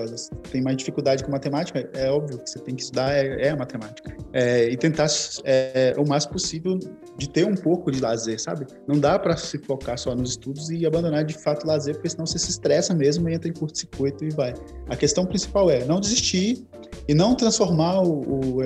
tem 0.51 0.61
mais 0.61 0.77
dificuldade 0.77 1.23
com 1.23 1.31
matemática, 1.31 1.89
é 1.93 2.09
óbvio 2.09 2.39
que 2.39 2.49
você 2.49 2.59
tem 2.59 2.75
que 2.75 2.81
estudar 2.81 3.13
é, 3.13 3.47
é 3.47 3.49
a 3.49 3.55
matemática. 3.55 4.15
É, 4.33 4.69
e 4.69 4.77
tentar 4.77 5.07
é, 5.43 5.93
o 5.97 6.07
mais 6.07 6.25
possível 6.25 6.79
de 7.17 7.29
ter 7.29 7.45
um 7.45 7.55
pouco 7.55 7.91
de 7.91 7.99
lazer, 7.99 8.39
sabe? 8.39 8.67
Não 8.87 8.99
dá 8.99 9.17
para 9.17 9.35
se 9.35 9.57
focar 9.57 9.97
só 9.97 10.15
nos 10.15 10.31
estudos 10.31 10.69
e 10.69 10.85
abandonar 10.85 11.23
de 11.23 11.33
fato 11.33 11.63
o 11.63 11.67
lazer, 11.67 11.95
porque 11.95 12.09
senão 12.09 12.25
você 12.25 12.37
se 12.37 12.51
estressa 12.51 12.93
mesmo 12.93 13.27
e 13.29 13.33
entra 13.33 13.49
em 13.49 13.53
curto-circuito 13.53 14.23
e 14.23 14.29
vai. 14.29 14.53
A 14.89 14.95
questão 14.95 15.25
principal 15.25 15.69
é 15.69 15.83
não 15.85 15.99
desistir 15.99 16.65
e 17.07 17.13
não 17.13 17.35
transformar 17.35 18.01
o, 18.01 18.21
o, 18.21 18.57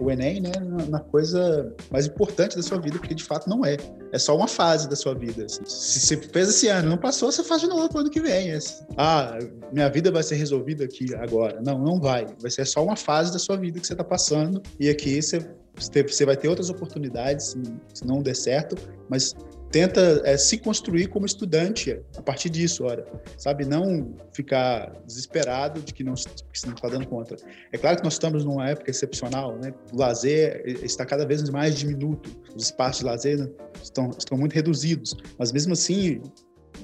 o 0.00 0.10
Enem 0.10 0.40
né, 0.40 0.52
na 0.88 1.00
coisa 1.00 1.72
mais 1.90 2.06
importante 2.06 2.56
da 2.56 2.62
sua 2.62 2.78
vida, 2.78 2.98
porque 2.98 3.14
de 3.14 3.22
fato 3.22 3.48
não 3.48 3.64
é. 3.64 3.76
É 4.12 4.18
só 4.18 4.36
uma 4.36 4.48
fase 4.48 4.88
da 4.88 4.96
sua 4.96 5.14
vida. 5.14 5.44
Assim. 5.44 5.62
Se 5.64 6.00
você 6.00 6.16
fez 6.16 6.48
esse 6.48 6.68
ano, 6.74 6.90
não 6.90 6.98
passou, 6.98 7.30
você 7.30 7.42
faz 7.42 7.60
de 7.60 7.66
novo 7.66 7.88
pro 7.88 8.00
ano 8.00 8.10
que 8.10 8.20
vem. 8.20 8.56
Ah, 8.96 9.38
minha 9.72 9.88
vida 9.88 10.10
vai 10.10 10.22
ser 10.22 10.36
resolvida 10.36 10.84
aqui 10.84 11.14
agora. 11.14 11.60
Não, 11.60 11.78
não 11.78 12.00
vai. 12.00 12.26
Vai 12.40 12.50
ser 12.50 12.64
só 12.66 12.84
uma 12.84 12.96
fase 12.96 13.32
da 13.32 13.38
sua 13.38 13.56
vida 13.56 13.80
que 13.80 13.86
você 13.86 13.94
está 13.94 14.04
passando. 14.04 14.62
E 14.78 14.88
aqui 14.88 15.20
você, 15.20 15.38
você 15.76 16.24
vai 16.24 16.36
ter 16.36 16.48
outras 16.48 16.70
oportunidades, 16.70 17.56
se 17.94 18.06
não 18.06 18.22
der 18.22 18.36
certo, 18.36 18.76
mas 19.08 19.34
tenta 19.74 20.22
é, 20.24 20.36
se 20.36 20.56
construir 20.58 21.08
como 21.08 21.26
estudante 21.26 22.00
a 22.16 22.22
partir 22.22 22.48
disso, 22.48 22.84
olha, 22.84 23.04
sabe? 23.36 23.64
Não 23.64 24.14
ficar 24.32 24.92
desesperado 25.04 25.80
de 25.80 25.92
que 25.92 26.04
não, 26.04 26.14
está 26.14 26.88
dando 26.88 27.08
conta. 27.08 27.34
É 27.72 27.76
claro 27.76 27.96
que 27.96 28.04
nós 28.04 28.12
estamos 28.12 28.44
numa 28.44 28.70
época 28.70 28.92
excepcional, 28.92 29.58
né? 29.58 29.74
O 29.92 29.98
lazer 29.98 30.62
está 30.84 31.04
cada 31.04 31.26
vez 31.26 31.42
mais 31.50 31.74
diminuto, 31.74 32.30
os 32.54 32.66
espaços 32.66 33.00
de 33.00 33.06
lazer 33.06 33.52
estão, 33.82 34.10
estão 34.16 34.38
muito 34.38 34.52
reduzidos, 34.52 35.16
mas 35.36 35.50
mesmo 35.50 35.72
assim, 35.72 36.22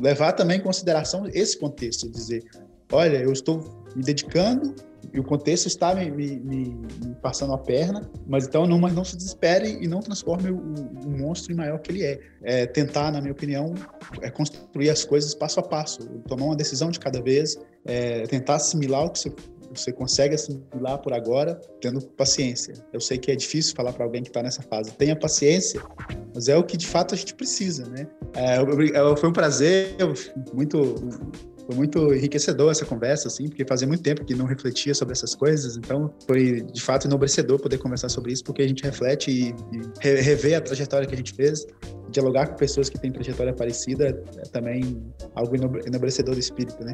levar 0.00 0.32
também 0.32 0.58
em 0.58 0.62
consideração 0.62 1.26
esse 1.32 1.58
contexto, 1.58 2.08
dizer, 2.08 2.44
olha, 2.90 3.18
eu 3.18 3.32
estou 3.32 3.58
me 3.94 4.02
dedicando 4.02 4.74
e 5.12 5.18
o 5.18 5.24
contexto 5.24 5.66
está 5.66 5.94
me, 5.94 6.10
me, 6.10 6.38
me, 6.38 7.14
passando 7.22 7.52
a 7.52 7.58
perna, 7.58 8.08
mas 8.26 8.46
então 8.46 8.66
não, 8.66 8.78
mas 8.78 8.94
não 8.94 9.04
se 9.04 9.16
desespere 9.16 9.78
e 9.80 9.88
não 9.88 10.00
transforme 10.00 10.50
o, 10.50 10.56
o, 10.56 11.10
monstro 11.10 11.52
em 11.52 11.56
maior 11.56 11.78
que 11.78 11.90
ele 11.90 12.04
é. 12.04 12.20
é. 12.42 12.66
Tentar, 12.66 13.10
na 13.10 13.20
minha 13.20 13.32
opinião, 13.32 13.74
é 14.20 14.30
construir 14.30 14.90
as 14.90 15.04
coisas 15.04 15.34
passo 15.34 15.58
a 15.58 15.62
passo, 15.62 16.06
tomar 16.28 16.46
uma 16.46 16.56
decisão 16.56 16.90
de 16.90 17.00
cada 17.00 17.20
vez, 17.20 17.58
é, 17.84 18.22
tentar 18.22 18.56
assimilar 18.56 19.06
o 19.06 19.10
que 19.10 19.18
você 19.18 19.30
você 19.72 19.92
consegue 19.92 20.34
assimilar 20.34 20.98
por 20.98 21.12
agora, 21.12 21.60
tendo 21.80 22.00
paciência. 22.00 22.74
Eu 22.92 23.00
sei 23.00 23.18
que 23.18 23.30
é 23.30 23.36
difícil 23.36 23.74
falar 23.74 23.92
para 23.92 24.04
alguém 24.04 24.22
que 24.22 24.28
está 24.28 24.42
nessa 24.42 24.62
fase. 24.62 24.92
Tenha 24.92 25.14
paciência, 25.14 25.80
mas 26.34 26.48
é 26.48 26.56
o 26.56 26.64
que 26.64 26.76
de 26.76 26.86
fato 26.86 27.14
a 27.14 27.18
gente 27.18 27.34
precisa, 27.34 27.86
né? 27.88 28.06
É, 28.34 28.58
foi 29.16 29.28
um 29.28 29.32
prazer, 29.32 29.96
muito 30.52 30.96
foi 31.70 31.76
muito 31.76 32.12
enriquecedor 32.12 32.72
essa 32.72 32.84
conversa, 32.84 33.28
assim, 33.28 33.48
porque 33.48 33.64
fazia 33.64 33.86
muito 33.86 34.02
tempo 34.02 34.24
que 34.24 34.34
não 34.34 34.44
refletia 34.44 34.92
sobre 34.92 35.12
essas 35.12 35.36
coisas, 35.36 35.76
então 35.76 36.12
foi 36.26 36.62
de 36.62 36.80
fato 36.80 37.06
enobrecedor 37.06 37.60
poder 37.60 37.78
conversar 37.78 38.08
sobre 38.08 38.32
isso, 38.32 38.42
porque 38.42 38.62
a 38.62 38.68
gente 38.68 38.82
reflete 38.82 39.30
e, 39.30 39.54
e 40.04 40.20
rever 40.20 40.56
a 40.56 40.60
trajetória 40.60 41.06
que 41.06 41.14
a 41.14 41.16
gente 41.16 41.32
fez, 41.32 41.64
dialogar 42.10 42.48
com 42.48 42.56
pessoas 42.56 42.88
que 42.88 42.98
têm 42.98 43.12
trajetória 43.12 43.52
parecida 43.52 44.20
é 44.36 44.42
também 44.48 45.00
algo 45.34 45.54
enobrecedor 45.86 46.34
do 46.34 46.40
espírito, 46.40 46.82
né? 46.82 46.92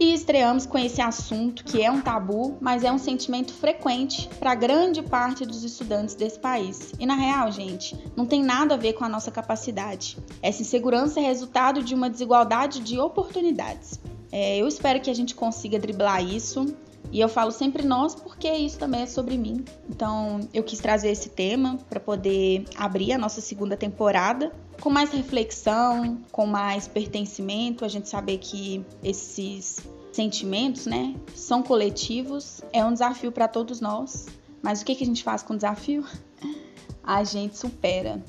E 0.00 0.14
estreamos 0.14 0.64
com 0.64 0.78
esse 0.78 1.02
assunto 1.02 1.62
que 1.62 1.82
é 1.82 1.90
um 1.90 2.00
tabu, 2.00 2.56
mas 2.58 2.84
é 2.84 2.90
um 2.90 2.96
sentimento 2.96 3.52
frequente 3.52 4.30
para 4.38 4.54
grande 4.54 5.02
parte 5.02 5.44
dos 5.44 5.62
estudantes 5.62 6.14
desse 6.14 6.38
país. 6.38 6.94
E 6.98 7.04
na 7.04 7.14
real, 7.14 7.52
gente, 7.52 7.94
não 8.16 8.24
tem 8.24 8.42
nada 8.42 8.76
a 8.76 8.78
ver 8.78 8.94
com 8.94 9.04
a 9.04 9.10
nossa 9.10 9.30
capacidade. 9.30 10.16
Essa 10.40 10.62
insegurança 10.62 11.20
é 11.20 11.22
resultado 11.22 11.82
de 11.82 11.94
uma 11.94 12.08
desigualdade 12.08 12.80
de 12.80 12.98
oportunidades. 12.98 14.00
É, 14.32 14.56
eu 14.56 14.66
espero 14.66 15.02
que 15.02 15.10
a 15.10 15.14
gente 15.14 15.34
consiga 15.34 15.78
driblar 15.78 16.24
isso. 16.24 16.74
E 17.12 17.20
eu 17.20 17.28
falo 17.28 17.50
sempre 17.50 17.84
nós 17.84 18.14
porque 18.14 18.48
isso 18.48 18.78
também 18.78 19.02
é 19.02 19.06
sobre 19.06 19.36
mim. 19.36 19.64
Então 19.88 20.40
eu 20.54 20.62
quis 20.62 20.78
trazer 20.78 21.10
esse 21.10 21.28
tema 21.28 21.78
para 21.88 21.98
poder 21.98 22.64
abrir 22.76 23.12
a 23.12 23.18
nossa 23.18 23.40
segunda 23.40 23.76
temporada 23.76 24.52
com 24.80 24.90
mais 24.90 25.10
reflexão, 25.12 26.18
com 26.32 26.46
mais 26.46 26.88
pertencimento, 26.88 27.84
a 27.84 27.88
gente 27.88 28.08
saber 28.08 28.38
que 28.38 28.84
esses 29.02 29.80
sentimentos, 30.12 30.86
né, 30.86 31.14
são 31.34 31.62
coletivos, 31.62 32.62
é 32.72 32.84
um 32.84 32.92
desafio 32.92 33.30
para 33.30 33.46
todos 33.46 33.80
nós. 33.80 34.26
Mas 34.62 34.82
o 34.82 34.84
que, 34.84 34.94
que 34.94 35.04
a 35.04 35.06
gente 35.06 35.22
faz 35.22 35.42
com 35.42 35.54
o 35.54 35.56
desafio? 35.56 36.04
A 37.02 37.24
gente 37.24 37.56
supera. 37.56 38.22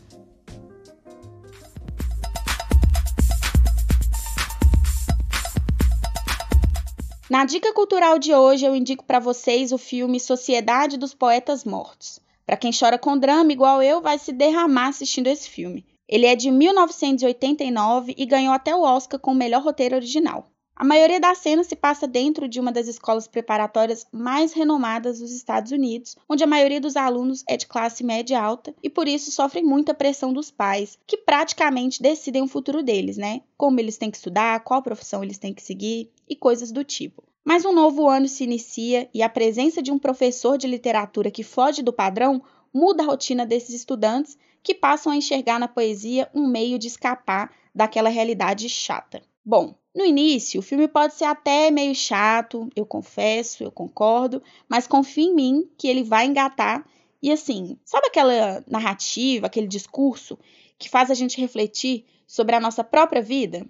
Na 7.32 7.46
dica 7.46 7.72
cultural 7.72 8.20
de 8.20 8.36
hoje, 8.36 8.66
eu 8.66 8.76
indico 8.76 9.06
para 9.06 9.18
vocês 9.18 9.72
o 9.72 9.78
filme 9.78 10.20
Sociedade 10.20 10.98
dos 10.98 11.14
Poetas 11.14 11.64
Mortos. 11.64 12.20
Para 12.46 12.58
quem 12.58 12.72
chora 12.78 13.00
com 13.00 13.18
drama 13.18 13.54
igual 13.54 13.82
eu, 13.82 14.02
vai 14.02 14.20
se 14.20 14.34
derramar 14.34 14.90
assistindo 14.90 15.28
esse 15.28 15.50
filme. 15.50 15.86
Ele 16.10 16.26
é 16.26 16.36
de 16.36 16.52
1989 16.52 18.14
e 18.18 18.26
ganhou 18.26 18.54
até 18.54 18.76
o 18.76 18.82
Oscar 18.82 19.18
com 19.18 19.32
o 19.32 19.34
melhor 19.34 19.64
roteiro 19.64 19.96
original. 19.96 20.51
A 20.82 20.84
maioria 20.84 21.20
das 21.20 21.38
cenas 21.38 21.68
se 21.68 21.76
passa 21.76 22.08
dentro 22.08 22.48
de 22.48 22.60
uma 22.60 22.72
das 22.72 22.88
escolas 22.88 23.28
preparatórias 23.28 24.04
mais 24.12 24.52
renomadas 24.52 25.20
dos 25.20 25.32
Estados 25.32 25.72
Unidos, 25.72 26.16
onde 26.28 26.44
a 26.44 26.48
maioria 26.48 26.82
dos 26.82 26.98
alunos 26.98 27.44
é 27.48 27.56
de 27.56 27.68
classe 27.68 28.04
média 28.04 28.42
alta 28.42 28.74
e 28.82 28.90
por 28.90 29.08
isso 29.08 29.30
sofrem 29.30 29.64
muita 29.64 29.94
pressão 29.94 30.34
dos 30.34 30.50
pais, 30.50 30.98
que 31.06 31.18
praticamente 31.18 32.02
decidem 32.02 32.42
o 32.42 32.48
futuro 32.48 32.82
deles, 32.82 33.16
né? 33.16 33.44
Como 33.56 33.80
eles 33.80 33.96
têm 33.96 34.10
que 34.10 34.18
estudar, 34.18 34.64
qual 34.64 34.82
profissão 34.82 35.24
eles 35.24 35.38
têm 35.38 35.54
que 35.54 35.62
seguir 35.62 36.10
e 36.28 36.36
coisas 36.36 36.72
do 36.72 36.84
tipo. 36.84 37.24
Mas 37.46 37.64
um 37.64 37.74
novo 37.74 38.10
ano 38.10 38.28
se 38.28 38.44
inicia 38.44 39.08
e 39.14 39.22
a 39.22 39.30
presença 39.30 39.84
de 39.84 39.92
um 39.92 40.00
professor 40.00 40.58
de 40.58 40.66
literatura 40.66 41.30
que 41.30 41.44
foge 41.44 41.84
do 41.84 41.94
padrão 41.94 42.42
muda 42.74 43.04
a 43.04 43.06
rotina 43.06 43.46
desses 43.46 43.76
estudantes 43.76 44.36
que 44.64 44.74
passam 44.74 45.12
a 45.12 45.16
enxergar 45.16 45.60
na 45.60 45.68
poesia 45.68 46.28
um 46.34 46.48
meio 46.48 46.80
de 46.80 46.88
escapar 46.88 47.54
daquela 47.72 48.10
realidade 48.10 48.68
chata. 48.68 49.22
Bom, 49.46 49.76
no 49.94 50.06
início, 50.06 50.60
o 50.60 50.64
filme 50.64 50.88
pode 50.88 51.16
ser 51.16 51.26
até 51.26 51.70
meio 51.70 51.94
chato, 51.94 52.70
eu 52.76 52.86
confesso, 52.86 53.64
eu 53.64 53.72
concordo, 53.72 54.42
mas 54.68 54.88
confie 54.88 55.26
em 55.26 55.36
mim 55.36 55.70
que 55.78 55.88
ele 55.88 56.04
vai 56.04 56.26
engatar. 56.26 56.88
E 57.22 57.32
assim, 57.32 57.78
sabe 57.84 58.08
aquela 58.08 58.64
narrativa, 58.68 59.48
aquele 59.48 59.68
discurso 59.68 60.40
que 60.80 60.90
faz 60.90 61.12
a 61.12 61.14
gente 61.14 61.40
refletir 61.40 62.06
sobre 62.26 62.56
a 62.56 62.60
nossa 62.60 62.84
própria 62.84 63.22
vida? 63.22 63.66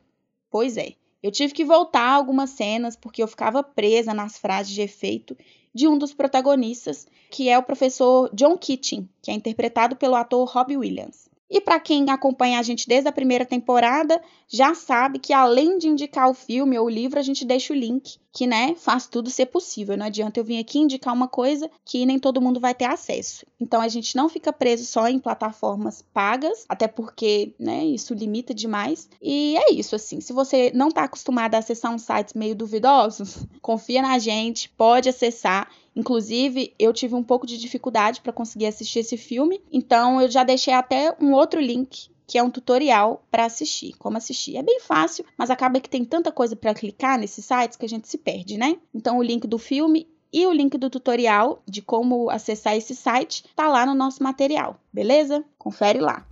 Pois 0.50 0.78
é, 0.78 0.94
eu 1.24 1.32
tive 1.32 1.54
que 1.54 1.66
voltar 1.66 2.08
algumas 2.08 2.52
cenas 2.52 2.96
porque 2.96 3.24
eu 3.24 3.28
ficava 3.28 3.64
presa 3.64 4.14
nas 4.14 4.38
frases 4.38 4.74
de 4.74 4.82
efeito 4.82 5.36
de 5.74 5.88
um 5.88 5.98
dos 5.98 6.14
protagonistas, 6.14 7.08
que 7.32 7.50
é 7.50 7.58
o 7.58 7.64
professor 7.64 8.30
John 8.34 8.58
Keating, 8.58 9.10
que 9.22 9.32
é 9.32 9.34
interpretado 9.34 9.96
pelo 9.96 10.16
ator 10.16 10.48
Robbie 10.48 10.78
Williams. 10.78 11.31
E 11.52 11.60
para 11.60 11.82
quem 11.82 12.10
acompanha 12.10 12.60
a 12.60 12.64
gente 12.64 12.88
desde 12.88 13.10
a 13.10 13.12
primeira 13.12 13.46
temporada, 13.46 14.22
já 14.48 14.74
sabe 14.74 15.20
que 15.20 15.34
além 15.34 15.78
de 15.78 15.90
indicar 15.90 16.30
o 16.30 16.34
filme 16.34 16.80
ou 16.80 16.86
o 16.86 16.90
livro, 16.90 17.20
a 17.20 17.22
gente 17.22 17.44
deixa 17.44 17.74
o 17.74 17.76
link 17.76 18.21
que, 18.32 18.48
né, 18.48 18.76
faz 18.76 19.08
tudo 19.08 19.30
ser 19.30 19.48
possível. 19.48 19.98
Não 19.98 20.06
adianta 20.06 20.40
eu 20.40 20.44
vir 20.44 20.60
aqui 20.60 20.80
indicar 20.80 21.14
uma 21.14 21.28
coisa 21.28 21.70
que 21.84 22.06
nem 22.06 22.18
todo 22.18 22.42
mundo 22.42 22.60
vai 22.60 22.74
ter 22.74 22.86
acesso. 22.86 23.46
Então 23.60 23.82
a 23.82 23.88
gente 23.88 24.16
não 24.16 24.30
fica 24.30 24.54
preso 24.54 24.86
só 24.86 25.08
em 25.08 25.20
plataformas 25.20 26.04
pagas, 26.14 26.66
até 26.70 26.88
porque, 26.88 27.54
né, 27.60 27.84
isso 27.86 28.14
limita 28.14 28.54
demais. 28.54 29.10
E 29.22 29.58
é 29.58 29.74
isso, 29.74 29.96
assim. 29.96 30.22
Se 30.22 30.32
você 30.32 30.72
não 30.74 30.88
está 30.88 31.04
acostumado 31.04 31.56
a 31.56 31.58
acessar 31.58 31.94
uns 31.94 32.04
sites 32.04 32.34
meio 32.34 32.56
duvidosos, 32.56 33.46
confia 33.62 34.02
na 34.02 34.18
gente, 34.18 34.70
pode 34.70 35.10
acessar. 35.10 35.70
Inclusive, 35.94 36.74
eu 36.80 36.94
tive 36.94 37.16
um 37.16 37.24
pouco 37.24 37.46
de 37.46 37.58
dificuldade 37.58 38.22
para 38.22 38.32
conseguir 38.32 38.68
assistir 38.68 39.00
esse 39.00 39.18
filme, 39.18 39.62
então 39.70 40.22
eu 40.22 40.32
já 40.32 40.42
deixei 40.42 40.74
até 40.74 41.14
um 41.20 41.34
outro 41.34 41.60
link 41.60 42.10
que 42.32 42.38
é 42.38 42.44
um 42.44 42.50
tutorial 42.50 43.26
para 43.30 43.44
assistir, 43.44 43.94
como 43.98 44.16
assistir. 44.16 44.56
É 44.56 44.64
bem 44.64 44.80
fácil, 44.80 45.26
mas 45.38 45.50
acaba 45.50 45.82
que 45.82 45.90
tem 45.90 46.06
tanta 46.06 46.32
coisa 46.32 46.56
para 46.56 46.74
clicar 46.74 47.20
nesses 47.20 47.44
sites 47.44 47.76
que 47.76 47.86
a 47.86 47.90
gente 47.90 48.08
se 48.08 48.18
perde, 48.18 48.58
né? 48.58 48.78
Então 48.96 49.18
o 49.18 49.22
link 49.22 49.46
do 49.46 49.58
filme 49.58 50.08
e 50.32 50.48
o 50.48 50.54
link 50.54 50.78
do 50.78 50.90
tutorial 50.90 51.62
de 51.68 51.82
como 51.82 52.30
acessar 52.30 52.78
esse 52.78 52.96
site 52.96 53.44
tá 53.54 53.68
lá 53.68 53.86
no 53.86 53.94
nosso 53.94 54.24
material, 54.24 54.80
beleza? 54.94 55.44
Confere 55.58 56.00
lá. 56.00 56.26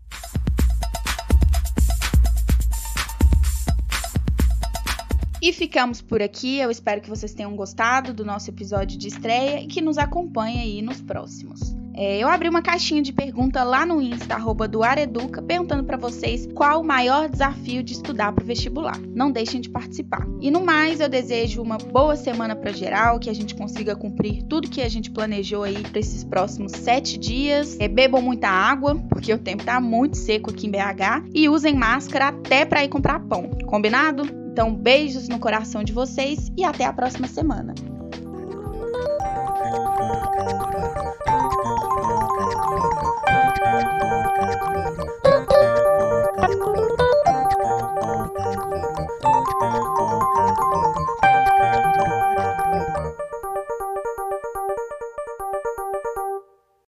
E 5.42 5.52
ficamos 5.52 6.02
por 6.02 6.22
aqui. 6.22 6.60
Eu 6.60 6.72
espero 6.72 7.02
que 7.02 7.10
vocês 7.10 7.34
tenham 7.34 7.54
gostado 7.58 8.14
do 8.14 8.24
nosso 8.24 8.50
episódio 8.50 8.98
de 8.98 9.10
estreia 9.10 9.62
e 9.62 9.68
que 9.68 9.82
nos 9.82 9.98
acompanhem 9.98 10.62
aí 10.62 10.82
nos 10.82 11.02
próximos. 11.02 11.79
É, 12.02 12.18
eu 12.18 12.30
abri 12.30 12.48
uma 12.48 12.62
caixinha 12.62 13.02
de 13.02 13.12
pergunta 13.12 13.62
lá 13.62 13.86
no 13.86 14.02
Insta, 14.02 14.34
arroba 14.34 14.70
do 14.70 14.82
Areduca, 14.82 15.42
perguntando 15.42 15.84
para 15.84 15.98
vocês 15.98 16.48
qual 16.56 16.80
o 16.80 16.84
maior 16.84 17.28
desafio 17.28 17.84
de 17.84 17.92
estudar 17.92 18.32
para 18.32 18.42
o 18.42 18.48
vestibular. 18.48 18.98
Não 19.14 19.30
deixem 19.30 19.60
de 19.60 19.70
participar. 19.70 20.26
E 20.40 20.50
no 20.50 20.62
mais, 20.62 21.02
eu 21.02 21.10
desejo 21.10 21.62
uma 21.62 21.78
boa 21.78 22.16
semana 22.16 22.56
para 22.56 22.72
geral, 22.72 23.20
que 23.20 23.30
a 23.30 23.34
gente 23.36 23.54
consiga 23.54 23.98
cumprir 23.98 24.44
tudo 24.44 24.70
que 24.70 24.82
a 24.82 24.88
gente 24.88 25.12
planejou 25.12 25.64
aí 25.64 25.84
para 25.84 26.00
esses 26.00 26.24
próximos 26.24 26.72
sete 26.72 27.20
dias. 27.20 27.76
É, 27.82 27.90
bebam 27.90 28.22
muita 28.22 28.48
água, 28.48 28.96
porque 29.10 29.34
o 29.34 29.38
tempo 29.38 29.66
tá 29.66 29.82
muito 29.82 30.16
seco 30.16 30.52
aqui 30.52 30.68
em 30.68 30.72
BH. 30.72 31.28
E 31.36 31.50
usem 31.50 31.76
máscara 31.76 32.30
até 32.30 32.64
para 32.64 32.82
ir 32.82 32.88
comprar 32.88 33.20
pão. 33.20 33.50
Combinado? 33.66 34.24
Então, 34.54 34.74
beijos 34.74 35.28
no 35.28 35.38
coração 35.38 35.84
de 35.84 35.92
vocês 35.92 36.50
e 36.56 36.64
até 36.64 36.86
a 36.86 36.94
próxima 36.94 37.28
semana. 37.28 37.76